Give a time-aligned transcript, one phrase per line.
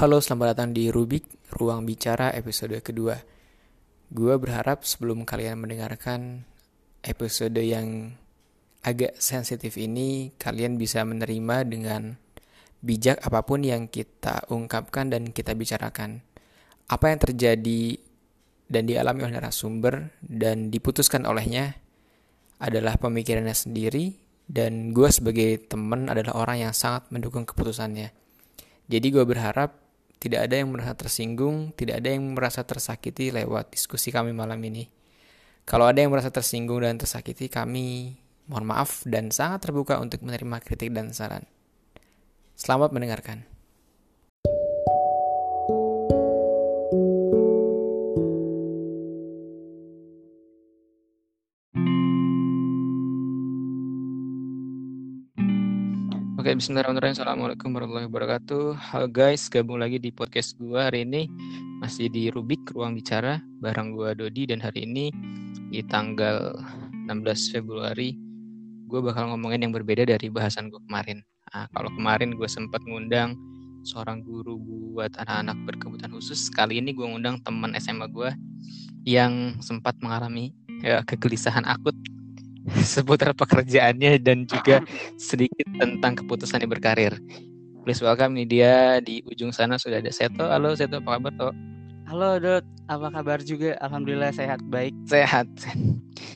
[0.00, 1.28] Halo, selamat datang di Rubik,
[1.60, 3.20] Ruang Bicara episode kedua.
[4.08, 6.48] Gua berharap sebelum kalian mendengarkan
[7.04, 8.16] episode yang
[8.80, 12.16] agak sensitif ini, kalian bisa menerima dengan
[12.80, 16.24] bijak apa pun yang kita ungkapkan dan kita bicarakan.
[16.88, 18.00] Apa yang terjadi
[18.72, 21.76] dan dialami oleh narasumber dan diputuskan olehnya
[22.56, 24.16] adalah pemikirannya sendiri
[24.48, 28.16] dan gue sebagai teman adalah orang yang sangat mendukung keputusannya.
[28.88, 29.89] Jadi gue berharap
[30.20, 34.92] tidak ada yang merasa tersinggung, tidak ada yang merasa tersakiti lewat diskusi kami malam ini.
[35.64, 40.60] Kalau ada yang merasa tersinggung dan tersakiti, kami mohon maaf dan sangat terbuka untuk menerima
[40.60, 41.48] kritik dan saran.
[42.52, 43.48] Selamat mendengarkan.
[56.40, 57.20] Oke, bismillahirrahmanirrahim.
[57.20, 58.72] Assalamualaikum warahmatullahi wabarakatuh.
[58.72, 61.28] Halo guys, gabung lagi di podcast gue hari ini.
[61.84, 64.48] Masih di Rubik, Ruang Bicara, bareng gue Dodi.
[64.48, 65.12] Dan hari ini,
[65.68, 66.56] di tanggal
[67.04, 67.12] 16
[67.52, 68.16] Februari,
[68.88, 71.20] gue bakal ngomongin yang berbeda dari bahasan gue kemarin.
[71.52, 73.36] Nah, kalau kemarin gue sempat ngundang
[73.84, 74.56] seorang guru
[74.96, 76.48] buat anak-anak berkebutuhan khusus.
[76.48, 78.32] Kali ini gue ngundang teman SMA gue
[79.04, 81.92] yang sempat mengalami ya, kegelisahan akut
[82.92, 84.84] seputar pekerjaannya dan juga
[85.16, 87.16] sedikit tentang keputusannya berkarir.
[87.80, 90.44] Please welcome nih dia di ujung sana sudah ada Seto.
[90.44, 91.54] Halo Seto, apa kabar Toh?
[92.10, 93.78] Halo Dot, apa kabar juga?
[93.80, 94.92] Alhamdulillah sehat baik.
[95.06, 95.46] Sehat.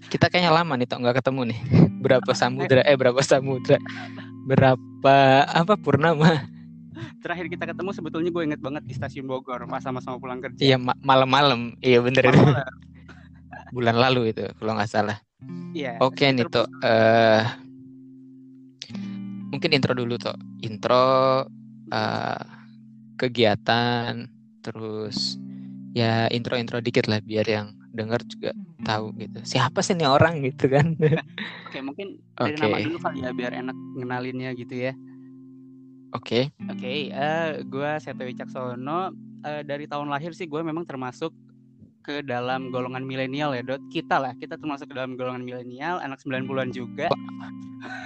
[0.09, 1.59] Kita kayaknya lama nih Toh nggak ketemu nih.
[2.05, 2.81] Berapa samudra?
[2.85, 3.81] Eh berapa samudra?
[4.45, 5.17] Berapa
[5.49, 6.49] apa purnama?
[7.25, 10.61] Terakhir kita ketemu sebetulnya gue inget banget di stasiun Bogor pas sama-sama pulang kerja.
[10.61, 11.73] Iya ma malam-malam.
[11.81, 12.45] Iya bener itu.
[13.73, 15.17] Bulan lalu itu kalau nggak salah.
[15.75, 15.99] Iya.
[15.99, 16.67] Oke nih Toh.
[16.81, 17.43] Uh,
[19.51, 20.37] mungkin intro dulu Toh.
[20.63, 21.45] Intro
[21.91, 22.45] uh,
[23.19, 24.27] kegiatan
[24.65, 25.39] terus
[25.95, 28.51] ya intro-intro dikit lah biar yang dengar juga
[28.83, 30.99] tahu gitu siapa sih nih orang gitu kan
[31.71, 32.65] oke mungkin dari Oke.
[32.67, 34.93] nama dulu kali ya biar enak ngenalinnya gitu ya
[36.11, 41.29] oke oke eh gue Seto Wicaksono Eh, dari tahun lahir sih gue memang termasuk
[42.05, 43.81] ke dalam golongan milenial ya Dot.
[43.89, 47.09] Kita lah kita termasuk ke dalam golongan milenial anak 90-an juga.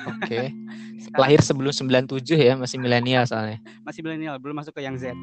[0.06, 0.54] Oke.
[1.02, 3.58] Sekarang lahir sebelum 97 ya masih milenial soalnya.
[3.82, 5.18] Masih milenial belum masuk ke yang Z.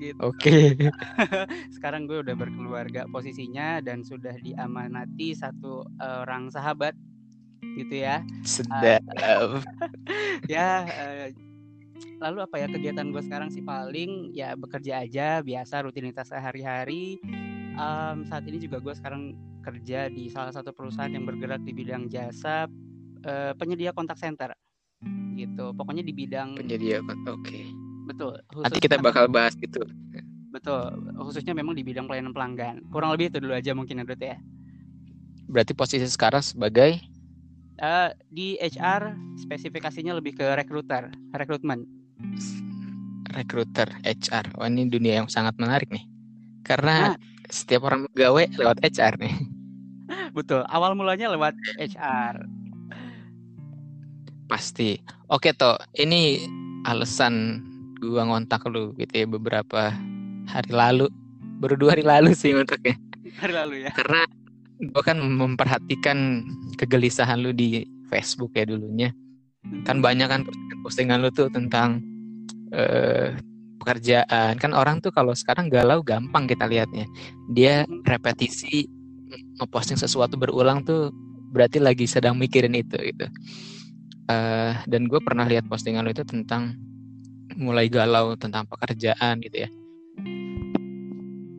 [0.00, 0.16] Gitu.
[0.20, 0.76] Oke.
[1.76, 6.96] Sekarang gue udah berkeluarga posisinya dan sudah diamanati satu orang sahabat
[7.76, 8.24] gitu ya.
[8.44, 9.04] Sedap.
[10.46, 11.34] Ya eh,
[12.20, 13.64] lalu apa ya kegiatan gue sekarang sih?
[13.64, 17.18] Paling ya bekerja aja biasa rutinitas sehari-hari
[17.76, 22.08] Em, saat ini juga gue sekarang kerja di salah satu perusahaan yang bergerak di bidang
[22.08, 22.64] jasa
[23.20, 24.56] eh, penyedia kontak center
[25.36, 25.76] gitu.
[25.76, 27.60] Pokoknya di bidang penyedia oke.
[28.08, 29.84] Betul nanti kita bakal bahas gitu.
[30.48, 30.88] Betul
[31.20, 32.80] khususnya memang di bidang pelayanan pelanggan.
[32.88, 34.40] Kurang lebih itu dulu aja mungkin Dut ya.
[35.46, 36.96] Berarti posisi sekarang sebagai?
[37.76, 41.84] Eh, di HR spesifikasinya lebih ke recruiter, rekrutmen.
[43.36, 46.08] recruiter HR wah ini dunia yang sangat menarik nih.
[46.64, 47.12] Karena
[47.50, 49.34] setiap orang gawe lewat HR nih
[50.36, 50.62] Betul.
[50.68, 52.44] Awal mulanya lewat HR.
[54.46, 55.00] Pasti.
[55.26, 56.46] Oke toh, ini
[56.86, 57.64] alasan
[57.98, 59.90] gua ngontak lu gitu ya beberapa
[60.46, 61.10] hari lalu.
[61.58, 62.94] Baru dua hari lalu sih ngontaknya.
[63.42, 63.90] Hari lalu ya.
[63.96, 64.22] Karena
[64.94, 66.46] gua kan memperhatikan
[66.78, 69.10] kegelisahan lu di Facebook ya dulunya.
[69.82, 70.46] Kan banyak kan
[70.86, 71.98] postingan lu tuh tentang
[72.70, 73.34] eh,
[73.86, 74.58] pekerjaan.
[74.58, 77.06] Kan orang tuh kalau sekarang galau gampang kita lihatnya.
[77.54, 78.90] Dia repetisi
[79.62, 81.14] ngeposting sesuatu berulang tuh
[81.54, 83.30] berarti lagi sedang mikirin itu gitu.
[84.26, 86.74] Eh, dan gue pernah lihat postingan lo itu tentang
[87.54, 89.70] mulai galau tentang pekerjaan gitu ya.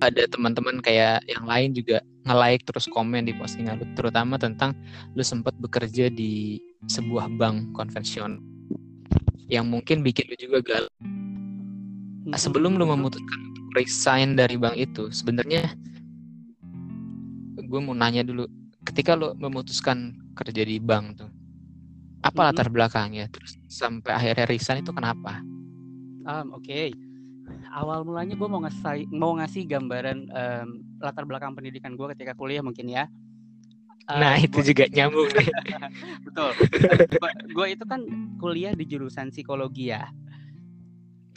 [0.04, 4.76] Ada teman-teman kayak yang lain juga nge-like terus komen di postingan lu terutama tentang
[5.16, 6.60] lu sempat bekerja di
[6.92, 8.44] sebuah bank konvensional
[9.48, 10.94] yang mungkin bikin lu juga galau.
[12.28, 15.72] Nah, sebelum lu memutuskan untuk resign dari bank itu, sebenarnya
[17.58, 18.48] gue mau nanya dulu,
[18.84, 21.32] ketika lu memutuskan kerja di bank tuh,
[22.20, 22.48] apa Mhm.
[22.52, 23.26] latar belakangnya?
[23.32, 25.40] Terus sampai akhirnya resign itu kenapa?
[26.28, 26.92] Um, Oke.
[27.72, 30.68] Awal mulanya gue mau ngasih mau ngasih gambaran em,
[31.00, 33.08] latar belakang pendidikan gue ketika kuliah mungkin ya.
[34.08, 35.28] Eh, nah itu gua- juga nyambung
[36.28, 36.52] betul.
[37.52, 38.02] gue itu kan
[38.36, 40.08] kuliah di jurusan psikologi ya.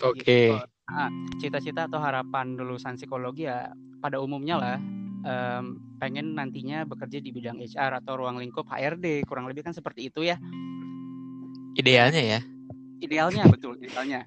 [0.00, 0.22] Oke.
[0.22, 0.54] Gitu.
[0.90, 3.70] Ah, cita-cita atau harapan lulusan psikologi ya
[4.02, 4.78] pada umumnya lah
[5.22, 10.10] em, pengen nantinya bekerja di bidang HR atau ruang lingkup HRD kurang lebih kan seperti
[10.10, 10.36] itu ya.
[11.78, 12.40] Idealnya ya.
[13.00, 14.20] idealnya betul idealnya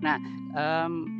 [0.00, 0.16] nah
[0.56, 1.19] em,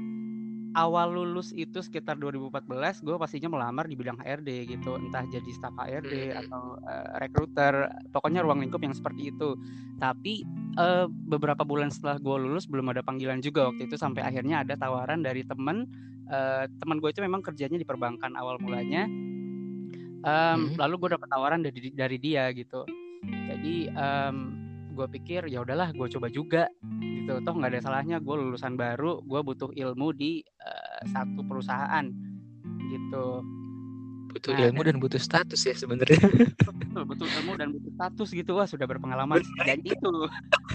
[0.78, 4.94] awal lulus itu sekitar 2014 gue pastinya melamar di bidang HRD gitu.
[4.98, 6.40] Entah jadi staf HRD Hmm.
[6.46, 9.58] atau uh, recruiter pokoknya ruang lingkup yang seperti itu.
[9.98, 10.46] Tapi
[10.78, 14.78] uh, beberapa bulan setelah gue lulus belum ada panggilan juga waktu itu sampai akhirnya ada
[14.78, 15.90] tawaran dari temen
[16.30, 19.10] uh, teman gue itu memang kerjanya di perbankan awal mulanya.
[20.20, 20.76] Um, Hmm.
[20.76, 22.84] lalu gue dapet tawaran dari dari dia gitu.
[23.24, 26.64] Jadi um, gue pikir ya udahlah gue coba juga.
[27.00, 27.32] Gitu.
[27.42, 32.04] Toh nggak ada salahnya gue lulusan baru gue butuh ilmu di uh, satu perusahaan.
[32.90, 33.26] Gitu.
[34.30, 36.20] Butuh Nah, ilmu dan butuh status ya sebenarnya.
[36.58, 38.50] Betul butuh ilmu dan butuh status gitu.
[38.58, 39.42] Wah sudah berpengalaman.
[39.66, 40.12] Dan itu.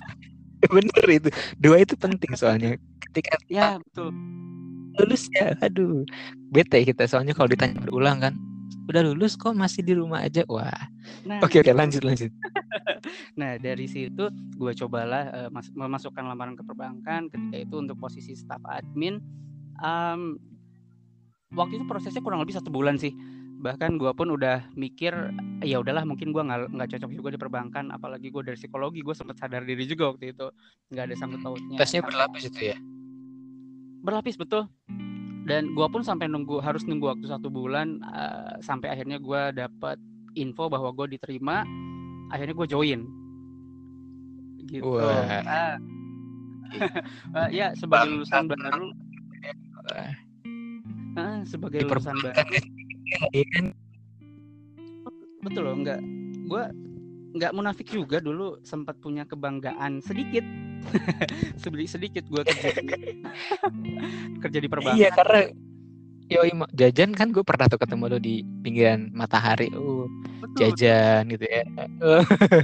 [0.76, 1.30] bener itu.
[1.60, 2.76] Dua itu penting soalnya.
[3.12, 4.12] Ketika ya betul.
[4.96, 6.08] lulus ya aduh.
[6.52, 8.34] Bete kita soalnya kalau ditanya berulang kan
[8.86, 10.74] udah lulus kok masih di rumah aja wah
[11.26, 12.32] nah oke oke lanjut lanjut
[13.40, 18.34] Nah dari situ gue cobalah uh, mas- memasukkan lamaran ke perbankan ketika itu untuk posisi
[18.34, 19.20] staff admin.
[19.84, 20.40] Am,
[21.52, 23.12] waktu itu prosesnya kurang lebih satu bulan sih.
[23.56, 25.14] Bahkan gue pun udah mikir
[25.64, 27.92] ya udahlah mungkin gue nggak nggak cocok juga di perbankan.
[27.92, 30.48] Apalagi gue dari psikologi gue sempat sadar diri juga waktu itu
[30.92, 31.78] nggak ada sangkut pautnya.
[31.80, 32.78] tesnya berlapis itu ya
[34.06, 34.70] Berlapis betul.
[35.46, 39.98] Dan gue pun sampai nunggu harus nunggu waktu satu bulan uh, sampai akhirnya gue dapet
[40.34, 41.62] info bahwa gue diterima.
[42.34, 43.02] Akhirnya gue join
[44.66, 44.98] gitu.
[44.98, 45.42] Wah.
[45.46, 45.78] Ah.
[46.76, 48.92] Eh, ya sebagai lulusan baru,
[51.16, 52.64] ah, sebagai lulusan baru, kan
[53.32, 53.66] iya kan
[55.46, 56.02] betul loh, nggak,
[56.50, 56.64] gue
[57.38, 60.44] nggak munafik juga dulu sempat punya kebanggaan sedikit,
[61.62, 62.70] sedikit sedikit gue kerja
[64.44, 65.00] kerja di perbankan.
[65.00, 65.52] iya karena
[66.26, 69.70] Yoi, jajan kan gue pernah tuh ketemu lo di pinggiran matahari.
[69.78, 70.10] Oh,
[70.42, 71.62] betul, jajan gitu ya.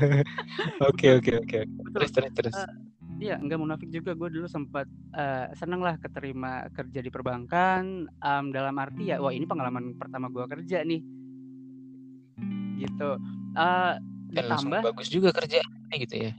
[0.90, 1.60] Oke oke oke.
[1.70, 1.94] betul.
[1.94, 2.56] Terus terus terus.
[2.58, 2.70] Eh,
[3.22, 4.18] Iya, nggak munafik juga.
[4.18, 8.10] Gue dulu sempat eh, seneng lah keterima kerja di perbankan.
[8.10, 11.06] Em, dalam arti ya, wah ini pengalaman pertama gue kerja nih,
[12.82, 13.10] gitu.
[13.54, 13.94] Eh,
[14.34, 16.34] Dan ditambah bagus juga kerjaannya gitu ya.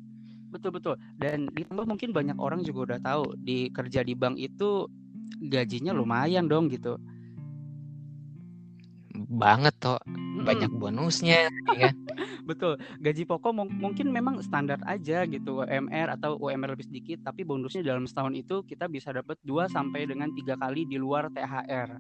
[0.53, 0.95] Betul betul.
[1.17, 4.87] Dan ditambah mungkin banyak orang juga udah tahu di kerja di bank itu
[5.49, 7.01] gajinya lumayan dong gitu.
[9.33, 10.01] Banget toh,
[10.45, 11.95] banyak bonusnya, ya kan?
[12.49, 12.77] betul.
[13.01, 17.85] Gaji pokok mung- mungkin memang standar aja gitu UMR atau UMR lebih sedikit, tapi bonusnya
[17.85, 21.97] dalam setahun itu kita bisa dapat 2 sampai dengan tiga kali di luar THR.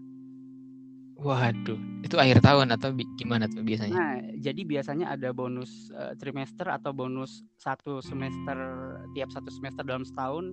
[1.22, 3.94] Waduh, itu akhir tahun atau gimana tuh biasanya?
[3.94, 8.58] Nah, jadi biasanya ada bonus eh, trimester atau bonus satu semester
[9.14, 10.50] tiap satu semester dalam setahun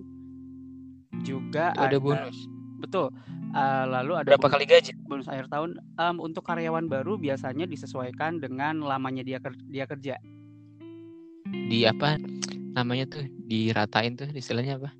[1.26, 2.38] juga Itu ada bonus.
[2.78, 3.10] betul.
[3.50, 4.92] Eh, lalu ada Berapa bonus, kali gaji?
[5.10, 10.22] bonus akhir tahun Em, untuk karyawan baru biasanya disesuaikan dengan lamanya dia ker- dia kerja.
[11.50, 12.14] Di apa
[12.78, 13.26] namanya tuh?
[13.50, 14.94] Diratain tuh istilahnya apa?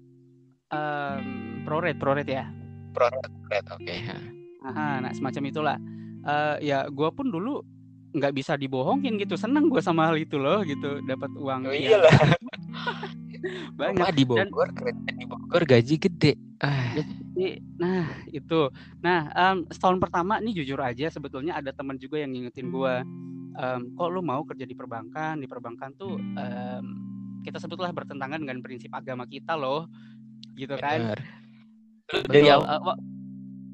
[0.75, 2.47] Em, prorate prorate ya.
[2.91, 3.31] Proret.
[3.79, 3.95] Oke.
[4.03, 4.19] ha.
[4.61, 5.77] Aha, nah semacam itulah.
[6.21, 7.65] Eh, ya gue pun dulu
[8.13, 9.39] nggak bisa dibohongin gitu.
[9.41, 11.01] Seneng gue sama hal itu loh gitu.
[11.05, 12.13] Dapat uang Oh ya, iyalah.
[13.81, 14.05] banyak.
[14.05, 16.33] Wah, di Bogor kerja di Bogor gaji gede.
[16.61, 18.69] Ah, Jadi, nah itu.
[19.01, 22.95] Nah em, setahun pertama nih jujur aja sebetulnya ada teman juga yang ngingetin gue.
[23.51, 25.41] em, kok lu mau kerja di perbankan?
[25.41, 26.85] Di perbankan tuh em,
[27.41, 29.89] kita sebutlah bertentangan dengan prinsip agama kita loh,
[30.61, 31.17] gitu kan?
[32.11, 32.59] dari Betul.
[32.59, 32.97] awal Eh,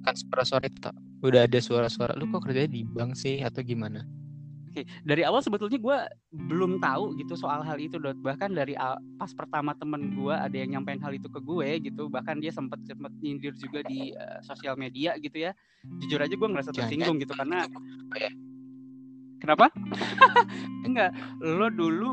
[0.07, 0.79] kan suara-suara itu
[1.27, 4.07] udah ada suara-suara lu kok kerjanya di bank sih atau gimana?
[4.71, 5.99] Oke, dari awal sebetulnya gue
[6.37, 8.77] belum tahu gitu soal hal itu dot bahkan dari
[9.17, 12.79] pas pertama temen gue ada yang nyampein hal itu ke gue gitu bahkan dia sempat
[12.85, 15.57] sempat nyindir juga di eh, sosial media gitu ya
[16.05, 17.65] jujur aja gue ngerasa tersinggung gitu karena
[18.21, 18.31] ya?
[19.41, 19.73] kenapa
[20.87, 22.13] enggak lo dulu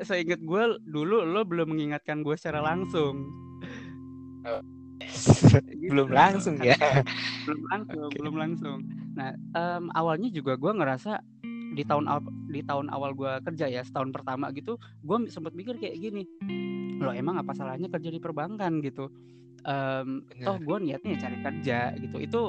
[0.00, 3.28] eh, saya ingat gue dulu lo belum mengingatkan gue secara langsung
[4.48, 4.77] Gitu.
[5.90, 6.76] Belum langsung ya.
[7.48, 8.16] belum langsung Oke.
[8.20, 8.78] belum langsung.
[9.16, 11.20] Nah em, awalnya juga gue ngerasa
[11.72, 15.76] di tahun aw- di tahun awal gue kerja ya setahun pertama gitu gue sempat mikir
[15.76, 16.24] kayak gini
[16.98, 18.82] loh emang apa salahnya kerja di perbankan?
[18.82, 19.08] gitu.
[19.64, 20.44] Em, Bener.
[20.44, 22.16] toh gue niatnya ya cari kerja gitu.
[22.20, 22.42] Itu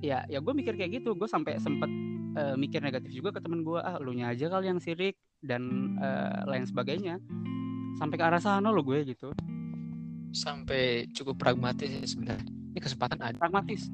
[0.00, 1.12] ya ya gue mikir kayak gitu.
[1.18, 1.90] Gue sampai sempet
[2.38, 5.94] eh, mikir negatif juga ke temen gue ah lu nya aja kali yang sirik dan
[6.00, 7.18] eh, lain sebagainya.
[8.00, 9.34] Sampai ke arah sana lo gue gitu
[10.32, 12.48] Sampai cukup pragmatis ya sebenarnya.
[12.72, 13.36] Ini kesempatan ada.
[13.36, 13.86] Pragmatis?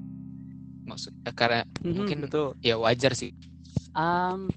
[0.87, 2.55] Maksud eh, karena Mhm, Mungkin- betul.
[2.63, 3.35] ya wajar sih.
[3.93, 4.55] Am,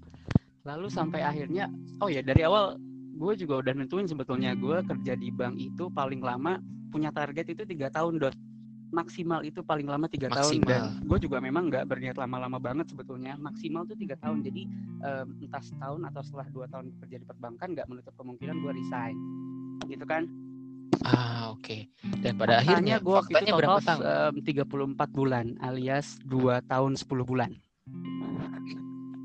[0.62, 1.68] lalu sampai akhirnya,
[2.00, 2.78] oh ya dari awal
[3.12, 6.58] gue juga udah nentuin sebetulnya gue kerja di bank itu paling lama
[6.90, 8.36] punya target itu tiga tahun dot.
[8.92, 10.68] Maksimal itu paling lama tiga tahun.
[10.68, 13.40] Dan gue juga memang nggak berniat lama-lama banget sebetulnya.
[13.40, 14.44] Maksimal tuh tiga tahun.
[14.44, 14.68] Jadi
[15.02, 19.16] em, entah setahun atau setelah dua tahun bekerja di perbankan nggak menutup kemungkinan gue resign.
[19.88, 20.28] Gitu kan
[21.02, 21.90] Ah, oke.
[22.22, 24.02] Dan pada akhirnya gue waktu itu faktanya berapa tahun?
[24.06, 27.52] em, 34 bulan alias 2 tahun 10 bulan.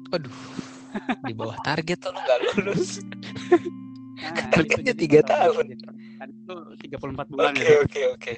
[0.09, 0.33] Aduh,
[1.21, 2.90] di bawah target tuh lu nggak lulus.
[4.16, 5.64] Nah, Targetnya jadi tiga total tahun.
[6.16, 6.54] Kan itu
[6.88, 8.33] 34 bulan Oke, oke, oke.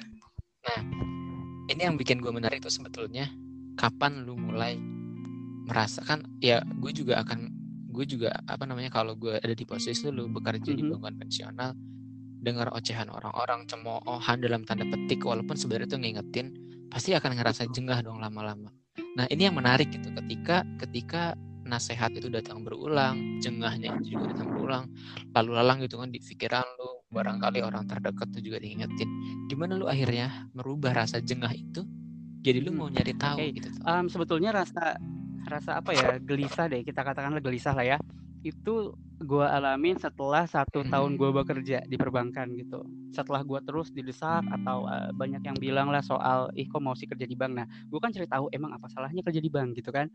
[0.59, 0.79] Nah,
[1.65, 3.31] ini yang bikin gue menarik tuh sebetulnya
[3.79, 4.75] kapan lu mulai
[5.65, 7.47] merasakan ya gue juga akan
[7.89, 10.99] gue juga apa namanya kalau gue ada di posisi lu bekerja di Mhm.
[10.99, 11.71] bank konvensional
[12.39, 16.47] dengar ocehan orang-orang cemoohan dalam tanda petik walaupun sebenarnya itu ngingetin
[16.89, 18.71] pasti akan ngerasa jengah dong lama-lama.
[19.17, 21.35] Nah ini yang menarik gitu ketika ketika
[21.67, 24.89] nasihat itu datang berulang, jengahnya itu juga datang berulang,
[25.37, 29.09] lalu lalang gitu kan di pikiran lu, barangkali orang terdekat tuh juga diingetin.
[29.51, 31.85] Gimana lu akhirnya merubah rasa jengah itu
[32.41, 33.53] jadi lu Hmm, mau nyari tahu oke.
[33.59, 33.69] gitu.
[33.83, 34.95] Em, sebetulnya rasa
[35.45, 37.97] rasa apa ya gelisah deh kita katakanlah gelisah lah ya
[38.41, 40.89] itu gue alamin setelah satu Mhm.
[40.89, 42.79] tahun gue bekerja di perbankan gitu
[43.11, 47.03] setelah gue terus didesak atau eh, banyak yang bilang lah soal ih kok mau sih
[47.03, 49.91] kerja di bank nah gue kan cari tahu emang apa salahnya kerja di bank gitu
[49.91, 50.07] kan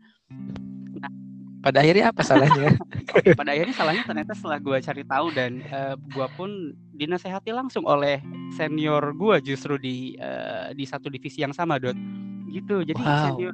[1.61, 2.77] Pada akhirnya apa salahnya?
[3.41, 5.65] pada akhirnya salahnya ternyata setelah gue cari tahu dan
[5.97, 6.49] gue pun
[6.93, 8.21] dinasehati langsung oleh
[8.53, 11.97] senior gue justru di eh, di satu divisi yang sama dot
[12.47, 13.17] gitu jadi Wow.
[13.19, 13.53] senior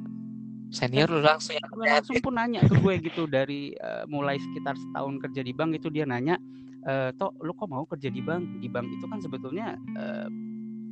[0.72, 4.74] Senior lu langsung yang gue langsung pun nanya ke gue gitu dari eh, mulai sekitar
[4.74, 6.40] setahun kerja di bank itu dia nanya
[6.82, 10.28] e, toh lu kok mau kerja di bank di bank itu kan sebetulnya eh,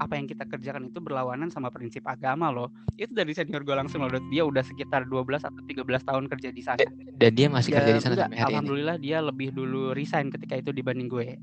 [0.01, 4.01] apa yang kita kerjakan itu berlawanan sama prinsip agama loh itu dari senior gue langsung
[4.01, 6.81] loh dia udah sekitar 12 atau 13 tahun kerja di sana
[7.21, 8.57] dan dia masih kerja di sana enggak, sampai hari ini.
[8.57, 11.37] alhamdulillah dia lebih dulu resign ketika itu dibanding gue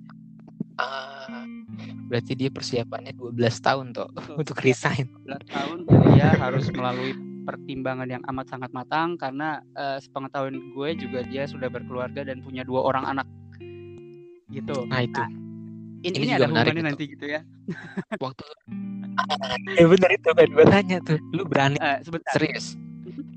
[0.77, 1.41] Ah,
[2.05, 3.33] berarti dia persiapannya 12
[3.65, 4.45] tahun tuh Betul.
[4.45, 5.09] untuk resign.
[5.25, 5.77] 11 tahun
[6.13, 11.71] dia harus melalui pertimbangan yang amat sangat matang karena eh, sepengetahuan gue juga dia sudah
[11.71, 13.27] berkeluarga dan punya dua orang anak.
[14.51, 14.75] Gitu.
[14.91, 15.23] Nah itu.
[16.03, 17.41] Ini, Ini ini juga ada menarik hubungannya nanti gitu ya.
[18.19, 18.43] Waktu
[19.81, 22.35] ya bener itu kan gue tanya tuh lu berani Eh, sebentar.
[22.35, 22.77] Serius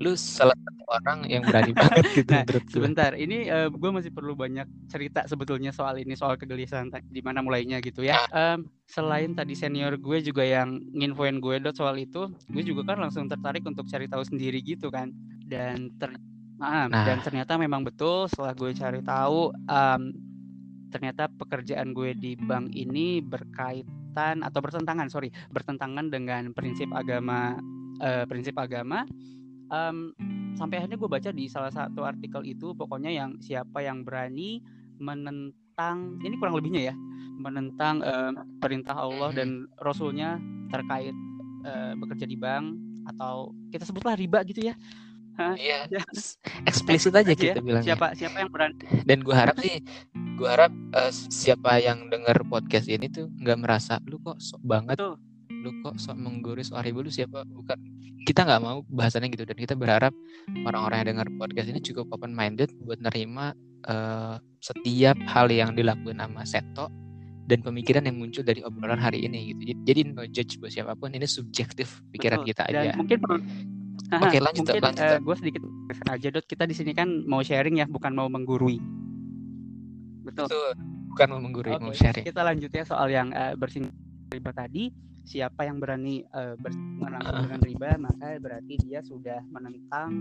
[0.01, 3.11] lu salah satu orang yang berani banget gitu Nah, sebentar.
[3.13, 3.37] Ini
[3.69, 8.17] gue masih perlu banyak cerita sebetulnya soal ini soal kegelisahan di mana mulainya gitu ya.
[8.33, 13.07] Em, selain tadi senior gue juga yang nginfoin gue dot soal itu gue juga kan
[13.07, 15.13] langsung tertarik untuk cari tahu sendiri gitu kan.
[15.45, 16.11] Dan ter
[16.61, 17.01] Ah, Nah.
[17.09, 20.13] dan ternyata memang betul setelah gue cari tahu em,
[20.93, 27.57] ternyata pekerjaan gue di bank ini berkaitan atau bertentangan sorry bertentangan dengan prinsip agama
[27.97, 29.09] eh, prinsip agama
[29.71, 30.11] Em,
[30.59, 34.59] sampai akhirnya gue baca di salah satu artikel itu pokoknya yang siapa yang berani
[34.99, 36.95] menentang ini kurang lebihnya ya
[37.39, 40.37] menentang em, perintah Allah dan Rasulnya
[40.69, 41.15] terkait
[41.65, 42.77] eh, bekerja di bank
[43.15, 44.75] atau kita sebutlah riba gitu ya.
[45.41, 45.87] Iya.
[45.89, 46.03] Ya.
[46.69, 47.95] eksplisit aja Aja ya, kita bilangnya.
[47.95, 48.77] Siapa siapa yang berani?
[49.07, 49.79] Dan gue harap sih
[50.37, 54.99] gue harap eh, siapa yang denger podcast ini tuh nggak merasa lu kok sok banget
[54.99, 55.30] Betul.
[55.61, 57.11] Lu kok sok menggurus soal riba lu?
[57.13, 57.45] Siapa?
[57.45, 57.77] Bukan.
[58.21, 60.13] Kita nggak mau bahasannya gitu dan kita berharap
[60.65, 63.57] orang-orang yang dengar podcast ini cukup open minded buat nerima
[63.89, 66.85] eh, setiap hal yang dilakukan sama Seto
[67.49, 69.73] dan pemikiran yang muncul dari obrolan hari ini gitu.
[69.83, 71.11] Jadi, no judge buat siapa pun.
[71.11, 72.49] Ini subjektif pikiran Betul.
[72.53, 72.93] kita dan aja.
[72.95, 73.39] mungkin perlu
[74.11, 75.19] Oke, lanjut, mungkin lanjut, Dok.
[75.23, 75.61] gue sedikit
[76.11, 78.75] aja dot kita di sini kan mau sharing ya bukan mau menggurui.
[80.27, 80.51] Betul.
[80.51, 80.59] Itu
[81.15, 82.27] bukan mau menggurui Oke, mau sharing.
[82.27, 84.91] kita lanjut ya soal yang uh, bersinggungan tadi.
[85.31, 87.43] Siapa yang berani uh, bersinggungan langsung Ah.
[87.47, 90.11] dengan riba, maka berarti dia sudah menentang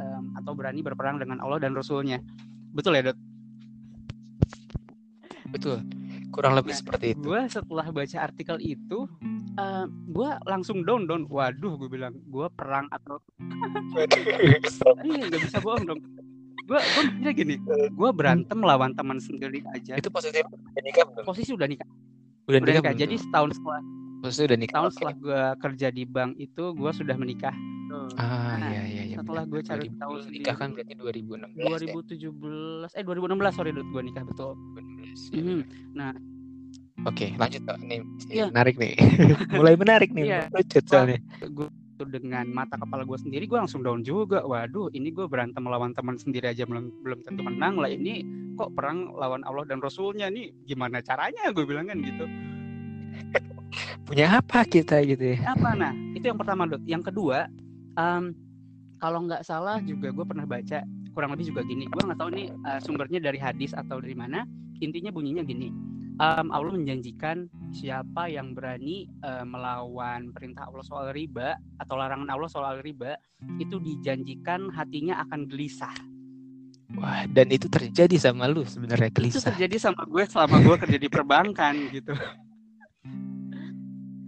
[0.00, 2.24] em, atau berani berperang dengan Allah dan Rasulnya.
[2.72, 3.18] Betul ya, Dot?
[5.46, 5.78] betul
[6.34, 9.08] kurang lebih Nah, seperti itu Gue setelah baca artikel itu,
[9.56, 11.24] uh, gue langsung down, down.
[11.30, 13.22] Waduh, gue bilang, gue perang atau
[15.06, 16.00] iya nggak bisa bohong dong.
[16.66, 17.54] Gue gue mikirnya gini,
[17.88, 19.96] gue berantem lawan teman sendiri aja.
[19.96, 21.88] itu posisi udah nikah belum Posisi udah nikah,
[22.50, 22.94] udah udah nikah nikah.
[22.98, 23.80] Jadi setahun setelah
[24.18, 27.54] posisi udah nikah tahun setelah gue kerja di bank itu gue sudah menikah.
[28.16, 31.88] Ah Nah, iya iya iya setelah gue cari 2000 tahu nikah kan berarti 2016 ya?
[31.88, 34.52] 2017 eh 2016 sorry gue nikah betul.
[34.74, 35.60] 2016, iya Mhm.
[35.92, 36.14] benar.
[37.04, 37.76] oke lanjut Kak.
[37.80, 38.46] nih Iya.
[38.50, 38.94] menarik nih.
[39.56, 40.40] Mulai menarik nih Iya.
[40.50, 41.18] lucu soalnya.
[41.46, 44.42] Gue tuh dengan mata kepala gue sendiri gue langsung down juga.
[44.42, 48.20] Waduh ini gue berantem melawan teman sendiri aja belum belum tentu menang lah ini.
[48.54, 50.50] Kok perang lawan Allah dan Rasulnya nih?
[50.64, 51.48] Gimana caranya?
[51.50, 52.26] Gue bilang kan gitu
[54.06, 55.38] punya apa kita gitu ya?
[55.52, 55.74] Apa?
[55.74, 57.50] Nah itu yang pertama dot yang kedua
[57.98, 58.30] em,
[59.02, 61.90] kalau nggak salah juga gue pernah baca kurang lebih juga gini.
[61.90, 64.46] Gue nggak tahu nih eh, sumbernya dari hadis atau dari mana.
[64.78, 65.74] Intinya bunyinya gini
[66.22, 72.48] em, Allah menjanjikan siapa yang berani eh, melawan perintah Allah soal riba atau larangan Allah
[72.48, 73.18] soal riba
[73.58, 75.92] itu dijanjikan hatinya akan gelisah.
[76.94, 79.50] Wah dan itu terjadi sama lu sebenarnya itu gelisah.
[79.50, 82.14] terjadi sama gue selama gue kerja di perbankan gitu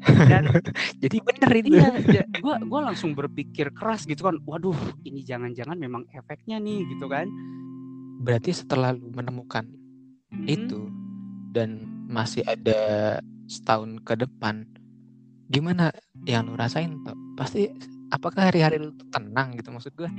[0.05, 0.43] dan
[1.03, 1.71] jadi bener ini.
[2.09, 7.07] ya, gue gue langsung berpikir keras gitu kan waduh ini jangan-jangan memang efeknya nih gitu
[7.07, 7.27] kan.
[8.19, 9.67] Berarti setelah lu menemukan
[10.29, 10.45] Mhm.
[10.45, 10.81] itu
[11.51, 13.17] dan masih ada
[13.49, 14.69] setahun ke depan
[15.49, 15.89] gimana
[16.29, 17.73] yang lu rasain tuh pasti
[18.13, 19.73] apakah hari-hari lu tenang gitu?
[19.73, 20.11] Maksud gue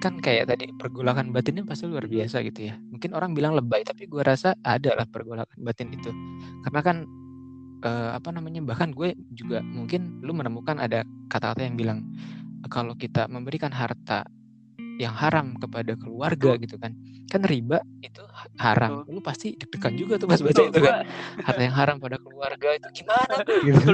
[0.00, 2.74] kan kayak tadi pergolakan batinnya pasti luar biasa gitu ya.
[2.88, 6.08] Mungkin orang bilang lebay tapi gue rasa ada lah pergolakan batin itu.
[6.64, 6.96] Karena kan
[7.84, 11.98] eh, apa namanya bahkan gue juga mungkin lu menemukan ada kata-kata yang bilang
[12.72, 14.24] kalau kita memberikan harta
[14.96, 16.94] yang haram kepada keluarga gitu kan.
[17.26, 18.22] Kan riba itu
[18.62, 19.02] haram.
[19.10, 21.02] Lu pasti deg-degan juga tuh pas baca Betul, itu kan.
[21.42, 23.34] Harta yang haram pada keluarga itu gimana?
[23.42, 23.90] Tuh gitu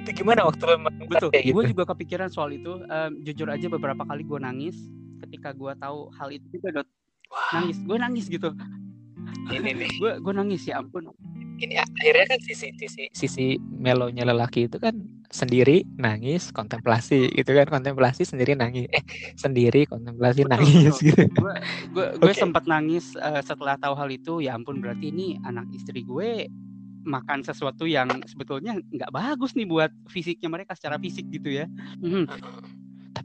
[0.00, 0.64] itu gimana waktu
[1.10, 1.28] betul.
[1.34, 1.54] kayak gitu?
[1.56, 2.78] gue juga kepikiran soal itu.
[2.86, 4.76] Em, jujur aja beberapa kali gue nangis
[5.26, 6.46] ketika gue tahu hal itu.
[6.54, 6.88] Juga Dot.
[7.30, 7.50] wah.
[7.58, 8.50] nangis gue nangis gitu
[9.50, 11.10] ini nih gue gue nangis ya ampun
[11.60, 14.96] ini akhirnya kan sisi sisi sisi melonya lelaki itu kan
[15.30, 19.04] sendiri nangis kontemplasi gitu kan kontemplasi sendiri nangis eh
[19.36, 21.06] sendiri kontemplasi Betul, nangis betul.
[21.12, 21.54] gitu gue
[22.18, 22.40] gue Oke.
[22.40, 26.48] sempat nangis eh, setelah tahu hal itu ya ampun berarti ini anak istri gue
[27.00, 31.68] makan sesuatu yang sebetulnya nggak bagus nih buat fisiknya mereka secara fisik gitu ya
[32.00, 32.24] Mhm.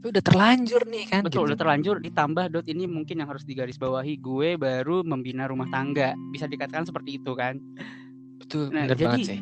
[0.06, 1.46] Tapi udah terlanjur nih kan betul gitu.
[1.50, 6.14] udah terlanjur ditambah dot ini mungkin yang harus digarisbawahi gue baru membina rumah tangga.
[6.30, 7.58] Bisa dikatakan seperti itu kan.
[8.38, 9.40] Betul Nah, bener banget jadi- sih.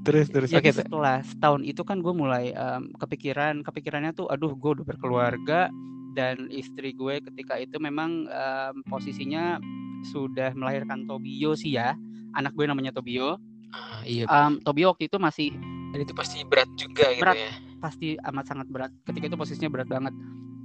[0.00, 0.48] Terus terus.
[0.48, 0.80] Jadi tuh.
[0.80, 5.68] setelah setahun itu kan gue mulai em, kepikiran kepikirannya tuh aduh gue udah berkeluarga
[6.16, 9.60] dan istri gue ketika itu memang em, posisinya
[10.08, 11.92] sudah melahirkan Tobio sih ya.
[12.32, 13.36] Anak gue namanya Tobio.
[13.76, 14.24] Ah, iya.
[14.24, 15.52] Em, Tobio waktu itu masih
[15.92, 17.36] dan itu pasti berat juga gitu Berat.
[17.36, 18.92] ya pasti amat sangat berat.
[19.08, 20.14] Ketika itu posisinya berat banget.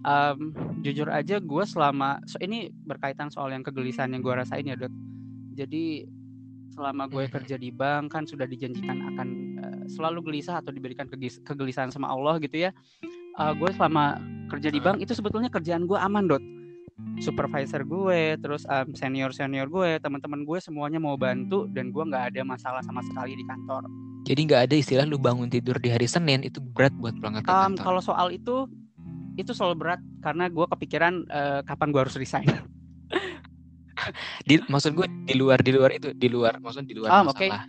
[0.05, 0.53] Em,
[0.85, 4.93] jujur aja gue selama so, ini berkaitan soal yang kegelisahan yang gue rasain ya dok.
[5.55, 6.05] Jadi
[6.69, 7.33] selama gue Mhm.
[7.33, 12.11] kerja di bank kan sudah dijanjikan akan eh, selalu gelisah atau diberikan kegis- kegelisahan sama
[12.11, 12.75] Allah gitu ya.
[13.35, 14.19] Eh, gue selama
[14.51, 16.43] kerja di bank itu sebetulnya kerjaan gue aman dot
[17.19, 18.63] supervisor gue terus
[18.95, 23.35] senior senior gue teman-teman gue semuanya mau bantu dan gue nggak ada masalah sama sekali
[23.35, 23.83] di kantor
[24.25, 27.45] jadi nggak ada istilah lu bangun tidur di hari Senin itu berat buat pulang ke
[27.45, 27.83] Um, kantor.
[27.85, 28.65] kalau soal itu
[29.37, 32.49] itu selalu berat karena gue kepikiran eh, kapan gue harus resign.
[34.49, 37.37] di maksud gue di luar di luar itu di luar maksud di luar oke.
[37.37, 37.63] masalah.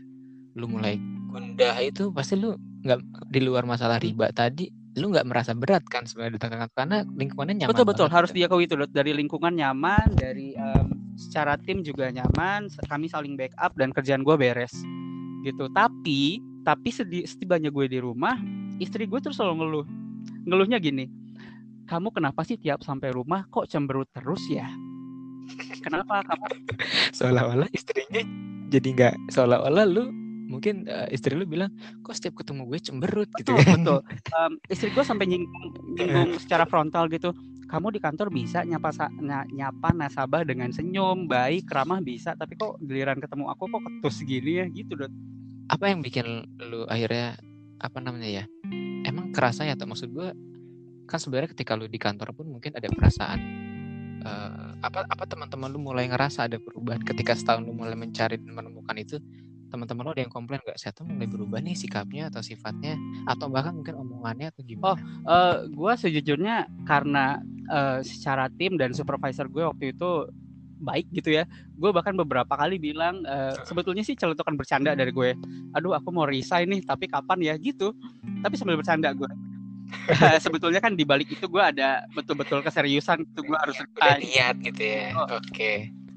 [0.57, 0.97] Lu mulai
[1.29, 6.09] gundah itu pasti lu nggak di luar masalah riba tadi lu nggak merasa berat kan
[6.09, 8.07] sebenarnya di tengah karena lingkungannya nyaman betul betul.
[8.09, 8.17] banget.
[8.17, 10.89] Harus diakui itu dari lingkungan nyaman, dari em,
[11.21, 14.73] secara tim juga nyaman, kami saling backup dan kerjaan gue beres
[15.47, 15.71] gitu.
[15.71, 18.35] Tapi tapi setibanya gue di rumah,
[18.83, 19.87] istri gue terus selalu ngeluh.
[20.51, 21.07] Ngeluhnya gini,
[21.87, 24.67] kamu kenapa sih tiap sampai rumah kok cemberut terus ya?
[25.87, 26.45] Kenapa kamu
[27.15, 28.23] seolah-olah istrinya
[28.67, 30.11] jadi nggak seolah-olah lu
[30.47, 31.71] mungkin eh, istri lu bilang
[32.07, 34.01] kok setiap ketemu gue cemberut gitu betul kan betul
[34.39, 37.35] Em, istri gue sampai nyinggung, nyinggung secara frontal gitu
[37.67, 39.11] kamu di kantor bisa nyapa
[39.51, 44.53] nyapa nasabah dengan senyum baik ramah bisa tapi kok giliran ketemu aku kok ketus gini
[44.63, 44.67] ya?
[44.71, 45.11] Gitu dot.
[45.67, 47.35] Apa yang bikin lu akhirnya
[47.83, 48.45] apa namanya ya
[49.03, 49.75] emang kerasa ya?
[49.75, 50.31] Atau maksud gue
[51.07, 53.39] kan sebenarnya ketika lu di kantor pun mungkin ada perasaan
[54.23, 58.53] eh, apa apa teman-teman lu mulai ngerasa ada perubahan ketika setahun lu mulai mencari dan
[58.55, 59.19] menemukan itu
[59.77, 62.97] teman-teman lu ada yang komplain gak saya tuh mulai berubah nih sikapnya atau sifatnya
[63.29, 64.97] atau bahkan mungkin omongannya atau gimana?
[65.29, 70.33] Eh, gue sejujurnya karena eh, secara tim dan supervisor gue waktu itu
[70.81, 71.45] baik gitu ya.
[71.77, 75.37] Gue bahkan beberapa kali bilang eh, sebetulnya sih celutukan bercanda dari gue.
[75.77, 77.55] Aduh aku mau resign nih tapi kapan ya?
[77.61, 77.93] Gitu.
[78.41, 79.29] Tapi sambil bercanda gue
[80.45, 84.19] sebetulnya kan di balik itu gue ada betul-betul keseriusan itu gue harus resign.
[84.19, 85.15] niat gitu ya.
[85.15, 85.39] Oh.
[85.39, 85.73] oke.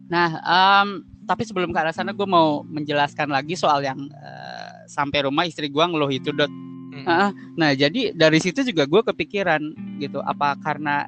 [0.09, 5.29] Nah, em, tapi sebelum ke arah sana gue mau menjelaskan lagi soal yang eh, sampai
[5.29, 6.49] rumah istri gue ngeluh itu dot.
[6.89, 7.05] Hmm.
[7.05, 9.61] Ah, Nah, jadi dari situ juga gue kepikiran
[10.01, 11.05] gitu, apa karena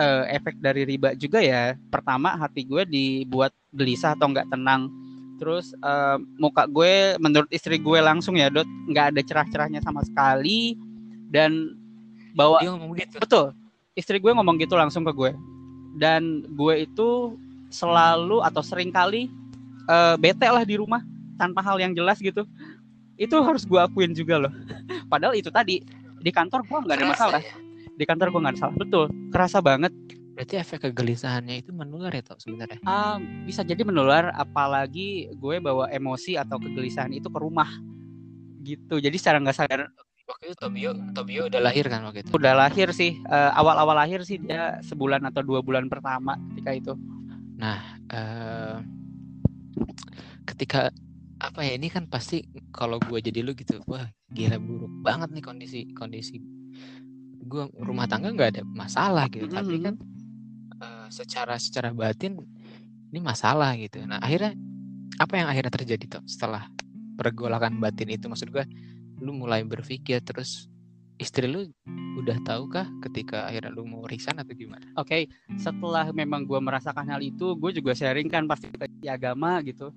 [0.00, 1.76] eh, efek dari riba juga ya?
[1.92, 4.88] Pertama hati gue dibuat gelisah atau nggak tenang.
[5.36, 10.78] Terus em, muka gue menurut istri gue langsung ya dot, nggak ada cerah-cerahnya sama sekali
[11.28, 11.74] dan
[12.32, 13.46] bawa dia ngomong gitu Betul.
[13.92, 15.36] Istri gue ngomong gitu langsung ke gue.
[16.00, 17.38] Dan gue itu
[17.74, 19.26] selalu atau sering kali
[19.90, 21.02] eh, bete lah di rumah
[21.34, 22.46] tanpa hal yang jelas gitu.
[23.18, 24.52] Itu harus gue akuin juga loh.
[25.12, 25.82] Padahal itu tadi
[26.22, 27.40] di kantor gue nggak ada Kerasa masalah.
[27.42, 27.54] ya?
[27.94, 28.74] Di kantor gue nggak ada masalah.
[28.78, 29.04] Betul.
[29.34, 29.92] Kerasa banget.
[30.34, 35.86] berarti efek kegelisahannya itu menular ya toh sebenarnya Ah, bisa jadi menular apalagi gue bawa
[35.94, 37.70] emosi atau kegelisahan itu ke rumah
[38.66, 38.98] gitu.
[38.98, 39.86] Jadi secara nggak sadar
[40.26, 44.26] waktu itu Tobio Tobio udah lahir kan waktu itu udah lahir sih eh, awal-awal lahir
[44.26, 46.92] sih dia sebulan atau dua bulan pertama ketika itu.
[47.60, 48.76] Eh
[50.44, 50.90] ketika
[51.38, 55.44] apa ya ini kan pasti kalau gue jadi lu gitu wah gila buruk banget nih
[55.44, 56.40] kondisi kondisi
[57.44, 59.58] gue rumah tangga nggak ada masalah gitu mm-hmm.
[59.60, 59.94] tapi kan
[60.80, 62.40] uh, secara secara batin
[63.14, 64.02] ini masalah gitu.
[64.02, 64.58] Nah akhirnya
[65.22, 66.66] apa yang akhirnya terjadi tuh setelah
[67.14, 68.26] pergolakan batin itu?
[68.26, 68.66] Maksud gue
[69.22, 70.66] lu mulai berpikir terus
[71.18, 71.70] istri lu
[72.18, 74.82] udah tahu kah ketika akhirnya lu mau resign atau gimana?
[74.98, 75.58] Oke, okay.
[75.58, 79.94] setelah memang gue merasakan hal itu, gue juga sharing kan pasti di agama gitu.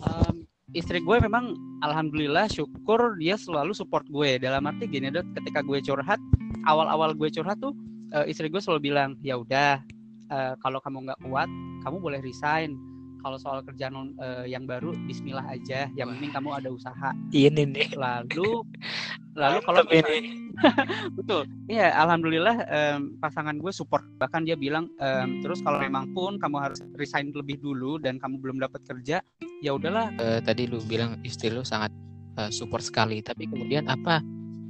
[0.00, 5.62] Um, istri gue memang alhamdulillah syukur dia selalu support gue dalam arti gini dok, ketika
[5.62, 6.18] gue curhat,
[6.66, 7.74] awal-awal gue curhat tuh
[8.14, 9.82] uh, istri gue selalu bilang ya udah
[10.30, 11.48] uh, kalau kamu nggak kuat,
[11.86, 12.74] kamu boleh resign
[13.20, 15.88] kalau soal kerjaan uh, yang baru Bismillah aja.
[15.94, 17.10] Yang penting kamu ada usaha.
[17.30, 17.94] Ini nih.
[17.94, 18.64] Lalu
[19.40, 20.50] lalu kalau ini.
[21.16, 21.48] Betul.
[21.70, 24.04] Iya alhamdulillah um, pasangan gue support.
[24.18, 28.40] Bahkan dia bilang um, terus kalau memang pun kamu harus resign lebih dulu dan kamu
[28.40, 29.22] belum dapat kerja
[29.62, 30.10] ya udahlah.
[30.18, 31.92] Uh, tadi lu bilang istri lu sangat
[32.36, 33.22] uh, support sekali.
[33.22, 34.20] Tapi kemudian apa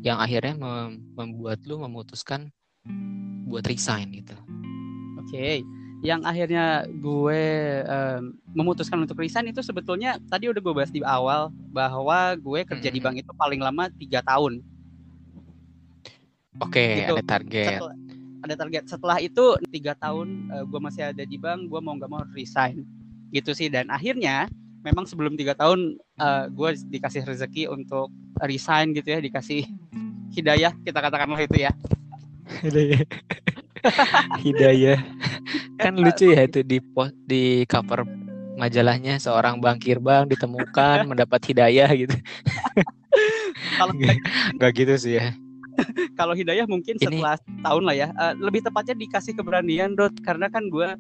[0.01, 2.53] yang akhirnya mem membuat lu memutuskan
[3.51, 4.37] buat resign gitu?
[5.21, 5.35] Oke.
[5.35, 7.43] okay yang akhirnya gue
[7.85, 12.89] um, memutuskan untuk resign itu sebetulnya tadi udah gue bahas di awal bahwa gue kerja
[12.89, 12.97] hmm.
[12.97, 14.65] di bank itu paling lama tiga tahun.
[16.61, 17.15] Oke, okay, gitu.
[17.21, 17.69] ada target.
[17.77, 17.97] Setelah,
[18.41, 18.83] ada target.
[18.89, 22.81] Setelah itu tiga tahun uh, gue masih ada di bank, gue mau nggak mau resign,
[23.29, 23.69] gitu sih.
[23.69, 24.49] Dan akhirnya
[24.81, 28.09] memang sebelum tiga tahun uh, gue dikasih rezeki untuk
[28.41, 29.69] resign gitu ya, dikasih
[30.33, 31.73] hidayah kita katakanlah itu ya.
[32.65, 33.05] Hidayah.
[34.45, 35.01] hidayah
[35.81, 38.05] kan lucu ya itu di post di cover
[38.61, 42.13] majalahnya seorang bangkir bang ditemukan mendapat hidayah gitu.
[43.81, 43.93] Kalau
[44.61, 45.33] nggak gitu sih ya.
[46.13, 47.65] kalau hidayah mungkin setelah Ini...
[47.65, 48.09] tahun lah ya.
[48.13, 50.93] Uh, lebih tepatnya dikasih keberanian dot karena kan gue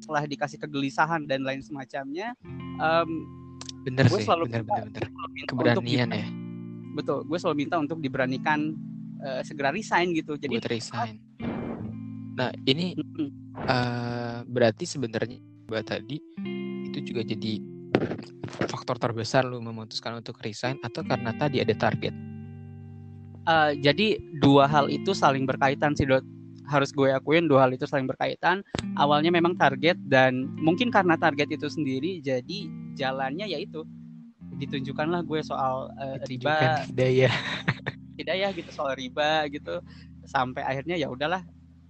[0.00, 2.32] setelah dikasih kegelisahan dan lain semacamnya
[2.80, 3.24] um,
[3.84, 5.46] bener gue sih selalu bener, minta, bener, bener.
[5.52, 6.26] keberanian ya.
[6.96, 8.72] Betul gue selalu minta untuk diberanikan
[9.20, 10.40] uh, segera resign gitu.
[10.40, 11.25] Jadi Buat resign
[12.36, 12.92] Nah, ini
[13.64, 16.20] uh, berarti sebenarnya buat tadi
[16.84, 17.64] itu juga jadi
[18.68, 22.12] faktor terbesar lu memutuskan untuk resign atau karena tadi ada target?
[23.48, 26.22] Uh, jadi dua hal itu saling berkaitan sih dot.
[26.66, 28.60] Harus gue akuin dua hal itu saling berkaitan.
[29.00, 32.68] Awalnya memang target dan mungkin karena target itu sendiri jadi
[32.98, 33.86] jalannya yaitu
[34.60, 36.84] ditunjukkanlah gue soal uh, riba.
[36.90, 37.32] Hidayah.
[38.20, 39.80] Hidayah gitu soal riba gitu.
[40.26, 41.46] Sampai akhirnya ya udahlah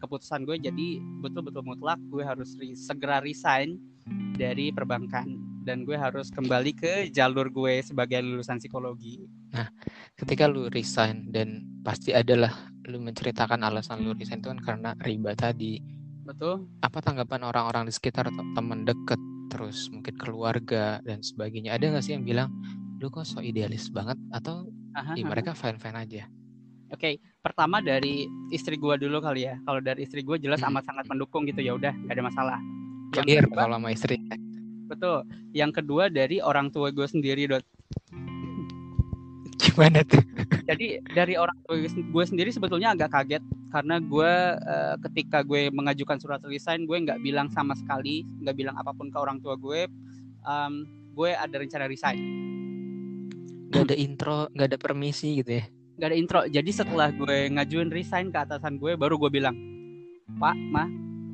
[0.06, 0.88] keputusan gue jadi
[1.20, 3.76] betul-betul mutlak gue harus re segera resign
[4.38, 5.26] dari perbankan
[5.66, 9.26] dan gue harus kembali ke jalur gue sebagai lulusan psikologi.
[9.50, 9.66] Nah,
[10.14, 12.54] ketika lu resign dan pasti adalah
[12.86, 15.82] lu menceritakan alasan lu resign itu kan karena riba tadi.
[16.22, 16.70] Betul.
[16.86, 19.18] Apa tanggapan orang-orang di sekitar atau teman deket
[19.50, 21.74] terus mungkin keluarga dan sebagainya?
[21.74, 22.54] Ada nggak sih yang bilang
[23.02, 26.22] lu kok so idealis banget atau aha, ya, mereka fine-fine aja?
[26.86, 27.14] Oke, okay.
[27.42, 29.58] pertama dari istri gue dulu kali ya.
[29.66, 30.70] Kalau dari istri gue jelas hmm.
[30.70, 32.58] amat sangat mendukung gitu ya udah, gak ada masalah.
[33.18, 34.16] Yang Clear kedua, kalau sama istri.
[34.86, 35.18] Betul.
[35.50, 37.66] Yang kedua dari orang tua gue sendiri, dot.
[39.58, 40.22] Gimana tuh?
[40.70, 43.42] Jadi dari orang tua gue sendiri sebetulnya agak kaget
[43.74, 48.78] karena gue uh, ketika gue mengajukan surat resign gue nggak bilang sama sekali, nggak bilang
[48.78, 49.90] apa pun ke orang tua gue.
[50.46, 50.86] Um,
[51.18, 52.20] gue ada rencana resign.
[53.74, 55.66] Gak ada intro, gak ada permisi gitu ya?
[55.96, 59.56] Gak ada intro jadi setelah gue ngajuin resign ke atasan gue baru gue bilang
[60.36, 60.84] pak ma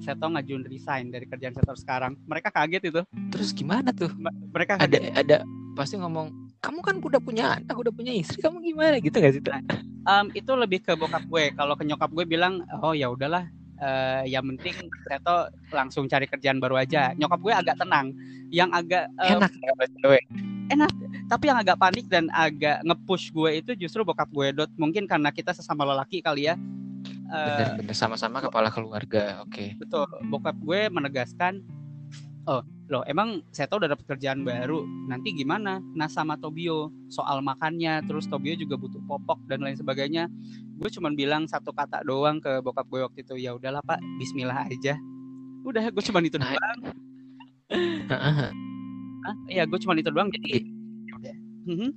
[0.03, 4.11] saya tahu ngajuin resign dari kerjaan saya sekarang mereka kaget itu terus gimana tuh
[4.55, 4.87] mereka kaget.
[4.87, 5.37] ada ada
[5.75, 6.31] pasti ngomong
[6.63, 9.43] kamu kan udah punya anak udah punya istri kamu gimana gitu gak sih
[10.07, 13.47] um, itu lebih ke bokap gue kalau ke nyokap gue bilang oh ya udahlah
[13.83, 17.13] uh, yang penting Seto langsung cari kerjaan baru aja.
[17.19, 18.15] Nyokap gue agak tenang.
[18.55, 20.25] Yang agak um, enak ya cewek.
[20.71, 20.93] Enak.
[21.31, 24.71] Tapi yang agak panik dan agak ngepush gue itu justru bokap gue dot.
[24.79, 26.57] Mungkin karena kita sesama lelaki kali ya.
[27.33, 29.41] Bener-bener sama-sama kepala keluarga.
[29.45, 29.75] Oke.
[29.75, 29.81] Okay.
[29.81, 30.05] Betul.
[30.29, 31.65] Bokap gue menegaskan,
[32.47, 37.41] oh loh emang saya tahu udah dapat kerjaan baru nanti gimana nah sama Tobio soal
[37.41, 40.29] makannya terus Tobio juga butuh popok dan lain sebagainya
[40.77, 44.69] gue cuma bilang satu kata doang ke bokap gue waktu itu ya udahlah pak Bismillah
[44.69, 44.99] aja
[45.65, 46.79] udah gue cuma itu nah, doang
[49.53, 50.67] iya gue cuma itu doang jadi
[51.67, 51.89] mhm.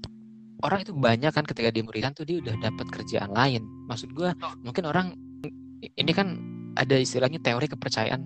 [0.64, 4.30] orang itu banyak kan ketika di Muritan tuh dia udah dapat kerjaan lain maksud gue
[4.32, 4.54] oh.
[4.64, 5.14] mungkin orang
[5.84, 6.40] ini kan
[6.76, 8.26] ada istilahnya teori kepercayaan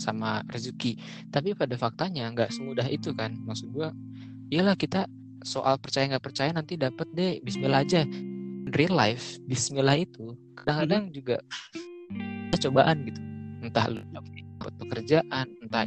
[0.00, 0.96] sama rezeki
[1.28, 3.88] tapi pada faktanya nggak semudah itu kan maksud gue
[4.50, 5.04] iyalah kita
[5.44, 8.04] soal percaya nggak percaya nanti dapat deh Bismillah aja
[8.76, 11.16] real life Bismillah itu kadang-kadang mm-hmm.
[11.16, 11.36] juga
[12.60, 13.20] cobaan gitu
[13.64, 15.84] entah lu dapat pekerjaan entah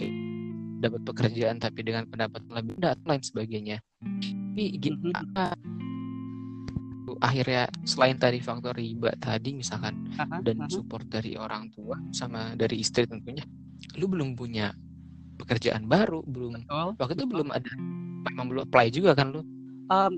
[0.83, 5.23] dapat pekerjaan tapi dengan pendapat lebih rendah atau lain sebagainya tapi gini mm-hmm.
[5.33, 5.45] apa
[7.23, 10.71] akhirnya selain tadi faktor riba tadi misalkan Aha, dan aha.
[10.71, 13.43] support dari orang tua sama dari istri tentunya,
[13.95, 14.75] lu belum punya
[15.39, 16.89] pekerjaan baru, belum Betul.
[16.99, 17.31] waktu itu betul.
[17.31, 17.71] belum ada
[18.23, 19.41] memang belum apply juga kan lu?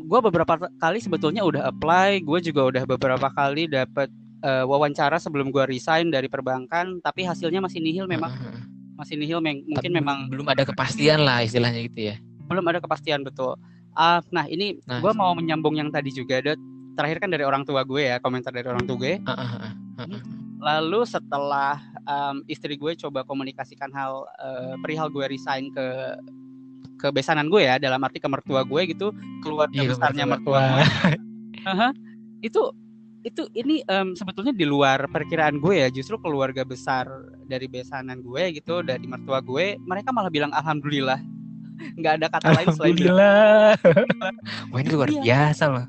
[0.08, 4.08] gue beberapa kali sebetulnya udah apply, gue juga udah beberapa kali dapat
[4.40, 8.62] eh, wawancara sebelum gue resign dari perbankan, tapi hasilnya masih nihil memang, Heeh.
[8.96, 12.16] Masih nihil mungkin Tapi memang belum ada kepastian lah istilahnya gitu ya.
[12.46, 13.58] belum ada kepastian betul.
[13.92, 15.00] Ah, nah ini Nah.
[15.00, 16.60] gue mau menyambung yang tadi juga, Dot.
[16.94, 19.18] Terakhir kan dari orang tua gue ya, komentar dari orang tua gue.
[19.18, 20.22] Heeh, heeh, heeh.
[20.60, 25.86] Lalu setelah em, istri gue coba komunikasikan hal eh, perihal gue resign ke
[26.96, 30.60] ke besanan gue ya, dalam arti ke mertua gue gitu, keluarga Iya, besarnya mertua.
[30.62, 30.84] mertua gue.
[31.72, 31.90] Aha.
[32.40, 32.62] itu
[33.26, 37.10] itu ini em, sebetulnya di luar perkiraan gue ya justru keluarga besar
[37.44, 41.18] dari besanan gue gitu dari mertua gue mereka malah bilang alhamdulillah
[41.98, 43.74] nggak ada kata lain selain Alhamdulillah.
[44.72, 45.22] Wah ini luar Iya.
[45.26, 45.86] biasa loh.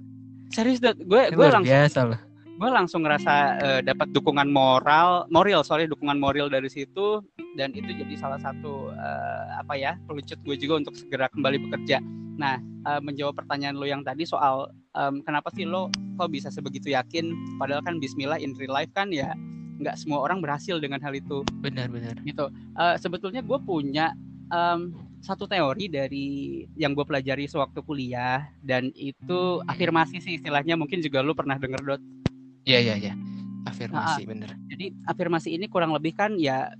[0.48, 0.96] serius gue
[1.28, 2.20] gue langsung biasa loh.
[2.56, 7.20] Gue langsung ngerasa eh, dapat dukungan moral moral sorry dukungan moral dari situ.
[7.56, 12.00] Dan itu jadi salah satu eh, apa ya pelucut gue juga untuk segera kembali bekerja.
[12.40, 16.96] Nah eh, menjawab pertanyaan lo yang tadi soal em, kenapa sih lo kok bisa sebegitu
[16.96, 17.32] yakin?
[17.60, 19.36] Padahal kan Bismillah in real life kan ya
[19.76, 21.44] nggak semua orang berhasil dengan hal itu.
[21.60, 22.16] Benar-benar.
[22.24, 22.48] gitu.
[22.80, 24.16] Eh, sebetulnya gue punya
[24.48, 28.48] em, satu teori dari yang gue pelajari sewaktu kuliah.
[28.64, 30.76] Dan itu afirmasi sih istilahnya.
[30.80, 32.02] Mungkin juga lo pernah denger dot
[32.66, 33.12] Iya iya iya.
[33.66, 34.50] Afirmasi bener.
[34.66, 36.74] Jadi afirmasi ini kurang lebih kan ya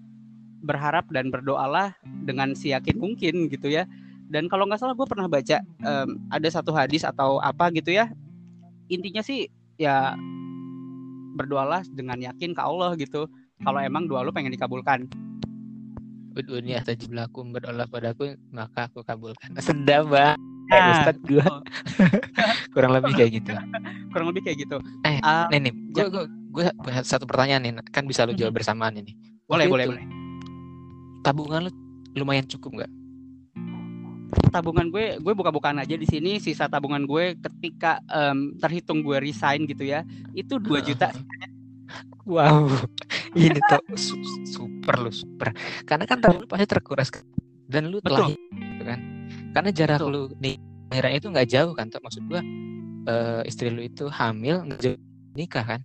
[0.67, 1.95] berharap dan berdoalah
[2.27, 3.87] dengan siyakin mungkin gitu ya.
[4.27, 8.11] Dan kalau nggak salah gue pernah baca em, ada satu hadis atau apa gitu ya.
[8.91, 9.47] Intinya sih
[9.79, 10.19] ya
[11.39, 13.31] berdoalah dengan yakin ke Allah gitu.
[13.63, 15.07] Kalau emang doa lu pengen dikabulkan.
[16.35, 19.55] Uduni atajib lakum berdoa padaku maka aku kabulkan.
[19.63, 20.56] Sedap banget.
[20.67, 21.45] Kayak Nah, Ustadz gue
[22.75, 23.53] kurang lebih kayak gitu.
[24.13, 24.77] kurang lebih kayak gitu.
[25.03, 28.55] Eh, Ah, nih nih, gue gue gue punya satu pertanyaan nih, kan bisa lu jawab
[28.55, 29.15] bersamaan ini.
[29.45, 30.05] boleh boleh boleh.
[31.23, 31.71] Tabungan lu
[32.15, 32.91] lumayan cukup nggak?
[34.49, 39.65] Tabungan gue gue buka-bukaan aja di sini sisa tabungan gue ketika em, terhitung gue resign
[39.65, 40.03] gitu ya.
[40.33, 41.13] Itu 2 juta
[42.27, 42.67] Wow,
[43.33, 45.55] ini tuh su- super lu super.
[45.85, 47.09] Karena kan tabungan lu pasti terkuras
[47.65, 48.99] dan lu telah gitu kan.
[49.57, 50.13] Karena jarak Betul.
[50.13, 50.57] lu nih
[50.93, 52.41] akhirnya itu nggak jauh kan, tuh maksud gua
[53.09, 54.99] eh, istri lu itu hamil nggak jauh
[55.33, 55.81] nikah kan?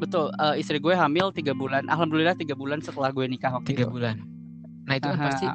[0.00, 1.84] Betul, eh, istri gue hamil tiga bulan.
[1.86, 3.92] Alhamdulillah tiga bulan setelah gue nikah waktu Tiga itu.
[3.94, 4.16] bulan.
[4.88, 5.46] Nah itu kan Aha, pasti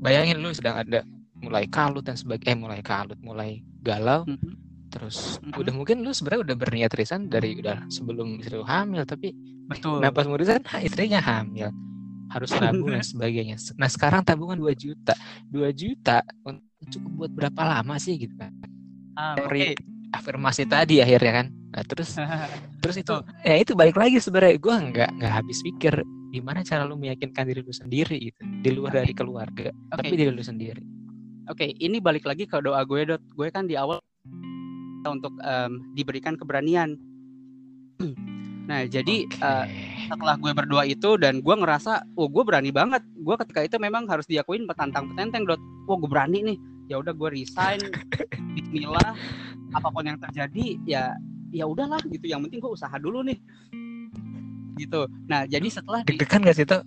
[0.00, 1.00] bayangin lu sedang ada
[1.40, 3.50] mulai kalut dan sebagainya, eh mulai kalut, mulai
[3.82, 4.54] galau, mhm.
[4.92, 5.56] terus Mhm.
[5.56, 9.34] udah mungkin lu sebenarnya udah berniat resign dari udah sebelum istri lu hamil, tapi
[9.66, 9.98] Betul.
[10.02, 11.70] Nah pas mau resign ah, istrinya hamil
[12.30, 13.58] harus nabung dan sebagainya.
[13.74, 15.14] Nah sekarang tabungan 2 juta,
[15.50, 18.52] 2 juta untuk cukup buat berapa lama sih gitu kan?
[19.18, 19.82] Ah, Teori oke.
[20.16, 21.46] afirmasi tadi akhirnya kan.
[21.50, 22.16] Nah terus
[22.82, 23.14] terus itu
[23.44, 27.60] ya itu balik lagi sebenarnya gue nggak nggak habis pikir gimana cara lu meyakinkan diri
[27.60, 29.98] lu sendiri gitu di luar dari keluarga Oke.
[29.98, 30.82] tapi diri lu sendiri.
[31.50, 33.22] Oke, ini balik lagi ke doa gue, Dot.
[33.34, 33.98] Gue kan di awal
[35.02, 36.94] untuk em, diberikan keberanian.
[38.70, 39.34] Nah, jadi Oke.
[39.42, 39.66] eh,
[40.06, 43.02] setelah gue berdoa itu dan gue ngerasa, oh gue berani banget.
[43.18, 45.58] Gue ketika itu memang harus diakuin petantang petenteng, Dot.
[45.84, 46.58] Wah, gue berani nih.
[46.86, 47.82] Ya udah gue resign.
[48.54, 49.18] Bismillah.
[49.74, 51.18] Apa pun yang terjadi, ya
[51.50, 52.30] ya udahlah gitu.
[52.30, 53.38] Yang penting gue usaha dulu nih.
[54.78, 55.00] Gitu.
[55.26, 56.82] Nah, jadi setelah Deg-degan gak sih tuh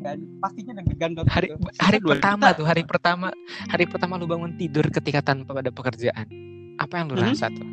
[0.00, 1.66] dan pastinya deg-degan Dot, hari gitu.
[1.82, 2.58] hari pertama juta.
[2.58, 3.28] tuh hari pertama
[3.66, 6.26] hari pertama lu bangun tidur ketika tanpa ada pekerjaan
[6.78, 7.24] apa yang lu Mhm.
[7.26, 7.66] rasa tuh?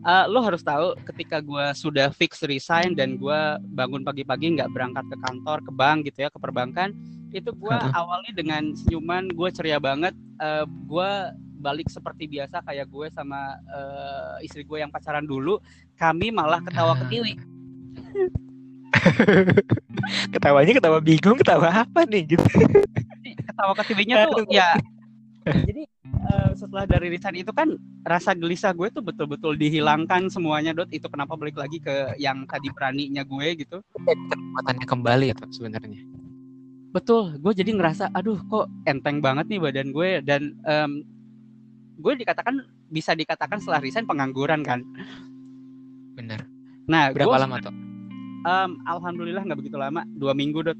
[0.00, 3.40] Uh, lo harus tahu ketika gue sudah fix resign dan gue
[3.76, 6.96] bangun pagi-pagi nggak berangkat ke kantor ke bank gitu ya ke perbankan
[7.30, 10.16] itu gue awali dengan senyuman gue ceria banget.
[10.40, 11.10] Uh, gue
[11.60, 15.60] balik seperti biasa kayak gue sama uh, istri gue yang pacaran dulu
[16.00, 17.36] kami malah ketawa ketiwi
[20.32, 22.44] Ketawanya ketawa bingung, ketawa apa nih gitu.
[23.24, 24.76] ketawa ketiwinya tuh ya.
[25.68, 25.88] Jadi
[26.30, 27.74] uh, setelah dari resign itu kan
[28.06, 32.70] rasa gelisah gue tuh betul-betul dihilangkan semuanya dot itu kenapa balik lagi ke yang tadi
[32.70, 36.00] beraninya gue gitu Kekuatannya kembali ya tuh sebenarnya.
[36.90, 41.06] Betul, gue jadi ngerasa, aduh kok enteng banget nih badan gue dan em,
[42.02, 44.82] gue dikatakan bisa dikatakan setelah resign pengangguran kan.
[46.18, 46.42] Bener.
[46.90, 47.74] Nah, Berapa gua, lama tuh?
[48.42, 50.78] em, alhamdulillah nggak begitu lama, dua minggu dot.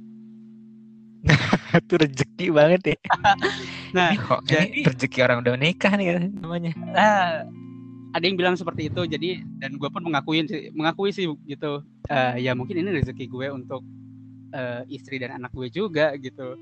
[1.83, 2.99] Itu rezeki banget ya.
[3.97, 6.73] Nah, Ini kok jadi- rezeki orang udah nikah nih kan namanya.
[6.95, 7.43] ah,
[8.15, 11.83] ada yang bilang seperti itu, jadi dan gue pun mengakuin sih, mengakui sih gitu.
[12.07, 13.83] Eh, ya mungkin ini rezeki gue untuk
[14.51, 16.55] eh, istri dan anak gue juga gitu.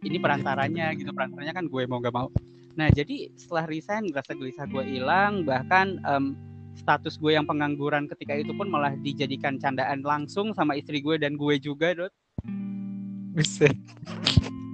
[0.00, 2.28] Ini perantaranya gitu, perantaranya kan gue mau gak mau.
[2.76, 6.36] Nah jadi setelah resign rasa gelisah gue hilang bahkan um,
[6.74, 11.38] status gue yang pengangguran ketika itu pun malah dijadikan candaan langsung sama istri gue dan
[11.38, 12.12] gue juga dot.
[13.34, 13.74] Buset.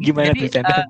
[0.00, 0.62] Gimana Jadi, tuh?
[0.64, 0.86] Uh,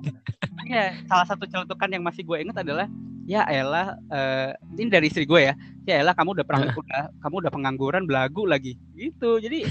[0.67, 2.87] ya salah satu celutukan yang masih gue inget adalah
[3.27, 5.53] ya elah uh, ini dari istri gue ya
[5.83, 9.67] ya elah kamu udah pernah udah kamu udah pengangguran belagu lagi gitu jadi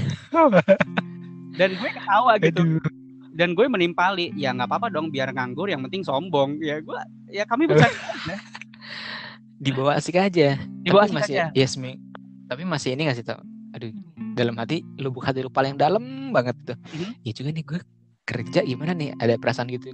[1.58, 2.84] dan gue ketawa gitu Aduh.
[3.34, 7.00] dan gue menimpali ya nggak apa-apa dong biar nganggur yang penting sombong ya gue
[7.32, 8.36] ya kami bercanda aja.
[9.60, 10.56] Dibawa asik aja.
[10.80, 11.44] Dibawa asik masih, aja.
[11.52, 12.00] Yes, Mi.
[12.48, 13.44] Tapi masih ini gak sih tau?
[13.76, 13.92] Aduh,
[14.32, 16.76] dalam hati lubuk hati lu paling dalam banget tuh.
[16.90, 17.12] Mhm.
[17.22, 17.80] Ya juga nih gue
[18.22, 19.14] kerja gimana nih?
[19.16, 19.90] Ada perasaan gitu?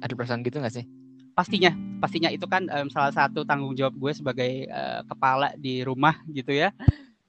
[0.00, 0.86] Ada perasaan gitu gak sih?
[1.30, 6.20] pastinya pastinya itu kan em, salah satu tanggung jawab gue sebagai eh, kepala di rumah
[6.28, 6.68] gitu ya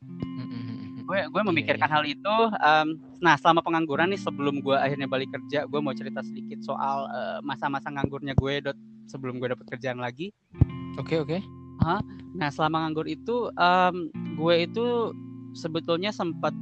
[0.04, 1.06] Mm-mm.
[1.06, 1.96] gue gue Iya, memikirkan iya.
[1.96, 2.88] hal itu em,
[3.20, 7.40] nah selama pengangguran nih sebelum gue akhirnya balik kerja gue mau cerita sedikit soal eh,
[7.40, 10.34] masa-masa nganggurnya gue dot sebelum gue dapet kerjaan lagi
[11.00, 11.40] Oke oke.
[12.36, 13.96] nah selama nganggur itu em,
[14.36, 14.86] gue itu
[15.54, 16.54] sebetulnya sempat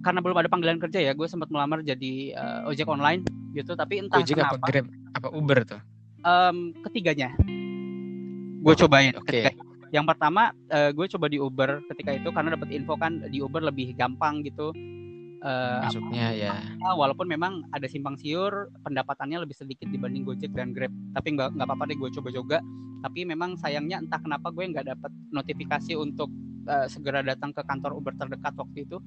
[0.00, 4.00] karena belum ada panggilan kerja ya gue sempat melamar jadi eh, ojek online gitu tapi
[4.00, 5.80] entah Gojek apa kenapa Grab apa Uber tuh?
[6.20, 7.32] em, ketiganya
[8.60, 9.44] gue cobain Oke.
[9.44, 13.38] Ketika- yang pertama eh, gue coba di Uber ketika itu karena dapat info kan di
[13.38, 14.72] Uber lebih gampang gitu
[15.44, 16.56] Eh, Masuknya ya.
[16.56, 21.52] apa, walaupun memang ada simpang siur pendapatannya lebih sedikit dibanding Gojek dan Grab tapi nggak
[21.52, 22.58] nggak apa-apa deh gue coba juga
[23.04, 26.32] tapi memang sayangnya entah kenapa gue nggak dapat notifikasi untuk
[26.64, 28.98] eh, segera datang ke kantor Uber terdekat waktu itu.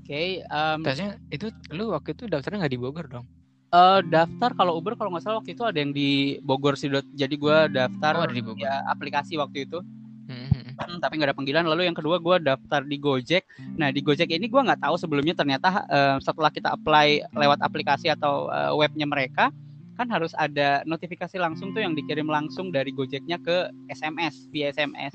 [0.00, 3.26] Oke em, Tasnya itu lu waktu itu daftarnya nggak di Bogor dong?
[3.68, 7.34] eh, daftar kalau Uber kalau nggak salah waktu itu ada yang di Bogor sih jadi
[7.36, 8.56] gue daftar Oh, ada di Bogor.
[8.56, 9.84] ya aplikasi waktu itu.
[10.24, 10.76] Mhm.
[10.78, 11.64] Hmm, tapi nggak ada panggilan.
[11.66, 13.44] Lalu yang kedua gue daftar di Gojek.
[13.76, 18.08] Nah di Gojek ini gue nggak tahu sebelumnya ternyata eh, setelah kita apply lewat aplikasi
[18.08, 19.52] atau eh, webnya mereka
[19.98, 25.12] kan harus ada notifikasi langsung tuh yang dikirim langsung dari Gojeknya ke SMS via SMS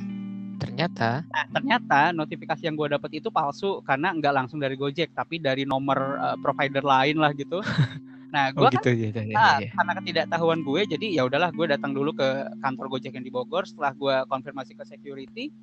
[0.63, 1.27] Ternyata.
[1.27, 5.67] Nah ternyata notifikasi yang gue dapat itu palsu karena nggak langsung dari Gojek tapi dari
[5.67, 7.59] nomor eh, provider lain lah gitu.
[8.33, 8.89] Nah gue oh kan gitu.
[8.97, 9.09] ya.
[9.13, 9.69] ya, ya, Ah, ya.
[9.77, 13.61] karena ketidaktahuan gue jadi ya udahlah gue datang dulu ke kantor Gojek yang di Bogor.
[13.69, 15.53] Setelah gue konfirmasi ke security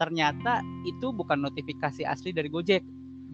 [0.00, 2.80] ternyata itu bukan notifikasi asli dari Gojek.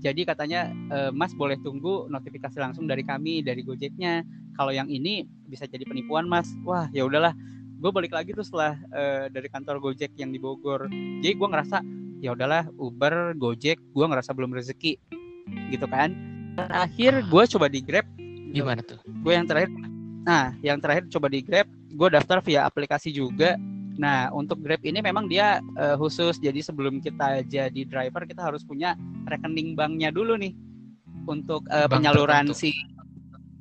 [0.03, 4.27] Jadi katanya "Eh, Mas boleh tunggu notifikasi langsung dari kami dari Gojeknya.
[4.59, 6.51] Kalau yang ini bisa jadi penipuan Mas.
[6.67, 7.31] Wah ya udahlah
[7.81, 10.87] gue balik lagi tuh setelah eh, dari kantor Gojek yang di Bogor.
[11.25, 11.81] Jadi gue ngerasa
[12.21, 15.01] ya udahlah Uber Gojek gue ngerasa belum rezeki.
[15.73, 16.13] Gitu kan.
[16.61, 18.05] Terakhir gue coba di Grab
[18.51, 18.99] Gimana tuh?
[19.07, 19.71] gue yang terakhir
[20.21, 23.57] nah yang terakhir coba di Grab gue daftar via aplikasi juga.
[23.97, 26.37] Nah untuk Grab ini memang dia eh, khusus.
[26.37, 28.93] Jadi sebelum kita jadi driver kita harus punya
[29.25, 30.53] rekening banknya dulu nih.
[31.25, 32.61] Untuk Bank penyaluran tertentu.
[32.61, 32.73] si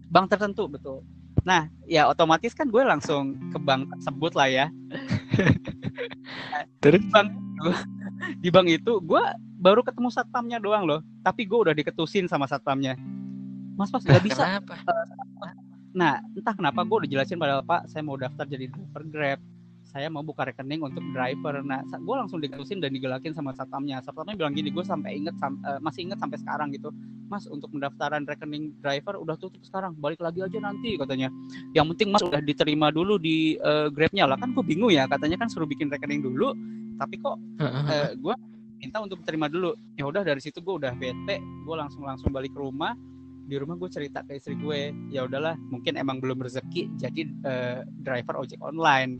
[0.09, 1.05] bank tertentu betul
[1.49, 4.65] nah ya otomatis kan gue langsung ke bank tersebut lah ya
[6.77, 7.01] Terus?
[7.09, 7.71] bank itu,
[8.37, 9.23] di bank itu gue
[9.57, 12.93] baru ketemu satpamnya doang loh tapi gue udah diketusin sama satpamnya
[13.73, 14.77] mas mas nggak bisa Kenapa?
[15.89, 19.39] Nah, entah kenapa gue udah jelasin pada Pak, saya mau daftar jadi driver Grab.
[19.89, 21.65] Saya mau buka rekening untuk driver.
[21.65, 23.97] Nah, gue langsung diketusin dan digelakin sama satpamnya.
[24.05, 26.93] Satpamnya bilang gini, gue sampai inget, sam- eh, masih inget sampai sekarang gitu.
[27.29, 29.93] Mas, untuk pendaftaran rekening driver udah tutup sekarang.
[30.01, 31.29] Balik lagi aja nanti katanya.
[31.77, 34.37] Yang penting Mas udah diterima dulu di eh, Grabnya lah.
[34.41, 36.51] Kan gue bingung ya, katanya kan suruh bikin rekening dulu.
[36.97, 37.37] Tapi kok
[37.87, 38.35] eh, gue
[38.79, 42.55] minta untuk terima dulu ya udah dari situ gue udah bete gue langsung langsung balik
[42.55, 42.95] ke rumah
[43.49, 47.79] di rumah gue cerita ke istri gue ya udahlah mungkin emang belum rezeki jadi eh,
[48.01, 49.19] driver ojek online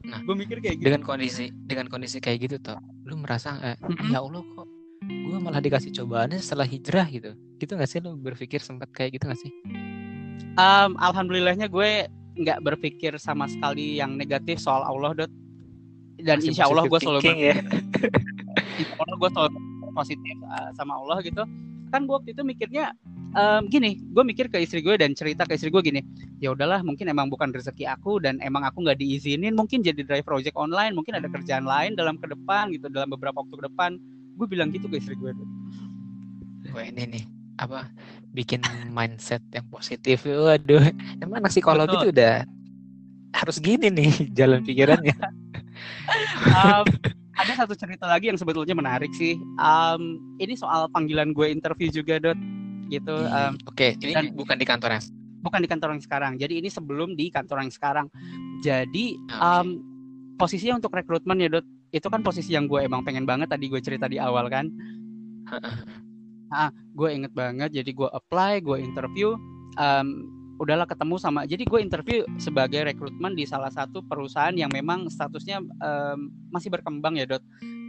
[0.00, 4.08] Nah, gue mikir kayak gitu dengan kondisi dengan kondisi kayak gitu toh lu merasa Mm-mm.
[4.08, 4.64] ya allah kok
[5.10, 7.30] gue malah dikasih cobaannya setelah hijrah gitu.
[7.58, 9.52] Gitu nggak sih lu berpikir sempat kayak gitu nggak sih?
[10.58, 12.06] Em, alhamdulillahnya gue
[12.40, 15.32] nggak berpikir sama sekali yang negatif soal Allah dot
[16.20, 17.56] dan Masih insya Allah gue selalu ya.
[18.80, 19.50] Insya Allah gue selalu
[19.92, 21.42] positif uh, sama Allah gitu.
[21.92, 22.96] Kan gue waktu itu mikirnya
[23.36, 26.00] em, gini gue mikir ke istri gue dan cerita ke istri gue gini
[26.42, 30.38] ya udahlah mungkin emang bukan rezeki aku dan emang aku nggak diizinin mungkin jadi driver
[30.38, 33.90] ojek online mungkin ada kerjaan lain dalam ke depan gitu dalam beberapa waktu ke depan
[34.40, 35.36] gue bilang gitu ke istri gue
[36.72, 37.24] Wah ini nih
[37.60, 37.92] apa
[38.32, 40.80] bikin mindset yang positif waduh
[41.20, 42.02] emang anak psikologi Betul.
[42.08, 42.34] tuh udah
[43.36, 45.12] harus gini nih jalan pikirannya
[46.40, 46.84] Em,
[47.36, 50.02] ada satu cerita lagi yang sebetulnya menarik sih Em,
[50.40, 52.38] ini soal panggilan gue interview juga dot
[52.88, 55.04] gitu em, oke ini dan- bukan di kantor yang
[55.40, 56.32] bukan di kantor yang sekarang.
[56.36, 58.06] Jadi ini sebelum di kantor yang sekarang.
[58.60, 59.64] Jadi Ah, oke.
[59.64, 59.68] um,
[60.36, 63.80] posisinya untuk rekrutmen ya Dot, itu kan posisi yang gue emang pengen banget tadi gue
[63.82, 64.70] cerita di awal kan.
[66.98, 67.70] Gue inget banget.
[67.70, 69.38] Jadi gue apply, gue interview.
[69.78, 70.26] Um,
[70.60, 75.64] udahlah ketemu sama jadi gue interview sebagai rekrutmen di salah satu perusahaan yang memang statusnya
[75.64, 77.40] um, masih berkembang ya dot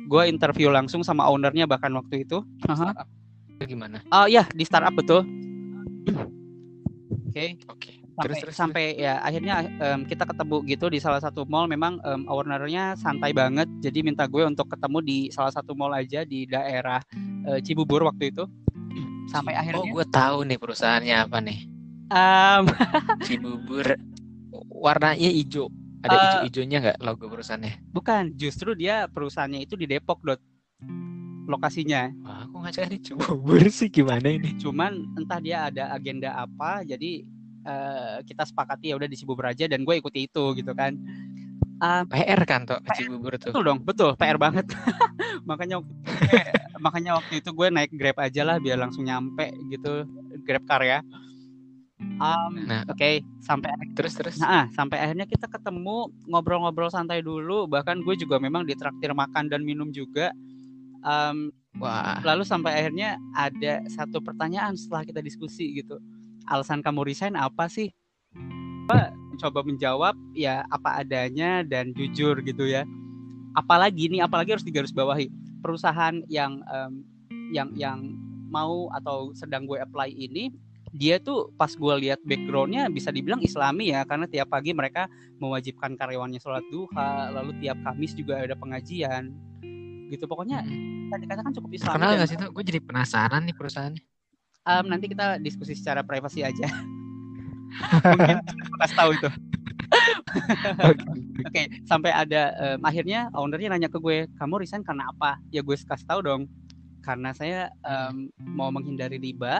[0.07, 3.07] gue interview langsung sama ownernya bahkan waktu itu startup
[3.67, 5.27] gimana oh ya di startup betul
[6.07, 7.59] oke okay.
[7.67, 8.00] oke okay.
[8.21, 9.03] Sampai, terus, terus sampai terus.
[9.03, 13.65] ya akhirnya um, kita ketemu gitu di salah satu mall memang um, ownernya santai banget
[13.81, 17.01] jadi minta gue untuk ketemu di salah satu mall aja di daerah
[17.49, 18.45] uh, Cibubur waktu itu
[19.33, 21.71] sampai akhirnya oh gue tahu nih perusahaannya apa nih
[22.11, 22.67] Um,
[23.25, 23.95] Cibubur
[24.67, 25.71] warnanya hijau.
[26.03, 27.87] Ada uh, hijau-hijaunya nggak logo perusahaannya?
[27.95, 30.43] Bukan, justru dia perusahaannya itu di Depok dot
[31.47, 32.11] lokasinya.
[32.27, 34.59] Wah, aku ngajak di Cibubur sih gimana ini?
[34.59, 37.23] Cuman entah dia ada agenda apa, jadi
[37.65, 40.95] uh, kita sepakati ya udah di Cibubur aja dan gue ikuti itu gitu kan.
[41.81, 43.49] Um, PR kan tuh Cibubur tuh.
[43.49, 44.69] Betul dong, betul, PR banget.
[45.49, 45.93] makanya waktu
[46.85, 50.05] makanya waktu itu gue naik Grab aja lah biar langsung nyampe gitu
[50.45, 51.01] Grab car ya.
[52.01, 53.21] Um, nah, oke, okay.
[53.45, 54.37] sampai terus terus.
[54.41, 57.69] Nah, sampai akhirnya kita ketemu ngobrol-ngobrol santai dulu.
[57.69, 60.33] Bahkan gue juga memang ditraktir makan dan minum juga.
[61.05, 62.19] Um, Wah.
[62.25, 66.01] Lalu sampai akhirnya ada satu pertanyaan setelah kita diskusi gitu.
[66.51, 67.95] Alasan kamu resign apa sih?
[68.91, 72.83] Apa coba menjawab ya apa adanya dan jujur gitu ya.
[73.55, 75.31] Apalagi nih, apalagi harus digarisbawahi
[75.63, 77.07] perusahaan yang um,
[77.55, 77.99] yang yang
[78.51, 80.51] mau atau sedang gue apply ini
[80.91, 85.07] dia tuh pas gue lihat backgroundnya bisa dibilang Islami ya karena tiap pagi mereka
[85.39, 89.31] mewajibkan karyawannya sholat duha lalu tiap Kamis juga ada pengajian
[90.11, 91.15] gitu pokoknya hmm.
[91.15, 94.03] dikatakan cukup Islami kenal nggak sih tuh gue jadi penasaran nih perusahaannya
[94.65, 96.67] um, nanti kita diskusi secara privasi aja
[98.11, 98.39] mungkin
[98.81, 99.29] kasih tahu itu
[100.87, 105.35] Oke, okay, sampai ada um, akhirnya ownernya nanya ke gue, kamu resign karena apa?
[105.51, 106.47] Ya gue kasih tahu dong,
[107.03, 109.59] karena saya um, mau menghindari riba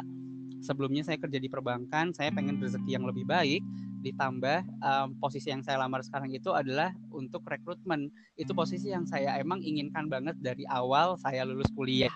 [0.62, 3.60] sebelumnya saya kerja di perbankan, saya pengen rezeki yang lebih baik,
[4.06, 8.14] ditambah um, posisi yang saya lamar sekarang itu adalah untuk rekrutmen.
[8.38, 12.14] Itu posisi yang saya emang inginkan banget dari awal saya lulus kuliah.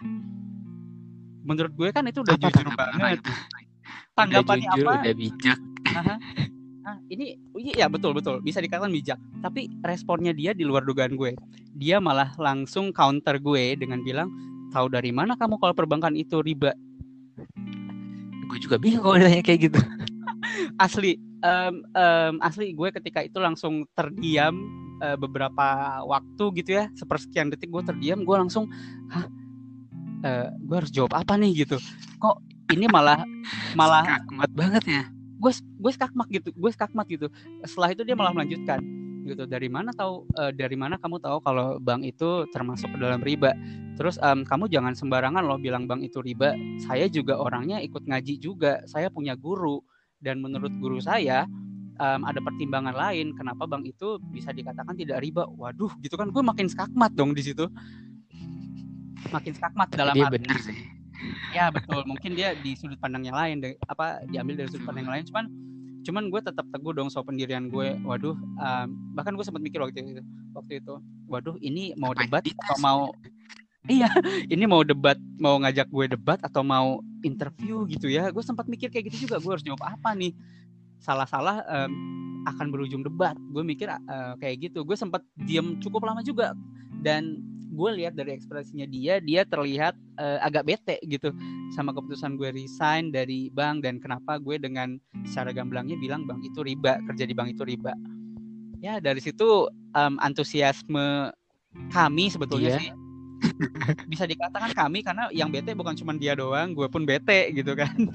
[1.46, 3.20] Menurut gue kan itu udah apa, jujur banget.
[4.18, 4.91] Tanggapannya apa?
[5.06, 5.60] Udah bijak.
[6.86, 9.18] Nah, ini iya betul betul bisa dikatakan bijak.
[9.41, 11.34] Tapi responnya dia di luar dugaan gue.
[11.74, 14.30] Dia malah langsung counter gue dengan bilang,
[14.70, 16.78] tahu dari mana kamu kalau perbankan itu riba?
[18.56, 19.80] gue juga bingung kalau ditanya kayak gitu
[20.86, 24.56] asli um, um, asli gue ketika itu langsung terdiam
[25.04, 28.70] uh, beberapa waktu gitu ya sepersekian detik gue terdiam gue langsung
[29.12, 29.28] hah
[30.26, 31.78] uh, gue harus jawab apa nih gitu.
[32.18, 32.36] Kok
[32.74, 33.22] ini malah
[33.78, 34.50] malah skakmat.
[34.52, 35.04] banget ya.
[35.38, 37.28] Gue gue skakmat gitu gue skakmat gitu.
[37.64, 38.82] Setelah itu dia malah melanjutkan
[39.26, 39.46] gitu.
[39.46, 43.54] Dari mana tahu uh, dari mana kamu tahu kalau bank itu termasuk ke dalam riba?
[43.96, 46.58] Terus um, kamu jangan sembarangan loh bilang bank itu riba.
[46.82, 48.82] Saya juga orangnya ikut ngaji juga.
[48.90, 49.82] Saya punya guru.
[50.16, 51.46] Dan menurut guru saya
[52.02, 55.46] um, ada pertimbangan lain kenapa bank itu bisa dikatakan tidak riba.
[55.46, 56.34] Waduh gitu kan.
[56.34, 57.70] Gue makin skakmat dong di situ
[59.32, 60.78] makin skakmat dalam dia arti sih.
[61.56, 62.04] Ya betul.
[62.06, 65.26] Mungkin dia di sudut pandang yang lain apa diambil dari sudut pandang yang lain.
[65.30, 65.46] Cuman
[66.06, 67.98] cuman gue tetap teguh dong soal pendirian gue.
[68.04, 70.22] Waduh um, bahkan gue sempat mikir waktu itu
[70.54, 70.96] waktu itu
[71.28, 73.02] waduh ini mau debat atau mau
[73.92, 74.10] iya
[74.48, 78.30] ini mau debat mau ngajak gue debat atau mau interview gitu ya.
[78.30, 79.42] Gue sempat mikir kayak gitu juga.
[79.42, 80.36] Gue harus jawab apa nih?
[81.02, 81.94] Salah-salah um,
[82.46, 83.34] akan berujung debat.
[83.50, 84.86] Gue mikir uh, kayak gitu.
[84.86, 86.54] Gue sempat diem cukup lama juga.
[87.02, 87.42] Dan
[87.76, 91.36] gue lihat dari ekspresinya dia dia terlihat uh, agak bete gitu
[91.76, 94.96] sama keputusan gue resign dari bank dan kenapa gue dengan
[95.28, 97.92] secara gamblangnya bilang bank itu riba kerja di bank itu riba.
[98.80, 101.36] Ya dari situ um, antusiasme
[101.92, 102.82] kami sebetulnya yeah.
[102.82, 102.90] sih
[104.12, 107.94] bisa dikatakan kami karena yang bete bukan cuma dia doang gue pun bete gitu kan.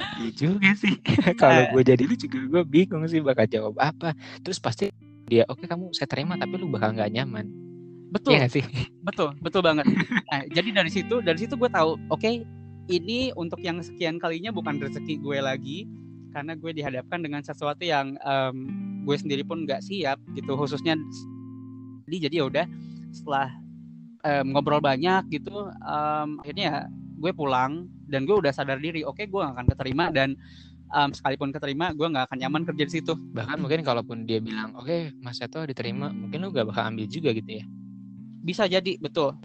[0.00, 0.96] Iya juga sih.
[1.40, 4.16] Kalau gue jadi lu juga gue bingung sih bakal jawab apa.
[4.40, 4.88] Terus pasti
[5.30, 7.46] dia oke okay, kamu saya terima tapi lu bakal nggak nyaman
[8.10, 8.36] Betul.
[8.36, 8.64] Iya sih?
[9.06, 9.88] Betul, betul banget.
[10.28, 12.44] Nah, jadi dari situ, dari situ gue tahu, oke, okay,
[12.92, 15.88] ini untuk yang sekian kalinya bukan rezeki gue lagi,
[16.36, 18.56] karena gue dihadapkan dengan sesuatu yang um,
[19.08, 21.00] gue sendiri pun nggak siap gitu, khususnya
[22.04, 22.66] jadi jadi ya udah
[23.08, 23.48] setelah
[24.20, 29.32] um, ngobrol banyak gitu, um, akhirnya gue pulang dan gue udah sadar diri, oke, okay,
[29.32, 30.36] gue gak akan keterima dan
[30.92, 34.74] um, sekalipun keterima gue nggak akan nyaman kerja di situ bahkan mungkin kalaupun dia bilang
[34.76, 37.64] oke okay, mas Seto diterima mungkin lu gak bakal ambil juga gitu ya
[38.40, 39.36] bisa jadi betul.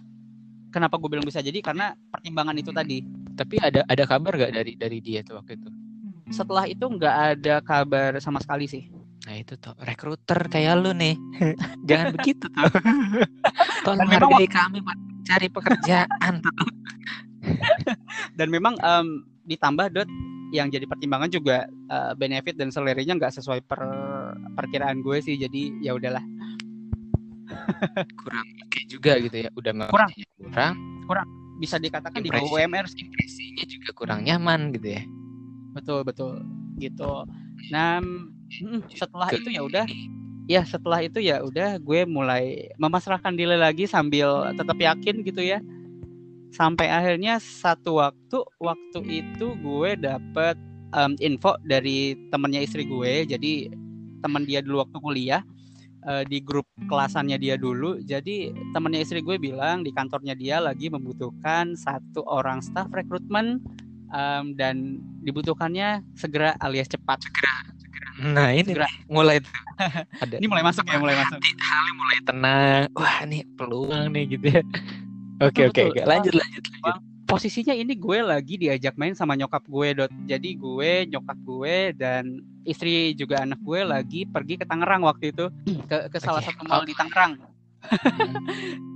[0.72, 1.60] Kenapa gue bilang bisa jadi?
[1.64, 3.00] Karena pertimbangan itu tadi.
[3.36, 5.70] Tapi ada ada kabar gak dari dari dia tuh waktu itu?
[6.32, 8.90] Setelah itu nggak ada kabar sama sekali sih.
[9.26, 11.16] Nah itu tuh rekruter kayak lu nih.
[11.90, 12.66] Jangan begitu tuh.
[13.86, 14.80] Tolong hargai kami
[15.26, 16.70] cari pekerjaan tuh.
[18.38, 20.10] Dan memang um, ditambah dot
[20.54, 23.82] yang jadi pertimbangan juga uh, benefit dan salary-nya nggak sesuai per
[24.56, 26.22] perkiraan gue sih jadi ya udahlah
[28.22, 30.12] kurang kayak juga gitu ya udah kurang.
[30.40, 30.76] kurang.
[31.06, 31.28] Kurang.
[31.62, 33.08] Bisa dikatakan di bawah UMR sih.
[33.08, 35.04] impresinya juga kurang nyaman gitu ya.
[35.76, 36.44] Betul betul.
[36.80, 37.12] Gitu.
[37.72, 38.04] Nah
[38.92, 39.86] setelah itu ya udah.
[40.46, 45.60] ya setelah itu ya udah gue mulai memasrahkan diri lagi sambil tetap yakin gitu ya.
[46.54, 50.56] Sampai akhirnya satu waktu waktu itu gue dapet
[50.94, 53.26] um, info dari temennya istri gue.
[53.26, 53.74] Jadi
[54.22, 55.42] teman dia dulu waktu kuliah
[56.06, 58.00] uh, di grup kelasannya dia dulu.
[58.02, 63.60] Jadi temannya istri gue bilang di kantornya dia lagi membutuhkan satu orang staff rekrutmen
[64.14, 67.26] um, dan dibutuhkannya segera alias cepat.
[67.26, 67.56] Segera.
[67.82, 68.10] segera.
[68.22, 68.88] Nah ini segera.
[69.10, 69.42] mulai
[70.24, 70.36] ada.
[70.38, 71.40] ini mulai masuk ya, mulai masuk.
[71.42, 72.84] Hal mulai tenang.
[72.96, 74.64] Wah ini peluang nih gitu ya.
[75.44, 76.02] Oke oke oke.
[76.08, 80.12] Lanjut lanjut lanjut posisinya ini gue lagi diajak main sama nyokap gue dot.
[80.30, 85.50] Jadi gue nyokap gue dan istri juga anak gue lagi pergi ke Tangerang waktu itu.
[85.90, 86.54] Ke ke salah okay.
[86.54, 87.34] satu mall di Tangerang.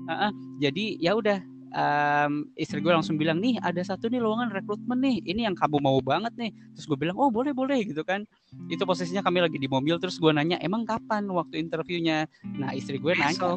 [0.09, 1.37] Uh, jadi ya udah
[1.69, 5.21] um, istri gue langsung bilang nih ada satu nih lowongan rekrutmen nih.
[5.21, 6.49] Ini yang kamu mau banget nih.
[6.73, 8.25] Terus gue bilang oh boleh boleh gitu kan.
[8.73, 10.01] Itu posisinya kami lagi di mobil.
[10.01, 12.25] Terus gue nanya emang kapan waktu interviewnya?
[12.57, 13.53] Nah istri gue nanya.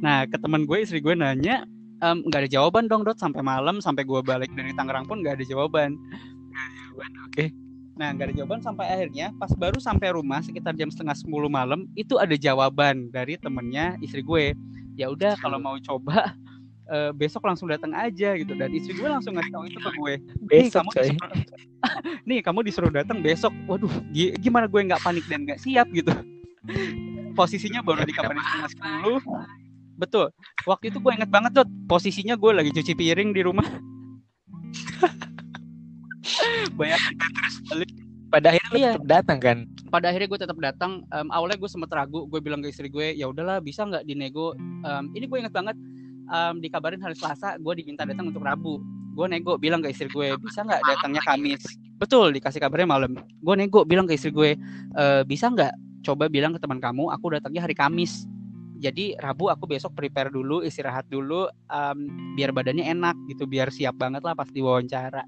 [0.00, 1.68] Nah ke teman gue istri gue nanya
[2.02, 3.22] nggak um, ada jawaban dong dot.
[3.22, 5.94] Sampai malam sampai gue balik dari Tangerang pun nggak ada jawaban.
[6.90, 7.34] Jawaban oke.
[7.34, 7.48] Okay.
[7.92, 11.84] nah nggak ada jawaban sampai akhirnya pas baru sampai rumah sekitar jam setengah sepuluh malam
[11.92, 14.56] itu ada jawaban dari temennya istri gue.
[14.98, 16.34] Ya udah kalau mau coba
[16.90, 18.58] uh, besok langsung datang aja gitu.
[18.58, 20.14] Dan istri gue langsung ngasih tahu itu ke gue.
[20.50, 21.62] Besok nih, kamu disuruh,
[22.26, 23.52] nih kamu disuruh datang besok.
[23.70, 23.92] Waduh
[24.42, 26.10] gimana gue nggak panik dan nggak siap gitu?
[27.38, 29.20] Posisinya baru dikabarin setengah sepuluh
[30.02, 30.34] Betul.
[30.66, 33.62] Waktu itu gue inget banget tuh posisinya gue lagi cuci piring di rumah.
[36.78, 37.90] Banyak terus balik.
[38.32, 38.90] Pada akhirnya iya.
[38.96, 39.58] tetap datang kan?
[39.92, 41.06] Pada akhirnya gue tetap datang.
[41.14, 42.26] Um, awalnya gue sempet ragu.
[42.26, 44.58] Gue bilang ke istri gue, ya udahlah bisa nggak dinego.
[44.82, 45.78] Um, ini gue inget banget.
[46.32, 48.80] Um, dikabarin hari Selasa, gue diminta datang untuk Rabu.
[49.12, 51.60] Gue nego bilang ke istri gue, bisa nggak datangnya Kamis?
[52.00, 53.12] Betul, dikasih kabarnya malam.
[53.44, 54.56] Gue nego bilang ke istri gue,
[54.96, 58.24] e, bisa nggak coba bilang ke teman kamu, aku datangnya hari Kamis
[58.82, 61.98] jadi Rabu aku besok prepare dulu istirahat dulu um,
[62.34, 65.22] biar badannya enak gitu biar siap banget lah pas diwawancara.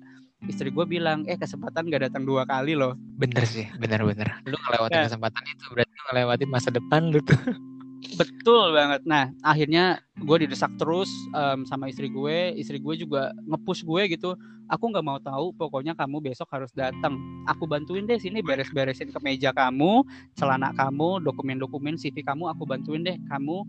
[0.45, 2.99] Istri gue bilang eh kesempatan gak datang dua kali loh.
[3.17, 4.29] Bener sih bener-bener.
[4.45, 5.05] Lu ngelewatin ya.
[5.07, 7.39] kesempatan itu berarti lu ngelewatin masa depan lu tuh
[8.13, 9.03] Betul banget.
[9.09, 12.53] Nah, akhirnya gue didesak terus um, sama istri gue.
[12.61, 14.37] Istri gue juga ngepush gue gitu.
[14.69, 15.57] Aku nggak mau tahu.
[15.57, 17.17] Pokoknya kamu besok harus datang.
[17.49, 20.05] Aku bantuin deh sini beres-beresin ke meja kamu,
[20.37, 22.53] celana kamu, dokumen-dokumen CV kamu.
[22.53, 23.17] Aku bantuin deh.
[23.33, 23.65] Kamu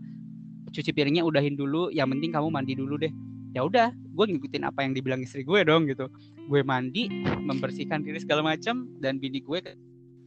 [0.70, 1.88] cuci piringnya udahin dulu.
[1.88, 3.10] Yang penting kamu mandi dulu deh.
[3.56, 6.12] Ya udah, gue ngikutin apa yang dibilang istri gue dong gitu.
[6.44, 9.64] Gue mandi, membersihkan diri segala macam, dan bini gue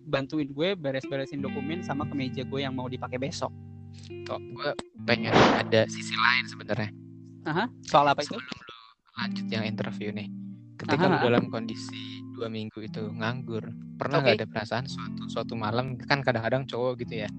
[0.09, 3.53] bantuin gue beres-beresin dokumen sama kemeja gue yang mau dipakai besok.
[4.25, 4.69] Kok gue
[5.05, 6.91] pengen ada sisi lain sebenarnya.
[7.85, 8.37] Soal apa itu?
[8.37, 8.77] Sebelum lu
[9.19, 10.29] lanjut yang interview nih.
[10.79, 11.11] Ketika Aha.
[11.11, 13.67] lu dalam kondisi dua minggu itu nganggur,
[13.99, 14.45] pernah nggak okay.
[14.45, 17.29] ada perasaan suatu suatu malam kan kadang-kadang cowok gitu ya,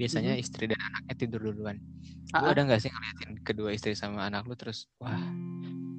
[0.00, 0.44] biasanya mm -hmm.
[0.48, 1.76] istri dan anaknya tidur duluan.
[2.32, 5.20] Gue ada nggak sih ngeliatin kedua istri sama anak lu terus, wah,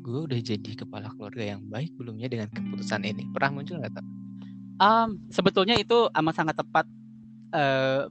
[0.01, 3.30] gue udah jadi kepala keluarga yang baik belumnya dengan keputusan ini.
[3.30, 4.01] Pernah muncul nggak
[4.78, 6.86] Um, sebetulnya itu amat sangat tepat.
[7.49, 8.05] Uh,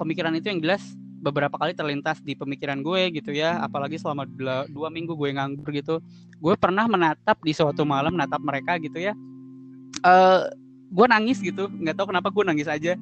[0.00, 4.28] pemikiran itu yang jelas beberapa kali terlintas di pemikiran gue gitu ya apalagi selama
[4.68, 6.04] dua minggu gue nganggur gitu
[6.44, 9.16] gue pernah menatap di suatu malam menatap mereka gitu ya.
[10.04, 10.44] Uh,
[10.92, 12.92] gue nangis gitu nggak tahu kenapa gue nangis aja.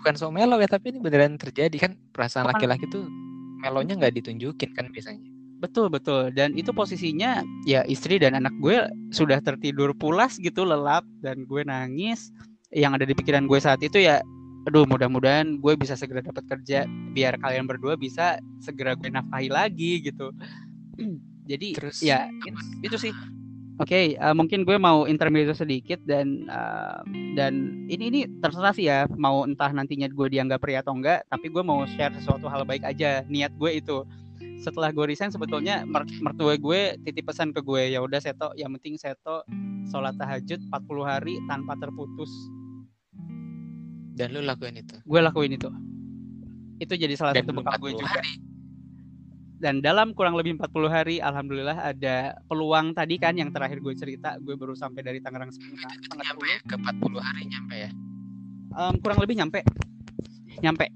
[0.00, 3.06] Bukan so melo ya tapi ini beneran terjadi kan perasaan laki-laki tuh
[3.62, 5.22] melonya nggak ditunjukin kan biasanya.
[5.62, 6.34] Betul betul.
[6.34, 8.82] Dan itu posisinya ya istri dan anak gue
[9.14, 12.34] sudah tertidur pulas gitu lelap dan gue nangis.
[12.72, 14.24] Yang ada di pikiran gue saat itu ya
[14.62, 19.92] aduh mudah-mudahan gue bisa segera dapat kerja biar kalian berdua bisa segera gue nafkahi lagi
[20.06, 20.30] gitu.
[21.50, 23.12] Jadi Terus, ya itu, itu sih.
[23.80, 27.02] Oke okay, uh, eh, mungkin gue mau intermezzo sedikit dan uh,
[27.34, 31.50] dan ini ini terserah sih ya mau entah nantinya gue dianggap pria atau enggak tapi
[31.50, 34.06] gue mau share sesuatu hal baik aja niat gue itu.
[34.62, 35.82] Setelah gue resign sebetulnya
[36.22, 39.42] mertua gue titip pesan ke gue ya udah seto yang penting seto
[39.90, 42.30] sholat tahajud 40 hari tanpa terputus
[44.12, 44.96] dan lu lakuin itu?
[45.08, 45.68] Gue lakuin itu.
[46.76, 48.12] Itu jadi salah Dan satu bekal gue juga.
[48.12, 48.32] Hari.
[49.62, 54.34] Dan dalam kurang lebih 40 hari, alhamdulillah ada peluang tadi kan yang terakhir gue cerita,
[54.42, 57.90] gue baru sampai dari Tangerang setengah nyampe ya, ke 40 hari nyampe ya?
[58.74, 59.62] Um, kurang lebih nyampe.
[60.58, 60.90] Nyampe.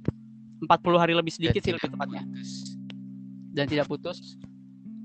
[0.67, 2.27] 40 hari lebih sedikit sih lebih tepatnya.
[3.55, 4.35] Dan tidak putus.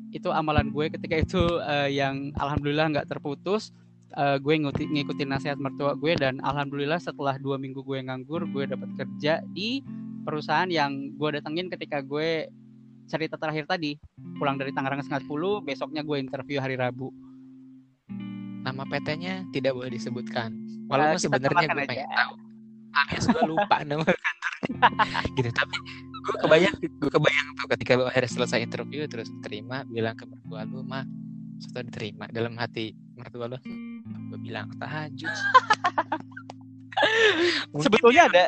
[0.10, 3.70] Itu amalan gue ketika itu uh, yang alhamdulillah nggak terputus
[4.18, 8.64] uh, gue ngikutin, ngikutin nasihat mertua gue dan alhamdulillah setelah dua minggu gue nganggur gue
[8.68, 9.84] dapat kerja di
[10.24, 12.48] perusahaan yang gue datengin ketika gue
[13.10, 14.00] cerita terakhir tadi.
[14.40, 17.12] Pulang dari Tangerang setengah sepuluh besoknya gue interview hari Rabu.
[18.62, 20.54] Nama PT-nya tidak boleh disebutkan.
[20.88, 22.34] Walaupun uh, sebenarnya gue pengen tahu.
[22.92, 25.20] Alias gue lupa nama kantornya.
[25.36, 25.76] Gitu tapi
[26.22, 30.86] gue kebayang gue kebayang tuh ketika akhirnya selesai interview terus terima bilang ke mertua lu
[30.86, 31.02] mah
[31.58, 33.58] setelah diterima dalam hati mertua lu.
[34.34, 35.30] Gue bilang tahajud.
[37.86, 38.46] Sebetulnya ada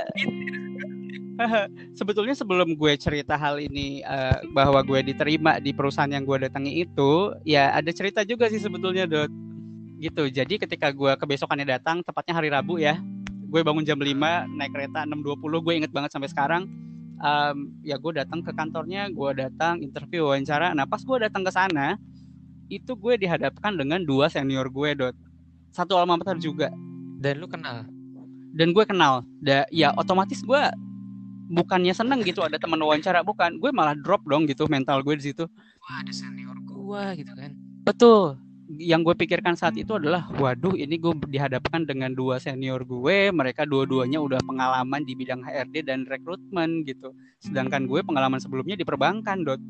[1.99, 6.85] sebetulnya sebelum gue cerita hal ini uh, bahwa gue diterima di perusahaan yang gue datangi
[6.85, 9.31] itu ya ada cerita juga sih sebetulnya dot.
[9.97, 10.29] Gitu.
[10.29, 12.99] Jadi ketika gue kebesokannya datang tepatnya hari Rabu ya
[13.53, 14.09] gue bangun jam 5
[14.57, 16.65] naik kereta 6.20 gue inget banget sampai sekarang
[17.21, 20.73] um, ya gue datang ke kantornya gue datang interview wawancara.
[20.73, 21.95] Nah pas gue datang ke sana
[22.81, 25.15] itu gue dihadapkan dengan dua senior gue dot.
[25.73, 26.69] Satu alma mater juga.
[27.19, 27.85] Dan lu kenal?
[28.53, 29.25] Dan gue kenal.
[29.41, 30.61] Da, ya otomatis gue
[31.53, 33.25] bukannya seneng gitu ada teman wawancara.
[33.25, 35.45] Bukan gue malah drop dong gitu mental gue di situ.
[35.83, 37.51] Wah ada senior gue gitu kan.
[37.83, 38.37] Betul.
[38.73, 43.33] Yang gue pikirkan saat itu adalah waduh ini gue dihadapkan dengan dua senior gue.
[43.33, 47.11] Mereka dua-duanya udah pengalaman di bidang HRD dan rekrutmen gitu.
[47.43, 49.61] Sedangkan gue pengalaman sebelumnya di perbankan dot.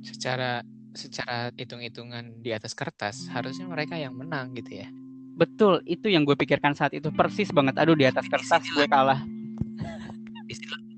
[0.00, 0.62] Secara
[0.98, 4.88] secara hitung-hitungan di atas kertas harusnya mereka yang menang gitu ya
[5.38, 9.22] betul itu yang gue pikirkan saat itu persis banget aduh di atas kertas gue kalah
[10.52, 10.88] istilah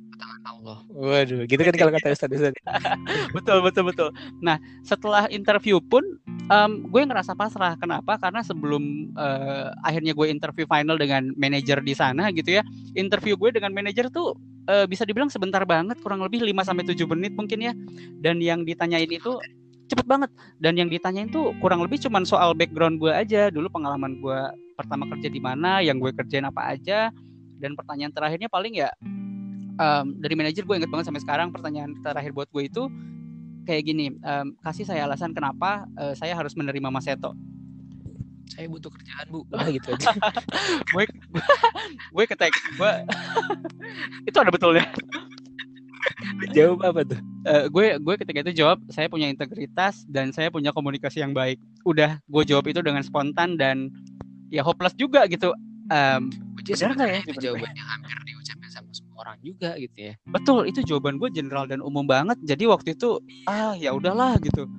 [0.60, 0.78] Allah.
[0.92, 2.54] Waduh, gitu kan kalau kata Ustaz Ustaz.
[3.36, 4.08] betul, betul, betul.
[4.44, 6.04] Nah, setelah interview pun
[6.52, 7.80] um, gue ngerasa pasrah.
[7.80, 8.20] Kenapa?
[8.20, 12.62] Karena sebelum uh, akhirnya gue interview final dengan manajer di sana gitu ya.
[12.92, 14.36] Interview gue dengan manajer tuh
[14.68, 17.72] uh, bisa dibilang sebentar banget, kurang lebih 5 sampai 7 menit mungkin ya.
[18.20, 19.40] Dan yang ditanyain itu
[19.90, 20.30] cepet banget.
[20.62, 23.50] Dan yang ditanyain tuh kurang lebih cuman soal background gue aja.
[23.50, 24.40] Dulu pengalaman gue
[24.78, 27.10] pertama kerja di mana yang gue kerjain apa aja.
[27.60, 28.88] Dan pertanyaan terakhirnya paling ya
[29.80, 32.88] um, dari manajer gue inget banget sampai sekarang pertanyaan terakhir buat gue itu
[33.64, 37.36] kayak gini um, kasih saya alasan kenapa uh, saya harus menerima Mas Seto?
[38.50, 39.46] Saya butuh kerjaan bu.
[39.54, 40.10] Ah, gitu aja.
[40.90, 41.06] Gue
[42.10, 42.92] gue ketek gue
[44.28, 44.82] itu ada betulnya
[46.56, 47.20] jawab apa tuh?
[47.46, 51.60] Uh, gue gue ketika itu jawab saya punya integritas dan saya punya komunikasi yang baik.
[51.84, 53.92] Udah gue jawab itu dengan spontan dan
[54.52, 55.54] ya hopeless juga gitu.
[55.90, 57.50] Um, benar nggak ya?
[57.50, 60.14] jawabannya hampir diucapin sama semua orang juga gitu ya.
[60.28, 62.38] Betul itu jawaban gue general dan umum banget.
[62.46, 63.18] Jadi waktu itu
[63.50, 64.70] ah ya udahlah gitu.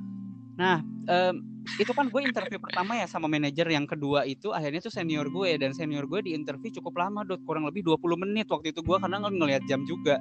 [0.56, 0.80] Nah
[1.12, 1.36] um,
[1.78, 5.60] itu kan gue interview pertama ya sama manajer yang kedua itu akhirnya tuh senior gue
[5.60, 7.44] dan senior gue di interview cukup lama dot.
[7.44, 10.16] Kurang lebih 20 menit waktu itu gue karena ng ngelihat jam juga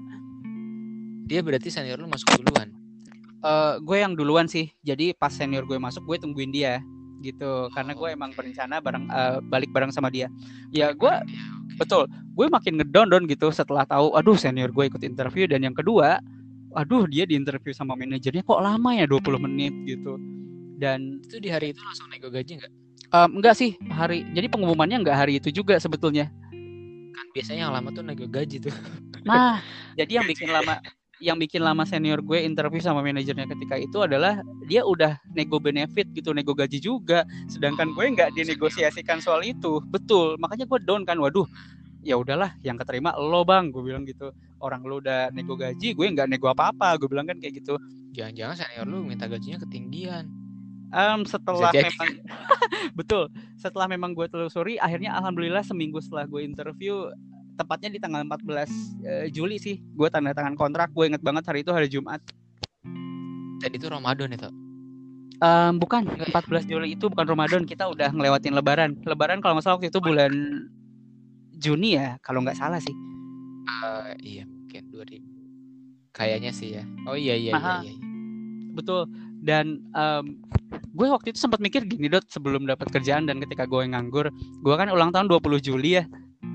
[1.31, 2.75] dia berarti senior lu masuk duluan?
[3.41, 4.75] Uh, gue yang duluan sih.
[4.83, 6.83] Jadi pas senior gue masuk gue tungguin dia
[7.23, 7.71] gitu.
[7.71, 10.27] Karena gue emang berencana bareng uh, balik bareng sama dia.
[10.75, 11.15] Ya gue
[11.79, 12.11] betul.
[12.35, 15.47] Gue makin ngedown down gitu setelah tahu aduh senior gue ikut interview.
[15.47, 16.19] Dan yang kedua
[16.75, 20.19] aduh dia di interview sama manajernya kok lama ya 20 menit gitu.
[20.83, 22.73] Dan itu di hari itu langsung nego gaji nggak?
[23.11, 26.27] Um, enggak sih hari jadi pengumumannya enggak hari itu juga sebetulnya.
[27.15, 28.75] Kan biasanya yang lama tuh nego gaji tuh.
[29.23, 29.63] Nah
[29.99, 30.83] jadi yang bikin lama
[31.21, 36.09] yang bikin lama senior gue interview sama manajernya ketika itu adalah dia udah nego benefit
[36.17, 37.29] gitu, nego gaji juga.
[37.47, 39.85] Sedangkan gue nggak dinegosiasikan soal itu.
[39.93, 41.21] Betul, makanya gue down kan.
[41.21, 41.45] Waduh,
[42.01, 44.33] ya udahlah, yang keterima lo bang, gue bilang gitu.
[44.65, 46.97] Orang lo udah nego gaji, gue nggak nego apa-apa.
[46.97, 47.77] Gue bilang kan kayak gitu.
[48.17, 50.27] Jangan-jangan senior lu minta gajinya ketinggian.
[50.91, 52.19] Um, setelah memang
[52.99, 57.07] betul, setelah memang gue telusuri, akhirnya alhamdulillah seminggu setelah gue interview
[57.61, 58.65] tepatnya di tanggal 14 uh,
[59.05, 59.77] eh, Juli sih.
[59.93, 62.25] Gue tanda tangan kontrak gue inget banget hari itu hari Jumat.
[63.61, 64.49] Dan itu Ramadan itu?
[65.45, 66.09] Um, bukan.
[66.09, 67.69] 14 Juli itu bukan Ramadan.
[67.69, 68.97] Kita udah ngelewatin Lebaran.
[69.05, 70.33] Lebaran kalau nggak salah waktu itu bulan
[71.61, 72.97] Juni ya kalau nggak salah sih.
[73.69, 75.21] Uh, iya mungkin 2000
[76.17, 76.85] kayaknya sih ya.
[77.05, 77.95] Oh iya iya iya, iya, iya.
[78.73, 79.07] betul.
[79.41, 80.41] Dan um,
[80.71, 84.31] gue waktu itu sempat mikir gini dot sebelum dapat kerjaan dan ketika gue nganggur
[84.63, 86.05] gue kan ulang tahun 20 Juli ya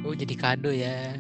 [0.05, 1.17] Oh jadi kado ya.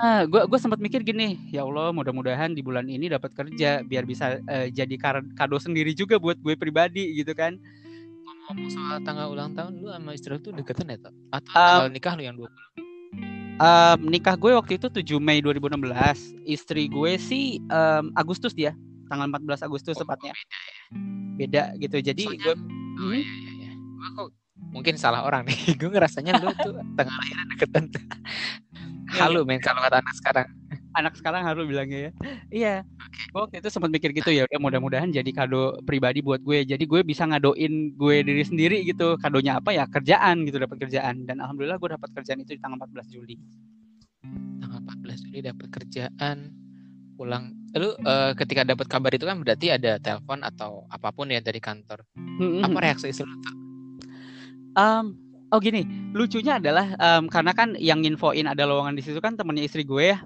[0.00, 4.08] Ah, gue gue sempat mikir gini, ya Allah, mudah-mudahan di bulan ini dapat kerja biar
[4.08, 4.96] bisa uh, jadi
[5.36, 7.60] kado sendiri juga buat gue pribadi gitu kan.
[8.48, 10.96] Ngomong soal tanggal ulang tahun lu sama istri tuh deketan ya?
[11.36, 12.48] Atau um, tanggal nikah lu yang 20?
[13.54, 15.84] Um, nikah gue waktu itu 7 Mei 2016.
[16.48, 18.72] Istri gue sih um, Agustus dia,
[19.12, 20.32] tanggal 14 Agustus oh, tepatnya.
[20.32, 20.74] Beda ya.
[21.36, 21.96] Beda gitu.
[22.00, 22.54] Jadi Soalnya, gue
[22.94, 23.18] Oh hmm?
[23.18, 23.72] iya iya iya.
[23.74, 29.42] Gue kok mungkin salah orang nih gue ngerasanya lu tuh tengah lahiran deketan iya, halu
[29.42, 29.48] iya.
[29.48, 30.46] men kalau kata anak sekarang
[30.94, 32.10] anak sekarang harus bilangnya ya.
[32.54, 32.74] Iya.
[33.34, 36.62] Gue waktu itu sempat mikir gitu ya, udah mudah-mudahan jadi kado pribadi buat gue.
[36.62, 39.18] Jadi gue bisa ngadoin gue diri sendiri gitu.
[39.18, 39.84] Kadonya apa ya?
[39.90, 41.26] Kerjaan gitu, dapat kerjaan.
[41.26, 43.36] Dan alhamdulillah gue dapat kerjaan itu di tanggal 14 Juli.
[44.62, 46.36] Tanggal 14 Juli dapat kerjaan.
[47.14, 51.42] Pulang lu uh, ketika dapat kabar itu kan berarti ada telepon atau apa pun ya
[51.42, 52.06] dari kantor.
[52.14, 52.66] Mm-hmm.
[52.70, 53.63] Apa reaksi istri lu tuh?
[54.74, 55.14] Um,
[55.54, 59.66] oh gini, lucunya adalah um, karena kan yang infoin ada lowongan di situ kan temennya
[59.66, 60.18] istri gue ya.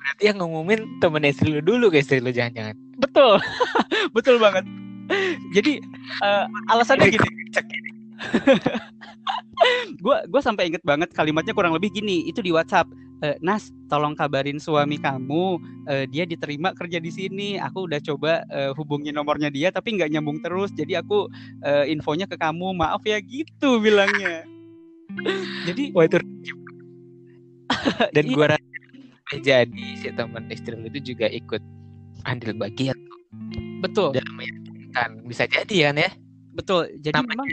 [0.00, 2.78] Berarti yang ngumumin temen istri lu dulu ke istri lu jangan-jangan.
[2.96, 3.42] Betul
[4.16, 4.64] betul banget.
[5.52, 5.82] Jadi
[6.24, 7.28] uh, alasannya gini.
[10.00, 12.88] Gue gue sampai inget banget kalimatnya kurang lebih gini itu di WhatsApp
[13.22, 17.48] e, Nas tolong kabarin suami kamu e, dia diterima kerja di sini.
[17.60, 20.72] Aku udah coba e, hubungi nomornya dia tapi nggak nyambung terus.
[20.74, 21.28] Jadi aku
[21.64, 22.76] e, infonya ke kamu.
[22.76, 24.44] Maaf ya gitu bilangnya.
[25.64, 26.18] Jadi wah itu
[28.14, 28.66] dan gue rasa
[29.42, 31.62] jadi si teman istri lu itu juga ikut
[32.26, 32.94] andil bagian
[33.82, 34.14] betul.
[34.14, 35.10] Dalam meyakinkan.
[35.26, 36.10] Bisa jadi kan ya?
[36.54, 36.94] Betul.
[37.02, 37.48] Jadi Namanya, memang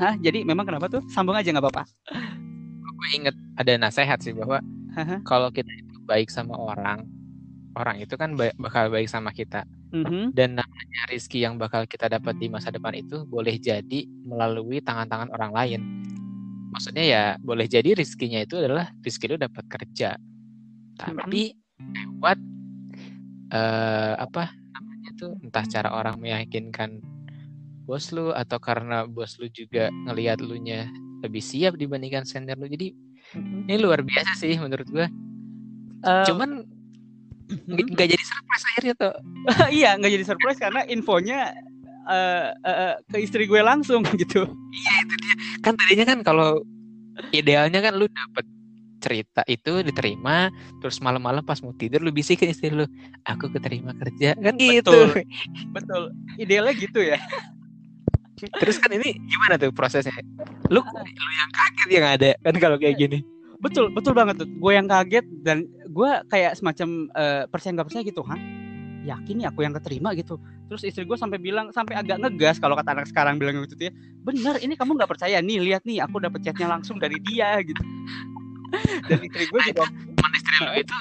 [0.00, 1.04] Hah, jadi memang kenapa tuh?
[1.12, 1.84] Sambung aja nggak apa-apa
[3.02, 4.62] gue inget ada nasihat sih bahwa
[5.26, 7.02] kalau kita itu baik sama orang
[7.74, 9.66] orang itu kan ba bakal baik sama kita.
[9.92, 10.32] Mm-hmm.
[10.32, 15.28] dan namanya rizki yang bakal kita dapat di masa depan itu boleh jadi melalui tangan-tangan
[15.36, 15.80] orang lain.
[16.72, 20.16] Maksudnya ya boleh jadi rizkinya itu adalah rizki lu dapat kerja.
[20.96, 22.40] Tapi lewat
[23.52, 27.04] uh, apa namanya tuh entah cara orang meyakinkan
[27.84, 30.88] bos lu atau karena bos lu juga ngelihat lu nya
[31.22, 32.66] lebih siap dibandingkan senior lu.
[32.66, 32.92] Jadi
[33.38, 35.06] ini luar biasa sih menurut gua.
[36.02, 36.66] Uh, cuman
[37.70, 39.14] nggak jadi surprise akhirnya tuh.
[39.78, 41.54] Iya nggak jadi surprise karena infonya
[42.10, 44.44] uh, uh, ke istri gue langsung gitu.
[44.50, 45.34] Iya itu dia.
[45.62, 46.62] Kan tadinya kan kalau
[47.30, 48.46] idealnya kan lu dapet
[49.02, 50.46] cerita itu diterima
[50.78, 52.86] terus malam-malam pas mau tidur lu ke istri lu
[53.26, 54.38] aku keterima kerja.
[54.38, 54.90] Kan gitu.
[54.90, 55.26] Betul,
[55.74, 56.02] betul.
[56.38, 57.18] Idealnya gitu ya
[58.50, 60.14] terus kan ini gimana tuh prosesnya?
[60.72, 63.18] Lu lu yang kaget yang ada kan kalau kayak gini.
[63.62, 64.48] Betul betul banget tuh.
[64.58, 68.40] Gue yang kaget dan gue kayak semacam uh, percaya nggak percaya gitu hah?
[69.02, 70.38] Yakin ya aku yang keterima gitu?
[70.66, 73.92] Terus istri gue sampai bilang sampai agak ngegas kalau kata anak sekarang bilang gitu ya.
[74.26, 75.38] Bener ini kamu nggak percaya?
[75.38, 77.82] Nih lihat nih aku dapet chatnya langsung dari dia gitu.
[79.10, 80.96] Dan istri gue juga teman istri lu itu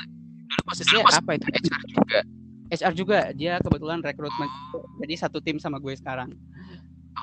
[0.51, 1.47] dulu posisinya apa itu?
[1.47, 2.19] HR juga?
[2.71, 3.19] HR juga.
[3.33, 4.49] Dia kebetulan rekrutmen
[5.01, 6.29] jadi satu tim sama gue sekarang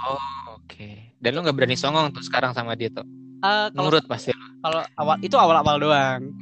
[0.07, 0.69] oh oke.
[0.69, 1.11] Okay.
[1.19, 3.07] dan lu nggak berani songong tuh sekarang sama dia tuh?
[3.39, 6.35] Uh, kalau, pasti Kalau awal itu awal-awal doang.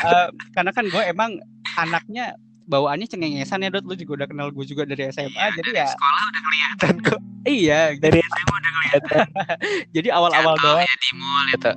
[0.00, 1.36] uh, karena kan gue emang
[1.76, 2.32] anaknya
[2.64, 3.84] bawaannya cengengesan ya Dot.
[3.84, 7.20] Lu juga udah kenal gue juga dari SMA iya, jadi ya sekolah udah kelihatan kok.
[7.44, 9.16] Iya dari SMA udah kelihatan.
[9.96, 10.80] Jadi awal-awal doang.
[10.80, 11.72] ya di mall itu.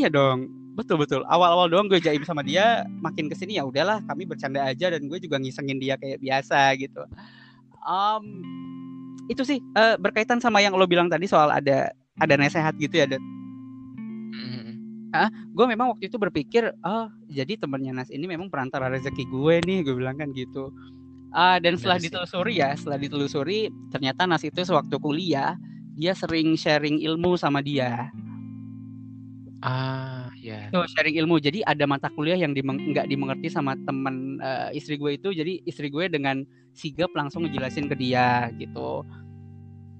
[0.00, 1.20] Iya dong betul betul.
[1.28, 5.04] Awal-awal doang gue jaim sama dia makin ke sini ya udahlah kami bercanda aja dan
[5.04, 7.04] gue juga ngisengin dia kayak biasa gitu.
[7.84, 8.24] Um,
[9.32, 13.08] itu sih uh, berkaitan sama yang lo bilang tadi soal ada ada nasehat gitu ya
[13.08, 13.24] Dot.
[15.12, 19.54] Ah gue memang waktu itu berpikir oh jadi temennya Nas ini memang perantara rezeki gue
[19.68, 20.72] nih gue bilang kan gitu.
[21.32, 25.56] Uh, dan setelah ditelusuri ya setelah ditelusuri ternyata Nas itu sewaktu kuliah
[26.00, 28.08] dia sering sharing ilmu sama dia.
[29.60, 30.72] Ah ya yeah.
[30.72, 31.36] so, sharing ilmu.
[31.44, 35.28] Jadi ada mata kuliah yang nggak dimengerti sama teman uh, istri gue itu.
[35.36, 36.40] Jadi istri gue dengan
[36.72, 39.04] sigap langsung ngejelasin ke dia gitu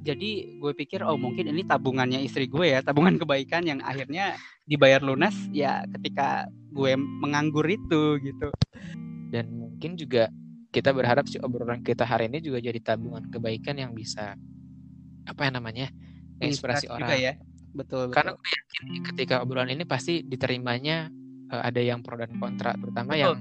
[0.03, 4.34] jadi gue pikir oh mungkin ini tabungannya istri gue ya tabungan kebaikan yang akhirnya
[4.66, 8.50] dibayar lunas ya ketika gue menganggur itu gitu.
[9.32, 10.28] Dan mungkin juga
[10.74, 14.34] kita berharap si obrolan kita hari ini juga jadi tabungan kebaikan yang bisa
[15.22, 15.86] apa yang namanya
[16.42, 17.07] inspirasi, orang.
[17.07, 17.32] juga ya.
[17.72, 18.16] Betul, betul.
[18.18, 21.09] karena gue yakin ketika obrolan ini pasti diterimanya
[21.55, 23.22] uh, ada yang pro dan kontra terutama betul.
[23.22, 23.34] yang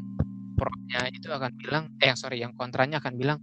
[0.55, 3.39] pro-nya itu akan bilang eh sorry yang kontranya akan bilang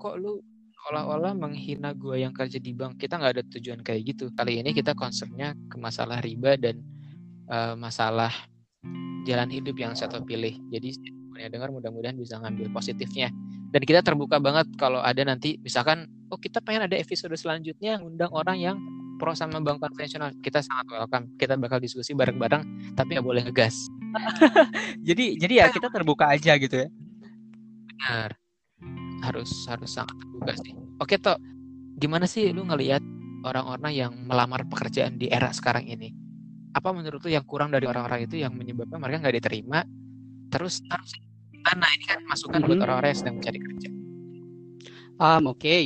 [0.00, 0.42] kok lu
[0.88, 2.96] seolah-olah menghina gue yang kerja di bank.
[2.96, 4.32] Kita nggak ada tujuan kayak gitu.
[4.32, 6.80] Kali ini kita concernnya ke masalah riba dan
[7.52, 8.32] uh, masalah
[9.28, 10.56] jalan hidup yang saya pilih.
[10.72, 10.96] Jadi
[11.36, 13.28] yang dengar mudah-mudahan bisa ngambil positifnya.
[13.68, 18.32] Dan kita terbuka banget kalau ada nanti misalkan oh kita pengen ada episode selanjutnya undang
[18.32, 18.76] orang yang
[19.20, 20.32] pro sama bank konvensional.
[20.40, 21.36] Kita sangat welcome.
[21.36, 23.76] Kita bakal diskusi bareng-bareng tapi nggak boleh ngegas.
[25.08, 26.88] Jadi jadi ya kita terbuka aja gitu ya.
[27.92, 28.47] Benar
[29.28, 31.38] harus harus sangat terbuka sih oke toh
[31.98, 33.02] gimana sih lu ngelihat
[33.44, 36.10] orang-orang yang melamar pekerjaan di era sekarang ini
[36.74, 39.84] apa menurut lu yang kurang dari orang-orang itu yang menyebabkan mereka nggak diterima
[40.48, 41.12] terus harus
[41.64, 42.84] mana ini kan masukan buat mm-hmm.
[42.86, 43.88] orang-orang yang sedang mencari kerja
[45.18, 45.82] um oke okay.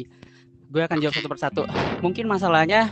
[0.72, 1.62] gue akan jawab satu persatu
[2.00, 2.88] mungkin masalahnya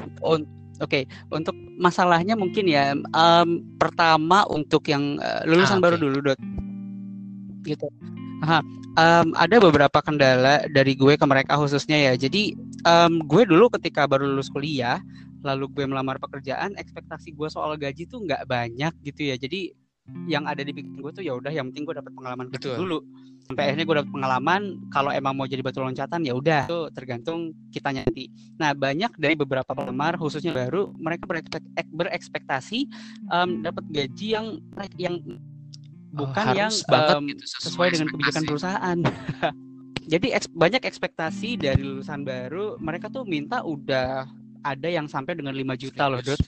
[0.80, 6.04] Oke, untuk masalahnya mungkin ya um, pertama untuk yang uh, lulusan Ah, baru oke.
[6.08, 6.40] dulu, Dot.
[7.68, 7.86] Gitu.
[8.40, 8.64] Aha,
[8.96, 12.12] um, ada beberapa kendala dari gue ke mereka khususnya ya.
[12.16, 12.56] Jadi
[12.88, 14.96] um, gue dulu ketika baru lulus kuliah,
[15.44, 19.36] lalu gue melamar pekerjaan, ekspektasi gue soal gaji tuh nggak banyak gitu ya.
[19.36, 19.76] Jadi
[20.26, 22.80] yang ada di pikiran gue tuh ya udah, yang penting gue dapat pengalaman Betul.
[22.80, 22.98] dulu.
[23.44, 24.62] Sampai akhirnya gue dapat pengalaman.
[24.88, 28.30] Kalau emang mau jadi batu loncatan ya udah, itu tergantung kitanya nanti.
[28.56, 32.88] Nah, banyak dari beberapa pelamar khususnya baru mereka berekspek- ek- berekspektasi
[33.28, 34.46] em, dapat gaji yang
[34.96, 35.18] yang
[36.10, 38.98] bukan Oh, yang banget em, gitu, sesuai sesuai dengan kebijakan perusahaan.
[40.12, 44.26] Jadi eks- banyak ekspektasi dari lulusan baru, mereka tuh minta udah
[44.66, 46.40] ada yang sampai dengan 5 juta loh, Dot.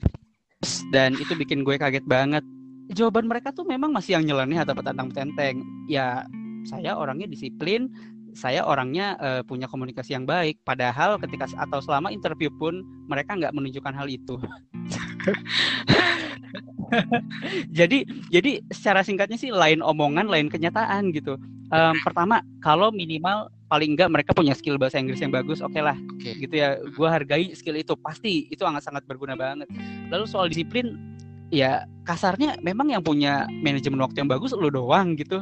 [0.91, 2.43] Dan itu bikin gue kaget banget.
[2.91, 5.63] Jawaban mereka tuh memang masih yang nyeleneh atau petantang petenteng.
[5.87, 6.27] Ya,
[6.67, 7.87] saya orangnya disiplin,
[8.35, 10.59] saya orangnya eh, punya komunikasi yang baik.
[10.67, 14.39] Padahal ketika atau selama interview pun mereka nggak menunjukkan hal itu.
[17.79, 21.41] jadi jadi secara singkatnya sih lain omongan, lain kenyataan gitu.
[21.73, 25.97] Em, pertama, kalau minimal paling enggak mereka punya skill bahasa Inggris yang bagus, oke lah,
[25.97, 26.37] Oke.
[26.37, 26.77] gitu ya.
[26.93, 29.69] Gua hargai skill itu pasti itu sangat sangat berguna banget.
[30.13, 31.01] Lalu soal disiplin,
[31.49, 35.41] ya kasarnya memang yang punya manajemen waktu yang bagus lu doang gitu.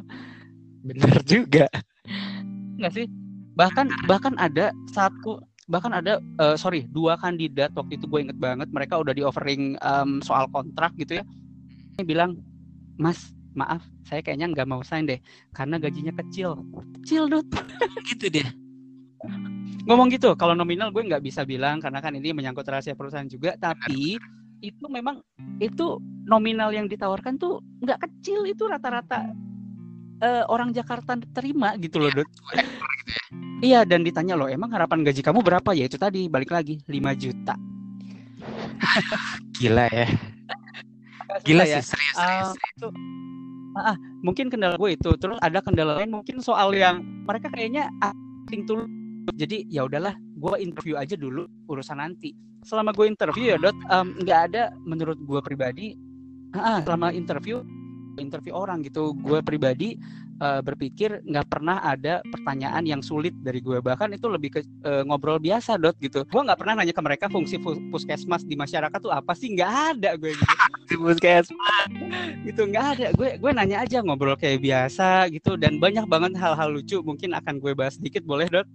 [0.87, 1.67] Bener juga.
[2.81, 3.05] nggak sih
[3.61, 5.37] bahkan bahkan ada satu
[5.71, 9.79] bahkan ada eh, sorry dua kandidat waktu itu gue inget banget mereka udah di offering
[9.79, 11.25] em, soal kontrak gitu ya.
[11.97, 12.43] Dia bilang
[12.99, 15.23] mas maaf saya kayaknya nggak mau sign deh
[15.55, 16.59] karena gajinya kecil.
[17.01, 17.47] Kecil dot
[18.11, 18.51] gitu dia.
[19.85, 23.57] ngomong gitu kalau nominal gue nggak bisa bilang karena kan ini menyangkut rahasia perusahaan juga
[23.61, 24.17] tapi
[24.61, 25.25] itu memang
[25.61, 29.29] itu nominal yang ditawarkan tuh nggak kecil itu rata-rata
[30.21, 32.29] eh, orang Jakarta terima gitu loh Dut.
[33.61, 36.95] Iya dan ditanya loh emang harapan gaji kamu berapa ya itu tadi balik lagi 5
[37.21, 37.55] juta.
[39.61, 40.07] Gila ya.
[41.45, 42.75] Gila susah sih, serius, Ah, serius.
[42.77, 42.89] itu
[43.71, 43.97] Ah, ah,
[44.27, 48.83] mungkin kendala gue itu terus ada kendala lain mungkin soal yang mereka kayaknya acting tuh
[49.39, 52.35] jadi ya udahlah gue interview aja dulu urusan nanti
[52.67, 53.79] selama gue interview ya dot
[54.27, 55.95] nggak ada menurut gue pribadi
[56.51, 57.63] ah, selama interview
[58.21, 59.17] interview orang gitu.
[59.17, 59.97] Gue pribadi
[60.41, 63.81] eh, berpikir nggak pernah ada pertanyaan yang sulit dari gue.
[63.81, 66.23] Bahkan itu lebih ke eh, ngobrol biasa dot gitu.
[66.29, 69.51] Gue nggak pernah nanya ke mereka fungsi fu- puskesmas di masyarakat tuh apa sih?
[69.57, 70.55] Nggak ada gue gitu.
[71.01, 71.49] Puskes.
[72.45, 73.07] gitu nggak ada.
[73.17, 75.57] Gue gue nanya aja ngobrol kayak biasa gitu.
[75.57, 78.23] Dan banyak banget hal-hal lucu mungkin akan gue bahas sedikit.
[78.23, 78.69] Boleh dot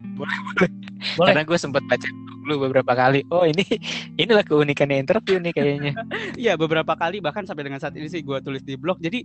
[0.00, 0.70] Boleh, boleh.
[1.16, 1.28] Boleh.
[1.32, 2.08] Karena gue sempat baca
[2.44, 3.24] dulu beberapa kali.
[3.32, 3.64] Oh ini
[4.22, 5.92] inilah keunikannya interview nih kayaknya.
[6.42, 9.24] Iya beberapa kali bahkan sampai dengan saat ini sih gue tulis di blog jadi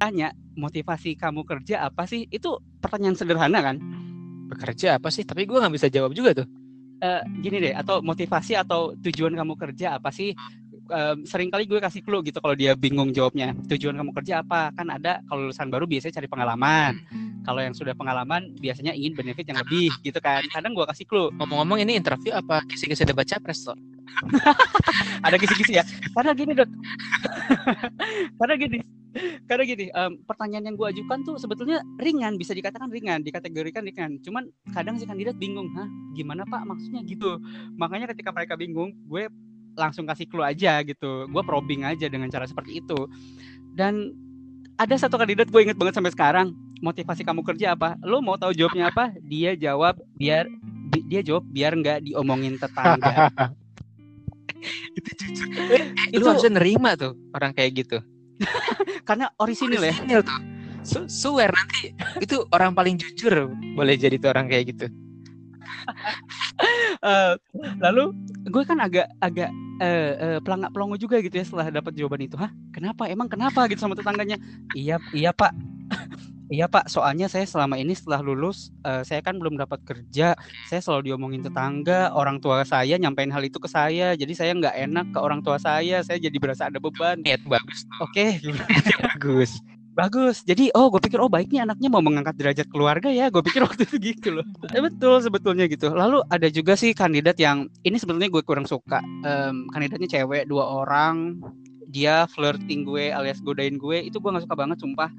[0.00, 3.76] tanya motivasi kamu kerja apa sih itu pertanyaan sederhana kan
[4.50, 5.22] Bekerja apa sih?
[5.22, 6.48] Tapi gue nggak bisa jawab juga tuh.
[7.00, 10.36] Eh, gini deh atau motivasi atau tujuan kamu kerja apa sih
[10.90, 14.74] Em, sering kali gue kasih clue gitu kalau dia bingung jawabnya tujuan kamu kerja apa?
[14.74, 16.92] Kan ada kalau lulusan baru biasanya cari pengalaman.
[17.46, 20.42] Kalau yang sudah pengalaman biasanya ingin benefit yang lebih gitu kan.
[20.50, 21.30] Kadang gue kasih clue.
[21.38, 23.78] Ngomong-ngomong ini interview apa kisi-kisi debat capres tuh?
[25.26, 25.84] ada kisi-kisi ya?
[26.10, 26.70] Karena gini dot.
[28.42, 28.78] Karena gini.
[29.46, 34.18] Karena gini em, pertanyaan yang gue ajukan tuh sebetulnya ringan bisa dikatakan ringan dikategorikan ringan.
[34.22, 37.02] Cuman kadang si kandidat bingung hah gimana pak maksudnya?
[37.06, 37.38] Gitu.
[37.74, 39.26] Makanya ketika mereka bingung gue
[39.80, 43.08] langsung kasih clue aja gitu gue probing aja dengan cara seperti itu
[43.72, 44.12] dan
[44.76, 46.46] ada satu kandidat gue inget banget sampai sekarang
[46.80, 50.48] motivasi kamu kerja apa lo mau tahu jawabnya apa dia jawab biar
[50.88, 53.28] bi- dia jawab biar nggak diomongin tetangga
[54.92, 55.46] itu jujur.
[55.72, 57.96] Eh, Itu- harusnya nerima tuh orang kayak gitu.
[59.08, 60.40] karena orisinil ya Orisinil tuh.
[60.80, 64.86] Su swear nanti itu orang paling jujur boleh jadi tuh orang kayak gitu.
[67.00, 67.34] Eh,
[67.80, 68.12] lalu
[68.44, 69.48] gue kan agak agak
[69.80, 72.36] eh, eh, pelangak pelongo juga gitu ya setelah dapat jawaban itu.
[72.36, 73.08] Hah kenapa?
[73.08, 73.64] Emang kenapa?
[73.72, 74.36] Gitu sama tetangganya.
[74.76, 75.52] Iya iya pak.
[76.50, 76.90] Iya pak.
[76.90, 80.34] Soalnya saya selama ini setelah lulus eh, saya kan belum dapat kerja.
[80.66, 84.18] Saya selalu diomongin tetangga orang tua saya nyampein hal itu ke saya.
[84.18, 86.02] Jadi saya nggak enak ke orang tua saya.
[86.02, 87.22] Saya jadi berasa ada beban.
[87.22, 88.42] Niat bagus oke
[89.14, 89.62] bagus.
[89.90, 90.46] Bagus.
[90.46, 93.26] Jadi oh gue pikir oh baiknya anaknya mau mengangkat derajat keluarga ya.
[93.28, 94.46] Gue pikir waktu itu gitu loh.
[94.70, 95.90] Eh, betul sebetulnya gitu.
[95.90, 99.02] Lalu ada juga sih kandidat yang ini sebetulnya gue kurang suka.
[99.26, 101.42] Em, kandidatnya cewek dua orang.
[101.90, 105.10] Dia flirting gue alias godain gue itu gue nggak suka banget sumpah.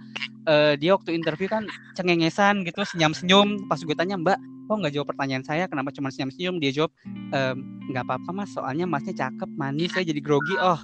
[0.48, 1.68] Eh, dia waktu interview kan
[2.00, 3.68] cengengesan gitu senyum-senyum.
[3.68, 4.40] Pas gue tanya mbak
[4.72, 6.96] kok nggak jawab pertanyaan saya kenapa cuma senyum-senyum dia jawab
[7.36, 7.60] "Em,
[7.92, 10.80] nggak apa-apa mas soalnya masnya cakep manis saya jadi grogi oh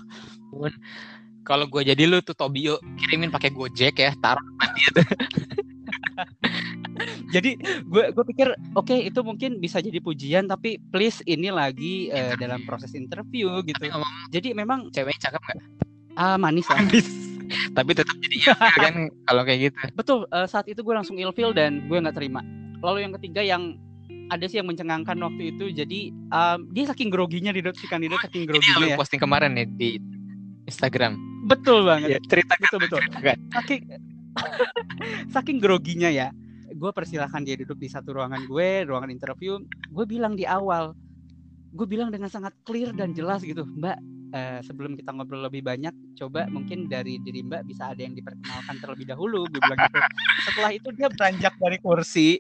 [1.48, 4.44] Kalau gue jadi lu tuh Tobio kirimin pakai Gojek ya, taruh
[4.76, 5.08] dia tuh.
[7.36, 7.56] jadi
[7.88, 12.36] gue gue pikir oke okay, itu mungkin bisa jadi pujian tapi please ini lagi uh,
[12.36, 13.80] dalam proses interview gitu.
[13.88, 15.58] ngomong, jadi memang ceweknya cakep nggak?
[16.20, 16.84] Ah manis lah.
[16.84, 17.08] Manis.
[17.80, 19.78] Tapi tetap jadi ya kan kalau kayak gitu.
[19.96, 22.44] Betul uh, saat itu gue langsung ilfil dan gue nggak terima.
[22.84, 23.80] Lalu yang ketiga yang
[24.28, 28.44] ada sih yang mencengangkan waktu itu jadi um, dia saking groginya di si kandidat saking
[28.44, 28.98] groginya ini ya.
[29.00, 29.90] posting kemarin nih di
[30.68, 31.16] Instagram
[31.48, 32.08] betul banget.
[32.16, 33.02] Ya, cerita betul betul.
[33.56, 33.82] saking
[35.34, 36.30] saking groginya ya
[36.78, 39.58] gue persilahkan dia duduk di satu ruangan gue ruangan interview.
[39.90, 40.94] Gue bilang di awal
[41.74, 44.00] gue bilang dengan sangat clear dan jelas gitu mbak
[44.34, 48.76] uh, sebelum kita ngobrol lebih banyak coba mungkin dari diri mbak bisa ada yang diperkenalkan
[48.82, 50.00] terlebih dahulu gue bilang gitu.
[50.48, 52.40] Setelah itu dia beranjak dari kursi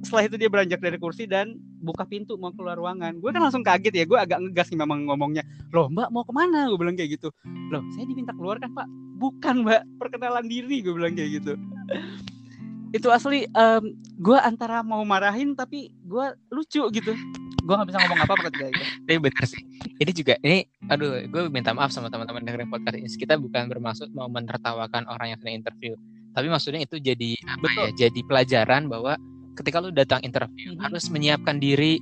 [0.00, 3.20] setelah itu dia beranjak dari kursi dan buka pintu mau keluar ruangan.
[3.20, 5.44] Gue kan langsung kaget ya gue agak ngegas nih memang ngomongnya.
[5.72, 6.68] Loh mbak mau ke mana?
[6.72, 7.28] Gue bilang kayak gitu.
[7.68, 8.88] Loh saya diminta keluar kan pak?
[9.20, 11.52] Bukan mbak perkenalan diri gue bilang kayak gitu.
[12.96, 17.12] Itu asli um, gue antara mau marahin tapi gue lucu gitu.
[17.60, 18.84] Gue nggak bisa ngomong apa apa ketika itu.
[19.06, 19.62] Tapi bener sih.
[20.00, 23.06] Ini juga ini aduh gue minta maaf sama teman-teman dengerin podcast ini.
[23.06, 25.94] Kita bukan bermaksud mau menertawakan orang yang sedang interview.
[26.34, 27.78] Tapi maksudnya itu jadi apa Betul.
[27.78, 29.14] ya jadi pelajaran bahwa
[29.58, 30.82] ketika lu datang interview hmm.
[30.82, 31.98] harus menyiapkan diri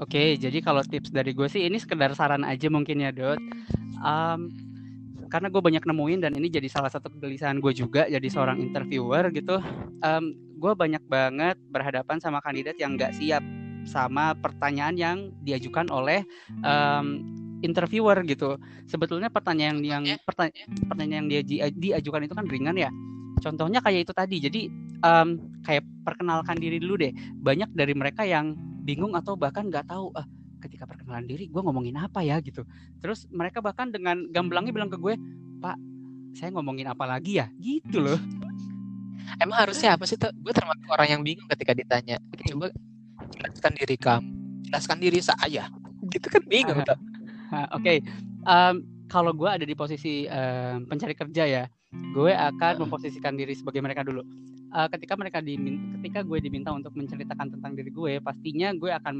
[0.00, 3.36] Oke, jadi kalau tips dari gue sih ini sekedar saran aja mungkin ya, Dot.
[4.00, 4.48] Um,
[5.28, 9.28] karena gue banyak nemuin dan ini jadi salah satu kegelisahan gue juga jadi seorang interviewer
[9.28, 9.60] gitu.
[10.00, 13.44] Um, gue banyak banget berhadapan sama kandidat yang nggak siap
[13.84, 16.24] sama pertanyaan yang diajukan oleh
[16.64, 17.20] um,
[17.60, 18.56] interviewer gitu.
[18.88, 22.90] Sebetulnya pertanyaan yang pertanyaan, pertanyaan yang dia diajukan itu kan ringan ya.
[23.40, 24.36] Contohnya kayak itu tadi.
[24.40, 24.60] Jadi
[25.04, 27.12] um, kayak perkenalkan diri dulu deh.
[27.40, 30.24] Banyak dari mereka yang bingung atau bahkan nggak tahu ah
[30.60, 32.64] ketika perkenalan diri gue ngomongin apa ya gitu.
[33.00, 35.16] Terus mereka bahkan dengan gamblangnya bilang ke gue,
[35.60, 35.76] "Pak,
[36.36, 38.20] saya ngomongin apa lagi ya?" Gitu loh.
[39.42, 40.32] Emang harusnya apa sih tuh?
[40.36, 42.20] Gue termasuk orang yang bingung ketika ditanya.
[42.50, 42.68] Coba
[43.30, 44.28] jelaskan diri kamu,
[44.68, 45.64] jelaskan diri saya.
[46.12, 46.98] Gitu kan bingung tuh.
[47.72, 47.80] Oke.
[47.80, 47.98] Okay.
[48.44, 53.82] Um, kalau gue ada di posisi um, pencari kerja ya, gue akan memposisikan diri sebagai
[53.82, 54.22] mereka dulu
[54.74, 59.14] uh, ketika mereka diminta, ketika gue diminta untuk menceritakan tentang diri gue pastinya gue akan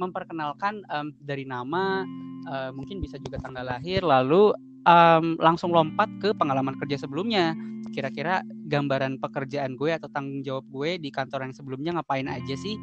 [0.00, 2.04] memperkenalkan um, dari nama
[2.48, 4.52] uh, mungkin bisa juga tanggal lahir lalu
[4.84, 7.56] um, langsung lompat ke pengalaman kerja sebelumnya.
[7.92, 12.76] Kira-kira gambaran pekerjaan gue atau tanggung jawab gue di kantor yang sebelumnya ngapain aja sih?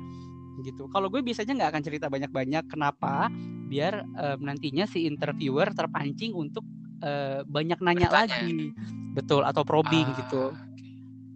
[0.62, 0.86] Gitu.
[0.92, 2.64] Kalau gue biasanya nggak akan cerita banyak-banyak.
[2.70, 3.28] Kenapa?
[3.68, 6.64] Biar um, nantinya si interviewer terpancing untuk
[7.02, 8.40] uh, banyak nanya Bertanya.
[8.40, 8.72] lagi.
[9.12, 10.44] Betul atau probing ah, gitu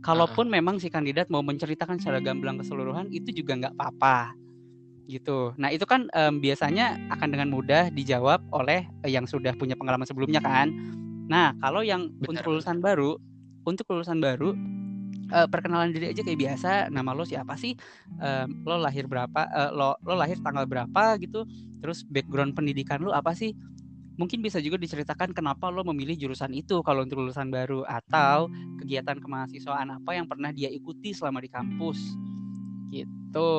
[0.06, 0.62] kalaupun uh.
[0.62, 4.38] memang si kandidat mau menceritakan secara gamblang keseluruhan itu juga nggak apa-apa
[5.10, 5.54] gitu.
[5.58, 10.06] Nah itu kan um, biasanya akan dengan mudah dijawab oleh uh, yang sudah punya pengalaman
[10.06, 10.70] sebelumnya kan.
[11.26, 12.30] Nah kalau yang Benar.
[12.38, 13.18] untuk lulusan baru
[13.66, 14.54] untuk lulusan baru
[15.34, 17.74] uh, perkenalan diri aja kayak biasa nama lo siapa sih?
[18.22, 21.46] Uh, lo lahir berapa uh, lo lo lahir tanggal berapa gitu?
[21.82, 23.54] Terus background pendidikan lo apa sih
[24.16, 28.48] mungkin bisa juga diceritakan kenapa lo memilih jurusan itu kalau untuk lulusan baru atau
[28.80, 32.00] kegiatan kemahasiswaan apa yang pernah dia ikuti selama di kampus.
[32.92, 33.52] Gitu.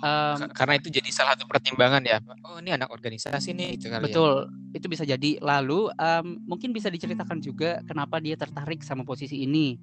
[0.00, 4.00] Um, karena itu jadi salah satu pertimbangan ya oh ini anak organisasi nih itu kali
[4.00, 4.06] ya.
[4.06, 4.78] betul ya.
[4.78, 5.30] itu bisa jadi.
[5.38, 9.78] Lalu um, mungkin bisa diceritakan juga kenapa dia tertarik sama posisi ini.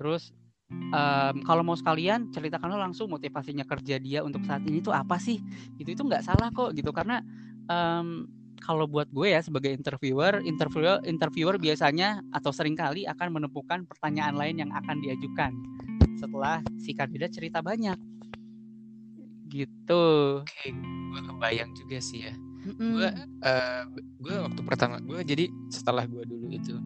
[0.00, 0.32] Terus
[0.72, 5.42] um, kalau mau sekalian ceritakanlah langsung motivasinya kerja dia untuk saat ini tuh apa sih?
[5.76, 6.88] Itu itu nggak salah kok gitu.
[6.94, 7.20] Karena
[7.68, 13.88] um, kalau buat gue ya sebagai interviewer, interviewer interviewer biasanya atau sering kali akan menemukan
[13.88, 15.52] pertanyaan lain yang akan diajukan
[16.20, 17.96] setelah si kandidat cerita banyak.
[19.50, 20.04] Gitu.
[20.44, 20.68] Oke,
[21.10, 22.34] gue kebayang juga sih ya.
[22.60, 22.92] Mm -mm.
[22.92, 23.08] Gue
[23.48, 23.82] uh,
[24.20, 26.76] gue waktu pertama gue jadi setelah gue dulu itu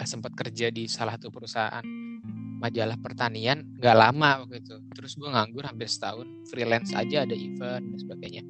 [0.00, 1.84] uh, sempat kerja di salah satu perusahaan
[2.60, 7.80] majalah pertanian nggak lama waktu itu terus gue nganggur hampir setahun freelance aja ada event
[7.88, 8.42] dan sebagainya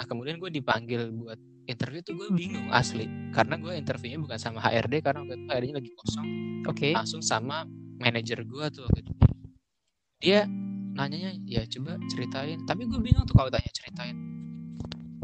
[0.00, 1.36] nah kemudian gue dipanggil buat
[1.70, 5.76] interview tuh gue bingung asli karena gue interviewnya bukan sama HRD karena waktu itu HRD-nya
[5.78, 6.28] lagi kosong.
[6.66, 6.76] Oke.
[6.76, 6.92] Okay.
[6.92, 7.64] langsung sama
[8.02, 9.12] manajer gue tuh waktu itu.
[10.20, 10.44] Dia
[10.98, 12.58] nanyanya ya coba ceritain.
[12.66, 14.16] Tapi gue bingung tuh kalau tanya ceritain.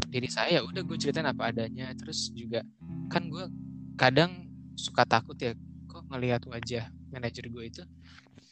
[0.07, 1.91] Diri saya ya udah gue ceritain apa adanya.
[1.93, 2.63] Terus juga
[3.11, 3.45] kan gue
[3.99, 5.57] kadang suka takut ya
[5.89, 7.81] kok ngelihat wajah manajer gue itu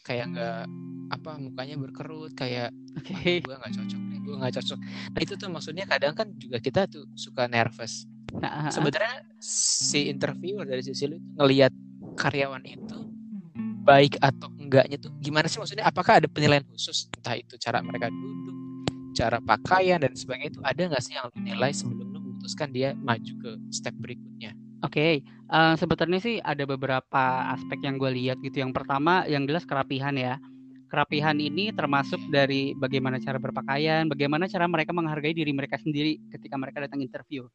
[0.05, 0.61] kayak nggak
[1.09, 3.41] apa mukanya berkerut kayak okay.
[3.41, 4.79] gue nggak cocok nih gue nggak cocok.
[5.11, 8.05] Nah itu tuh maksudnya kadang kan juga kita tuh suka nervous.
[8.35, 11.71] Nah, sebenarnya si interviewer dari sisi lu ngelihat
[12.19, 12.99] karyawan itu
[13.85, 15.85] baik atau enggaknya tuh gimana sih maksudnya?
[15.85, 17.09] Apakah ada penilaian khusus?
[17.21, 18.55] Entah itu cara mereka duduk
[19.15, 22.91] cara pakaian dan sebagainya itu ada nggak sih yang lu nilai sebelum lu memutuskan dia
[22.99, 24.51] maju ke step berikutnya
[24.86, 25.13] Oke, okay.
[25.49, 28.61] uh, eh, sebetulnya sih ada beberapa aspek yang gue lihat gitu.
[28.61, 30.38] Yang pertama, yang jelas kerapihan ya.
[30.86, 36.55] kerapihan ini termasuk dari bagaimana cara berpakaian, bagaimana cara mereka menghargai diri mereka sendiri ketika
[36.55, 37.49] mereka datang interview.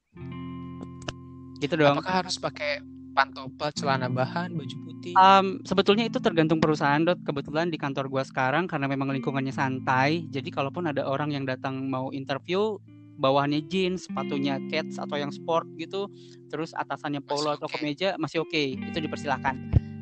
[1.62, 1.94] Gitu dong.
[1.96, 2.82] Apakah harus pakai
[3.14, 5.14] pantopel, celana bahan, baju putih?
[5.14, 7.22] Um, sebetulnya itu tergantung perusahaan, Dot.
[7.22, 11.86] Kebetulan di kantor gua sekarang karena memang lingkungannya santai, jadi kalaupun ada orang yang datang
[11.86, 12.76] mau interview,
[13.20, 16.08] bawahannya jeans, sepatunya cats atau yang sport gitu,
[16.48, 19.54] terus atasannya polo Masih atau kemeja masih oke, itu dipersilakan.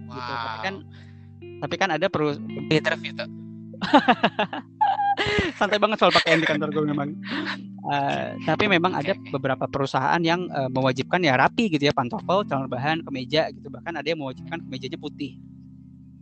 [0.07, 0.15] Wow.
[0.15, 0.33] Gitu.
[0.33, 0.75] Tapi kan
[1.59, 2.39] tapi kan ada perus
[2.71, 3.29] interview tuh.
[5.59, 7.11] santai banget soal pakaian di kantor gue memang.
[7.89, 12.71] Eh, tapi memang ada beberapa perusahaan yang eh, mewajibkan ya rapi gitu ya pantofel, celana
[12.71, 13.69] bahan, kemeja gitu.
[13.73, 15.39] Bahkan ada yang mewajibkan kemejanya putih.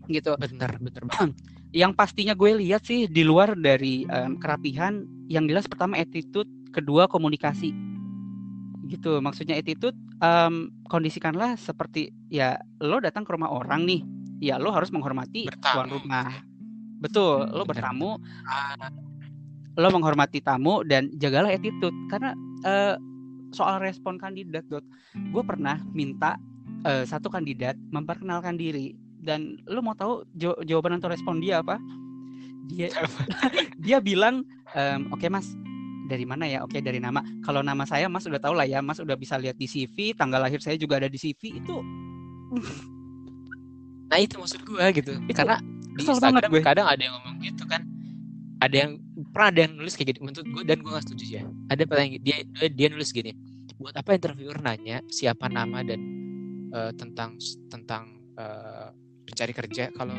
[0.06, 0.32] Gitu.
[0.38, 1.34] Bener, bener banget.
[1.74, 7.08] Yang pastinya gue lihat sih di luar dari em, kerapihan, yang jelas pertama attitude, kedua
[7.08, 7.72] komunikasi.
[8.86, 9.18] Gitu.
[9.18, 14.04] Maksudnya attitude em, kondisikanlah seperti ya lo datang ke rumah orang nih,
[14.38, 15.74] ya lo harus menghormati Bertamu.
[15.74, 16.28] tuan rumah.
[16.96, 17.68] Betul, lo Bener.
[17.76, 18.10] bertamu
[18.44, 18.88] Ah,
[19.76, 22.32] lo menghormati tamu dan jagalah attitude karena
[22.64, 22.96] eh,
[23.52, 24.80] soal respon kandidat dot
[25.12, 26.40] gue pernah minta
[26.88, 31.76] eh, satu kandidat memperkenalkan diri dan lo mau tahu jaw- jawaban atau respon dia apa
[32.64, 32.88] dia
[33.84, 34.40] dia bilang
[34.72, 35.52] em, oke mas
[36.06, 39.02] dari mana ya oke dari nama kalau nama saya mas udah tahu lah ya mas
[39.02, 41.76] udah bisa lihat di CV tanggal lahir saya juga ada di CV itu
[44.06, 45.12] Nah itu maksud gue gitu.
[45.26, 45.58] Itu Karena
[45.96, 46.62] di Instagram gue.
[46.62, 47.82] kadang ada yang ngomong gitu kan.
[48.62, 48.92] Ada yang
[49.34, 51.44] pernah ada yang nulis kayak gitu menurut gue dan gue gak setuju ya.
[51.68, 53.34] Ada pertanyaan dia dia, dia nulis gini.
[53.76, 56.00] Buat apa interviewer nanya siapa nama dan
[56.72, 57.36] eh, tentang
[57.68, 58.04] tentang
[58.38, 58.88] eh,
[59.26, 60.16] pencari kerja kalau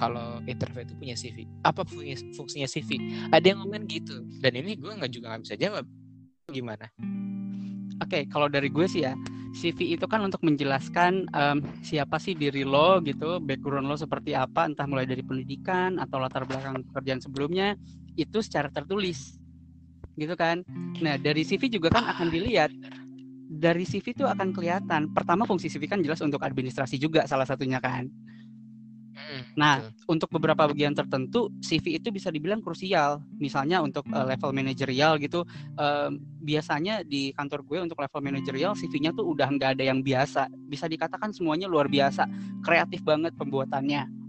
[0.00, 1.44] kalau interview itu punya CV.
[1.60, 1.84] Apa
[2.32, 2.96] fungsinya, CV?
[3.28, 4.24] Ada yang ngomong gitu.
[4.40, 5.84] Dan ini gue nggak juga nggak bisa jawab.
[6.48, 6.88] Gimana?
[8.00, 9.12] Oke, kalau dari gue sih ya,
[9.52, 14.64] CV itu kan untuk menjelaskan em, siapa sih diri lo gitu, background lo seperti apa,
[14.64, 17.76] entah mulai dari pendidikan atau latar belakang pekerjaan sebelumnya,
[18.16, 19.36] itu secara tertulis,
[20.16, 20.64] gitu kan.
[21.04, 22.72] Nah, dari CV juga kan akan dilihat,
[23.60, 25.12] dari CV itu akan kelihatan.
[25.12, 28.08] Pertama fungsi CV kan jelas untuk administrasi juga salah satunya kan.
[29.20, 30.16] Hmm, Nah, betul.
[30.16, 33.20] untuk beberapa bagian tertentu CV itu bisa dibilang krusial.
[33.36, 35.44] Misalnya untuk eh, level manajerial gitu,
[35.76, 40.48] em, biasanya di kantor gue untuk level manajerial CV-nya tuh udah nggak ada yang biasa.
[40.66, 42.24] Bisa dikatakan semuanya luar biasa,
[42.64, 44.19] kreatif banget pembuatannya.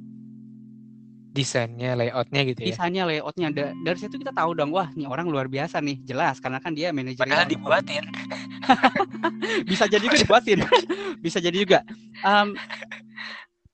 [1.32, 2.68] Desainnya, layoutnya gitu ya.
[2.76, 6.38] Desainnya, layoutnya, da- dari situ kita tahu dong, wah nih orang luar biasa nih, jelas
[6.44, 7.48] karena kan dia Padahal manajerial.
[7.48, 8.04] dibuatin.
[9.72, 10.60] bisa jadi juga dibuatin
[11.26, 11.80] bisa jadi juga
[12.22, 12.54] Em,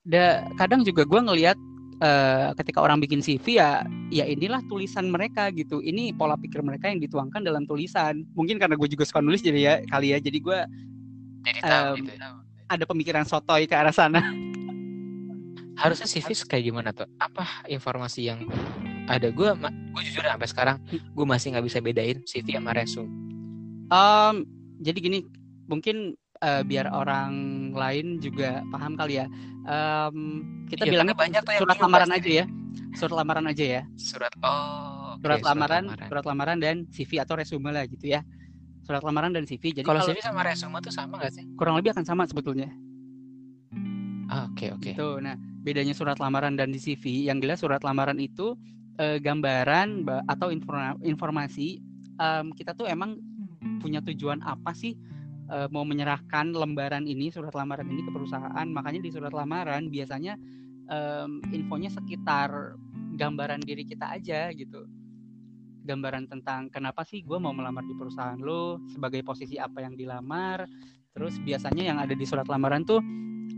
[0.02, 1.58] da, kadang juga gue ngelihat
[2.00, 6.88] eh, ketika orang bikin CV ya ya inilah tulisan mereka gitu ini pola pikir mereka
[6.88, 10.38] yang dituangkan dalam tulisan mungkin karena gue juga suka nulis jadi ya kali ya jadi
[10.40, 10.58] gue
[11.44, 12.12] Jadi tahu gitu.
[12.16, 12.28] ya.
[12.68, 14.24] ada pemikiran sotoy ke arah sana
[15.78, 17.06] harusnya CV kayak gimana tuh?
[17.18, 18.42] Apa informasi yang
[19.06, 19.30] ada?
[19.30, 23.10] Gue gue jujur ya, sampai sekarang gue masih nggak bisa bedain CV sama resume.
[23.88, 24.36] Em,
[24.78, 25.18] jadi gini
[25.64, 27.32] mungkin eh, biar orang
[27.72, 29.26] lain juga paham kali ya
[29.68, 30.16] Em,
[30.68, 32.18] kita Iya, bilangnya banyak tuh surat lamaran pasti.
[32.20, 32.44] aja ya
[32.96, 37.68] surat lamaran aja ya Surat oh oke, surat lamaran, surat lamaran dan CV atau resume
[37.74, 38.22] lah gitu ya.
[38.86, 39.76] Surat lamaran dan CV.
[39.76, 41.44] Jadi Kalau kalau CV sama resume tuh sama gak sih?
[41.58, 42.70] kurang lebih akan sama sebetulnya.
[44.28, 44.92] Ah, Oke oke.
[44.94, 45.08] Gitu.
[45.20, 48.54] Nah, bedanya surat lamaran dan di CV, yang jelas surat lamaran itu
[48.98, 51.78] eh, gambaran ba- atau informa- informasi
[52.18, 53.18] em, kita tuh emang
[53.78, 54.94] punya tujuan apa sih
[55.48, 58.66] eh, mau menyerahkan lembaran ini, surat lamaran ini ke perusahaan.
[58.68, 60.34] Makanya di surat lamaran biasanya
[60.90, 62.78] em, infonya sekitar
[63.18, 64.86] gambaran diri kita aja gitu.
[65.88, 70.68] Gambaran tentang kenapa sih gue mau melamar di perusahaan lo, sebagai posisi apa yang dilamar.
[71.16, 73.00] Terus biasanya yang ada di surat lamaran tuh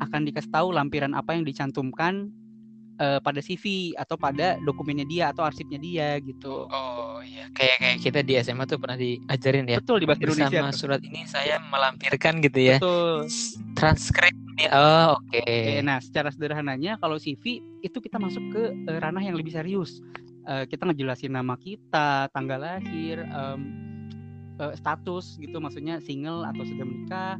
[0.01, 2.33] akan dikasih tahu lampiran apa yang dicantumkan
[3.01, 6.69] eh, pada CV atau pada dokumennya dia atau arsipnya dia gitu.
[6.69, 9.79] Oh iya kayak kayak kita di SMA tuh pernah diajarin ya.
[9.81, 10.61] Betul di bahasa Indonesia.
[10.69, 10.77] Tuh.
[10.77, 12.77] surat ini saya melampirkan gitu ya.
[12.81, 13.29] Betul.
[13.77, 14.37] Transkrip.
[14.73, 15.41] Oh oke.
[15.41, 20.05] Oke, nah secara sederhananya kalau CV itu kita masuk ke eh, ranah yang lebih serius.
[20.49, 23.61] Eh, kita ngejelasin nama kita, tanggal lahir, em,
[24.57, 27.37] eh, status gitu, maksudnya single atau sudah menikah,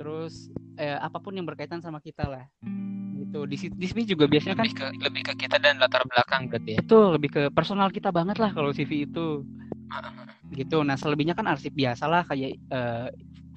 [0.00, 0.48] terus
[0.78, 2.46] eh, apa pun yang berkaitan sama kita lah.
[3.18, 3.38] Gitu.
[3.50, 6.78] Di, di sini juga biasanya kan lebih ke lebih ke kita dan latar belakang berarti
[6.78, 6.80] ya.
[6.80, 9.42] Betul, lebih ke personal kita banget lah kalau CV itu.
[10.54, 10.76] Gitu.
[10.86, 13.06] Nah, selebihnya kan arsip biasa lah kayak eh,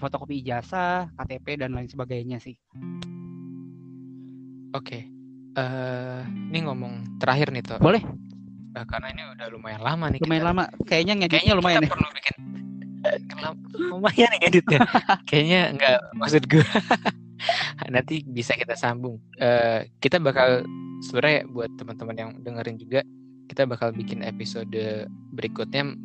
[0.01, 2.57] fotokopi ijazah, KTP dan lain sebagainya sih.
[4.73, 5.05] Oke.
[5.51, 6.21] Eh
[6.51, 7.77] ini ngomong terakhir nih tuh.
[7.77, 8.01] Boleh.
[8.71, 10.19] Eh, karena ini udah lumayan lama nih.
[10.23, 10.49] Lumayan kita.
[10.49, 10.63] lama.
[10.87, 11.93] Kayaknya ngeditnya Kayaknya lumayan kita ya.
[11.93, 12.35] perlu bikin
[13.91, 14.79] lumayan nih editnya.
[15.29, 16.65] Kayaknya enggak maksud gue.
[17.95, 19.17] nanti bisa kita sambung.
[19.41, 20.61] Uh, kita bakal
[21.05, 23.01] sebenarnya buat teman-teman yang dengerin juga,
[23.49, 25.97] kita bakal bikin episode berikutnya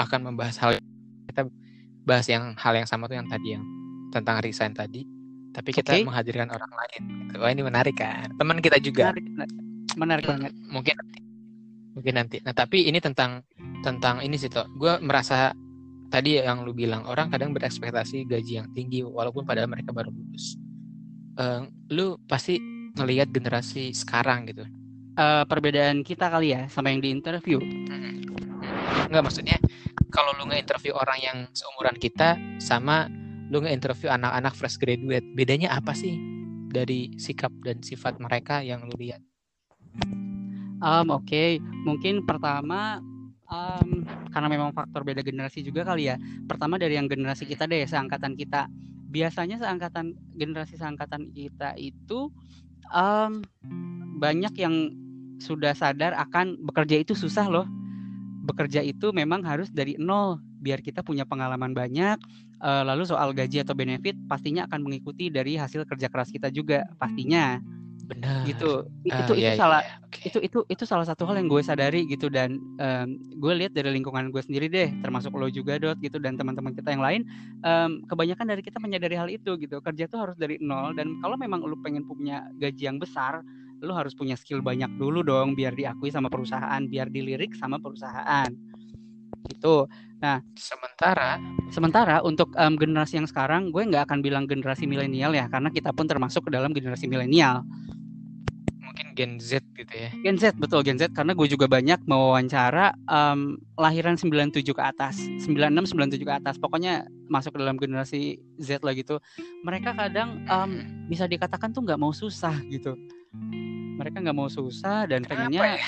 [0.00, 0.80] akan membahas hal
[1.28, 1.46] kita
[2.02, 3.64] bahas yang hal yang sama tuh yang tadi yang
[4.12, 5.04] tentang resign tadi,
[5.52, 6.04] tapi kita okay.
[6.04, 7.02] menghadirkan orang lain.
[7.28, 7.36] Gitu.
[7.40, 9.12] Wah ini menarik kan, teman kita juga.
[9.12, 9.24] Menarik,
[9.96, 10.52] menarik banget.
[10.68, 10.96] Mungkin
[11.92, 12.36] mungkin nanti.
[12.44, 13.44] Nah tapi ini tentang
[13.84, 14.64] tentang ini sih toh.
[14.76, 15.52] Gue merasa
[16.12, 20.60] tadi yang lu bilang orang kadang berekspektasi gaji yang tinggi walaupun padahal mereka baru lulus.
[21.40, 22.60] Uh, lu pasti
[23.00, 24.68] ngelihat generasi sekarang gitu.
[25.16, 27.56] Uh, perbedaan kita kali ya sama yang di interview.
[27.56, 28.20] Hmm.
[29.08, 29.56] Enggak maksudnya
[30.12, 33.08] kalau lu nge-interview orang yang seumuran kita sama
[33.48, 36.16] lu nge-interview anak-anak fresh graduate, bedanya apa sih
[36.72, 39.20] dari sikap dan sifat mereka yang lu lihat?
[40.80, 41.50] Um, Oke, okay.
[41.84, 43.00] mungkin pertama
[43.52, 46.16] um, karena memang faktor beda generasi juga kali ya.
[46.48, 48.66] Pertama dari yang generasi kita deh, seangkatan kita.
[49.12, 52.32] Biasanya seangkatan generasi seangkatan kita itu
[52.88, 53.44] um,
[54.16, 54.96] banyak yang
[55.36, 57.68] sudah sadar akan bekerja itu susah loh.
[58.42, 62.16] Bekerja itu memang harus dari nol biar kita punya pengalaman banyak.
[62.62, 66.86] Uh, lalu soal gaji atau benefit pastinya akan mengikuti dari hasil kerja keras kita juga
[66.94, 67.58] pastinya
[68.12, 69.96] benar gitu uh, itu itu iya, salah iya.
[70.06, 70.28] Okay.
[70.28, 73.08] itu itu itu salah satu hal yang gue sadari gitu dan um,
[73.40, 76.92] gue lihat dari lingkungan gue sendiri deh termasuk lo juga dot gitu dan teman-teman kita
[76.92, 77.20] yang lain
[77.64, 81.40] um, kebanyakan dari kita menyadari hal itu gitu kerja tuh harus dari nol dan kalau
[81.40, 83.40] memang lo pengen punya gaji yang besar
[83.82, 88.46] lo harus punya skill banyak dulu dong biar diakui sama perusahaan biar dilirik sama perusahaan
[89.50, 89.90] gitu
[90.22, 91.42] Nah, sementara
[91.74, 95.90] sementara untuk um, generasi yang sekarang, gue nggak akan bilang generasi milenial ya, karena kita
[95.90, 97.66] pun termasuk ke dalam generasi milenial.
[99.12, 100.10] Gen Z gitu ya.
[100.24, 105.20] Gen Z betul Gen Z karena gue juga banyak mewawancara um, lahiran 97 ke atas,
[105.44, 106.54] 96 97 ke atas.
[106.56, 109.20] Pokoknya masuk ke dalam generasi Z lah gitu.
[109.62, 110.70] Mereka kadang um,
[111.06, 112.96] bisa dikatakan tuh nggak mau susah gitu.
[114.00, 115.84] Mereka nggak mau susah dan Kenapa pengennya ya?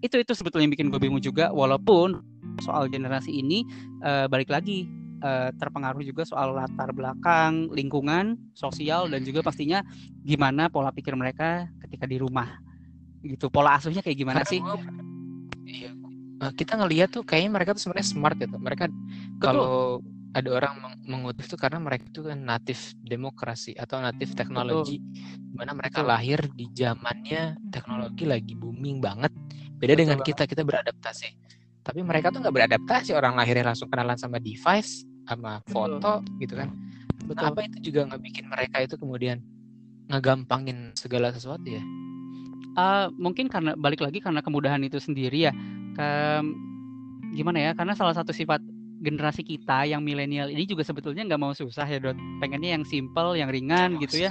[0.00, 2.24] itu itu sebetulnya bikin gue bingung juga walaupun
[2.64, 3.68] soal generasi ini
[4.00, 4.88] uh, balik lagi
[5.20, 9.84] uh, terpengaruh juga soal latar belakang, lingkungan, sosial dan juga pastinya
[10.24, 12.46] gimana pola pikir mereka ketika di rumah.
[13.20, 13.50] Gitu.
[13.50, 14.62] Pola asuhnya kayak gimana sih?
[15.66, 15.90] Iya.
[16.40, 18.56] Eh, kita ngelihat tuh kayaknya mereka tuh sebenarnya smart gitu.
[18.56, 18.86] Mereka
[19.42, 19.98] kalau
[20.30, 25.02] ada orang meng mengutip tuh karena mereka itu kan natif demokrasi atau natif teknologi
[25.58, 26.10] mana mereka Betul.
[26.14, 29.34] lahir di zamannya teknologi lagi booming banget
[29.82, 30.28] beda Betul dengan banget.
[30.30, 31.28] kita kita beradaptasi
[31.82, 36.38] tapi mereka tuh nggak beradaptasi orang lahirnya langsung kenalan sama device sama foto Betul.
[36.46, 36.68] gitu kan
[37.26, 37.46] Betul.
[37.50, 39.42] apa itu juga nggak bikin mereka itu kemudian
[40.10, 41.82] ngegampangin segala sesuatu ya?
[42.74, 45.52] Uh, mungkin karena balik lagi karena kemudahan itu sendiri ya.
[45.94, 46.42] Ke
[47.30, 48.58] gimana ya karena salah satu sifat
[49.00, 52.18] generasi kita yang milenial ini juga sebetulnya nggak mau susah ya dot.
[52.42, 54.30] Pengennya yang simple yang ringan gitu ya.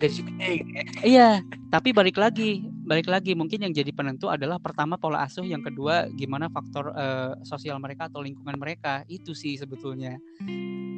[0.00, 0.64] gitu ya.
[1.04, 1.28] iya
[1.68, 6.08] tapi balik lagi balik lagi mungkin yang jadi penentu adalah pertama pola asuh yang kedua
[6.16, 9.02] gimana faktor uh, sosial mereka atau lingkungan mereka.
[9.10, 10.16] Itu sih sebetulnya.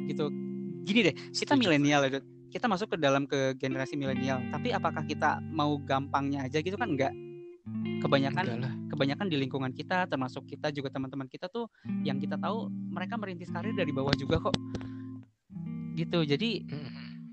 [0.07, 0.25] Gitu.
[0.87, 2.23] Gini deh kita milenial ya
[2.57, 6.89] kita masuk ke dalam ke generasi milenial tapi apakah kita mau gampangnya aja gitu kan
[6.89, 7.13] enggak?
[8.01, 11.69] Kebanyakan Enggak kebanyakan di lingkungan kita termasuk kita juga teman-teman kita tuh
[12.01, 14.57] yang kita tahu mereka merintis karir dari bawah juga kok.
[15.93, 16.65] Gitu jadi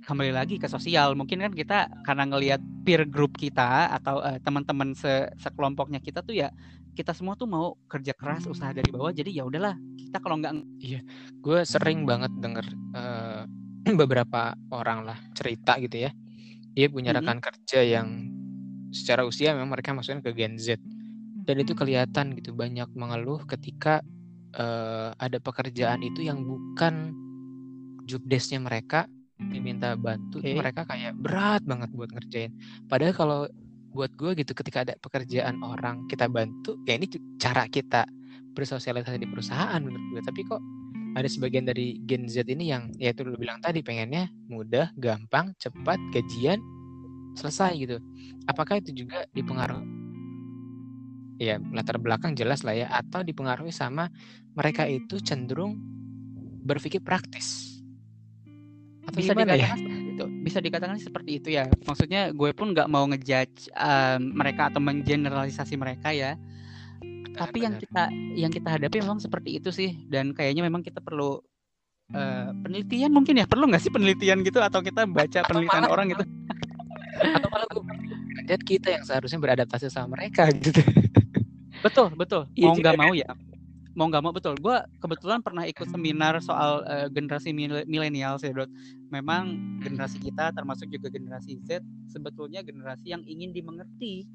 [0.05, 1.17] kembali lagi ke sosial.
[1.17, 6.37] Mungkin kan kita karena ngelihat peer group kita atau uh, teman-teman se sekelompoknya kita tuh
[6.37, 6.53] ya
[6.93, 10.53] kita semua tuh mau kerja keras usaha dari bawah jadi ya udahlah kita kalau nggak
[10.79, 11.01] iya
[11.43, 12.63] gue sering banget denger
[12.95, 13.49] uh,
[14.01, 16.11] beberapa orang lah cerita gitu ya.
[16.75, 17.49] Dia punya rekan mm -hmm.
[17.49, 18.09] kerja yang
[18.91, 20.79] secara usia memang mereka masuknya ke Gen Z.
[21.45, 24.01] Dan itu kelihatan gitu banyak mengeluh ketika
[24.57, 27.13] uh, ada pekerjaan itu yang bukan
[28.09, 29.05] job desknya mereka
[29.37, 30.57] diminta bantu okay.
[30.57, 32.53] mereka kayak berat banget buat ngerjain.
[32.89, 33.41] Padahal kalau
[33.95, 37.07] buat gue gitu ketika ada pekerjaan orang kita bantu ya ini
[37.39, 38.03] cara kita
[38.59, 40.59] bersosialisasi di perusahaan menurut gue tapi kok
[41.15, 45.55] ada sebagian dari Gen Z ini yang ya itu lo bilang tadi pengennya mudah gampang
[45.57, 46.59] cepat gajian
[47.35, 47.97] selesai gitu
[48.51, 49.87] apakah itu juga dipengaruhi
[51.39, 54.11] ya latar belakang jelas lah ya atau dipengaruhi sama
[54.55, 55.79] mereka itu cenderung
[56.63, 57.75] berpikir praktis
[59.05, 59.69] atau bisa gimana ya?
[60.17, 61.69] Itu bisa dikatakan seperti itu ya.
[61.85, 66.41] Maksudnya gue pun nggak mau ngejudge um, mereka atau mengeneralisasi mereka ya.
[67.35, 68.03] Tapi yang kita
[68.39, 69.91] yang kita hadapi memang seperti itu sih.
[70.07, 71.43] Dan kayaknya memang kita perlu
[72.15, 73.47] uh, penelitian mungkin ya.
[73.51, 74.63] Perlu nggak sih penelitian gitu?
[74.63, 76.25] Atau kita baca atau penelitian malah, orang gitu?
[77.39, 77.67] Atau malah
[78.45, 80.83] lihat kita yang seharusnya beradaptasi sama mereka gitu.
[81.81, 82.49] Betul betul.
[82.55, 83.31] Iya mau nggak mau ya.
[83.95, 84.55] Mau nggak mau betul.
[84.59, 87.55] Gue kebetulan pernah ikut seminar soal uh, generasi
[87.87, 88.69] milenial sih Dot.
[89.15, 91.79] memang generasi kita termasuk juga generasi Z
[92.11, 94.27] sebetulnya generasi yang ingin dimengerti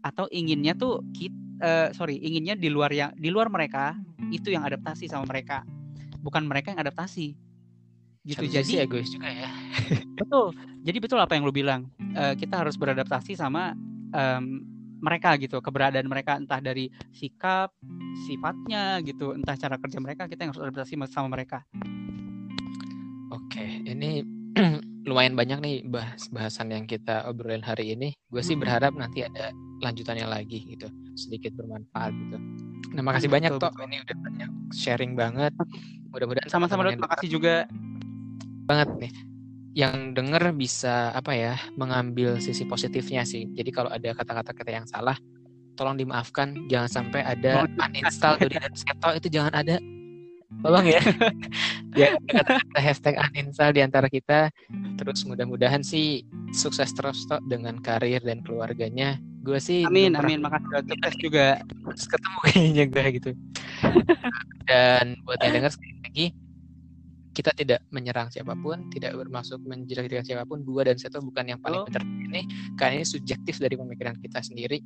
[0.00, 3.96] atau inginnya tuh kita uh, sorry inginnya di luar yang di luar mereka
[4.32, 5.62] itu yang adaptasi sama mereka.
[6.20, 7.36] Bukan mereka yang adaptasi.
[8.26, 9.50] Gitu Harusnya jadi egois juga ya.
[10.18, 10.50] Betul.
[10.86, 11.86] Jadi betul apa yang lu bilang.
[12.14, 13.74] Uh, kita harus beradaptasi sama
[14.10, 14.62] um,
[14.98, 15.62] mereka gitu.
[15.62, 17.70] Keberadaan mereka entah dari sikap
[18.26, 19.34] sifatnya gitu.
[19.34, 21.62] Entah cara kerja mereka kita yang harus adaptasi sama mereka.
[23.30, 24.35] Oke ini
[25.06, 28.12] lumayan banyak nih bahas bahasan yang kita obrolin hari ini.
[28.26, 28.62] Gue sih hmm.
[28.66, 32.36] berharap nanti ada lanjutannya lagi gitu sedikit bermanfaat gitu.
[32.92, 35.54] Nah makasih banyak toh ini udah banyak sharing banget.
[36.10, 36.98] Mudah-mudahan sama-sama dok.
[36.98, 37.70] Makasih juga.
[38.66, 39.12] Banget nih.
[39.76, 43.46] Yang denger bisa apa ya mengambil sisi positifnya sih.
[43.54, 45.14] Jadi kalau ada kata-kata kita yang salah
[45.78, 46.66] tolong dimaafkan.
[46.66, 49.78] Jangan sampai ada uninstall dari Seto itu jangan ada
[50.62, 51.00] tolong ya.
[51.96, 52.12] Ya
[52.76, 54.52] hashtag uninstall di antara kita.
[55.00, 56.20] Terus mudah-mudahan sih
[56.52, 59.16] sukses terus toh dengan karir dan keluarganya.
[59.40, 60.44] Gue sih amin amin.
[60.44, 61.46] Makasih udah sukses juga.
[61.96, 63.30] ketemu kayaknya gue gitu.
[64.68, 66.26] Dan buat yang denger sekali lagi
[67.36, 70.64] kita tidak menyerang siapa pun, tidak bermaksud menjelek siapa pun.
[70.64, 72.48] Dua dan satu bukan yang paling benar ini,
[72.80, 74.80] karena ini subjektif dari pemikiran kita sendiri.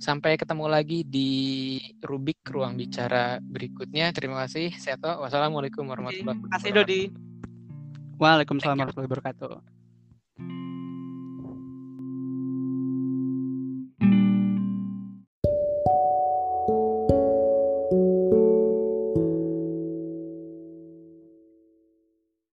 [0.00, 4.08] Sampai ketemu lagi di Rubik Ruang Bicara berikutnya.
[4.16, 5.20] Terima kasih, Seto.
[5.20, 6.48] Wassalamualaikum warahmatullahi wabarakatuh.
[6.48, 7.02] Terima kasih, Dodi.
[8.16, 9.79] Waalaikumsalam warahmatullahi wabarakatuh.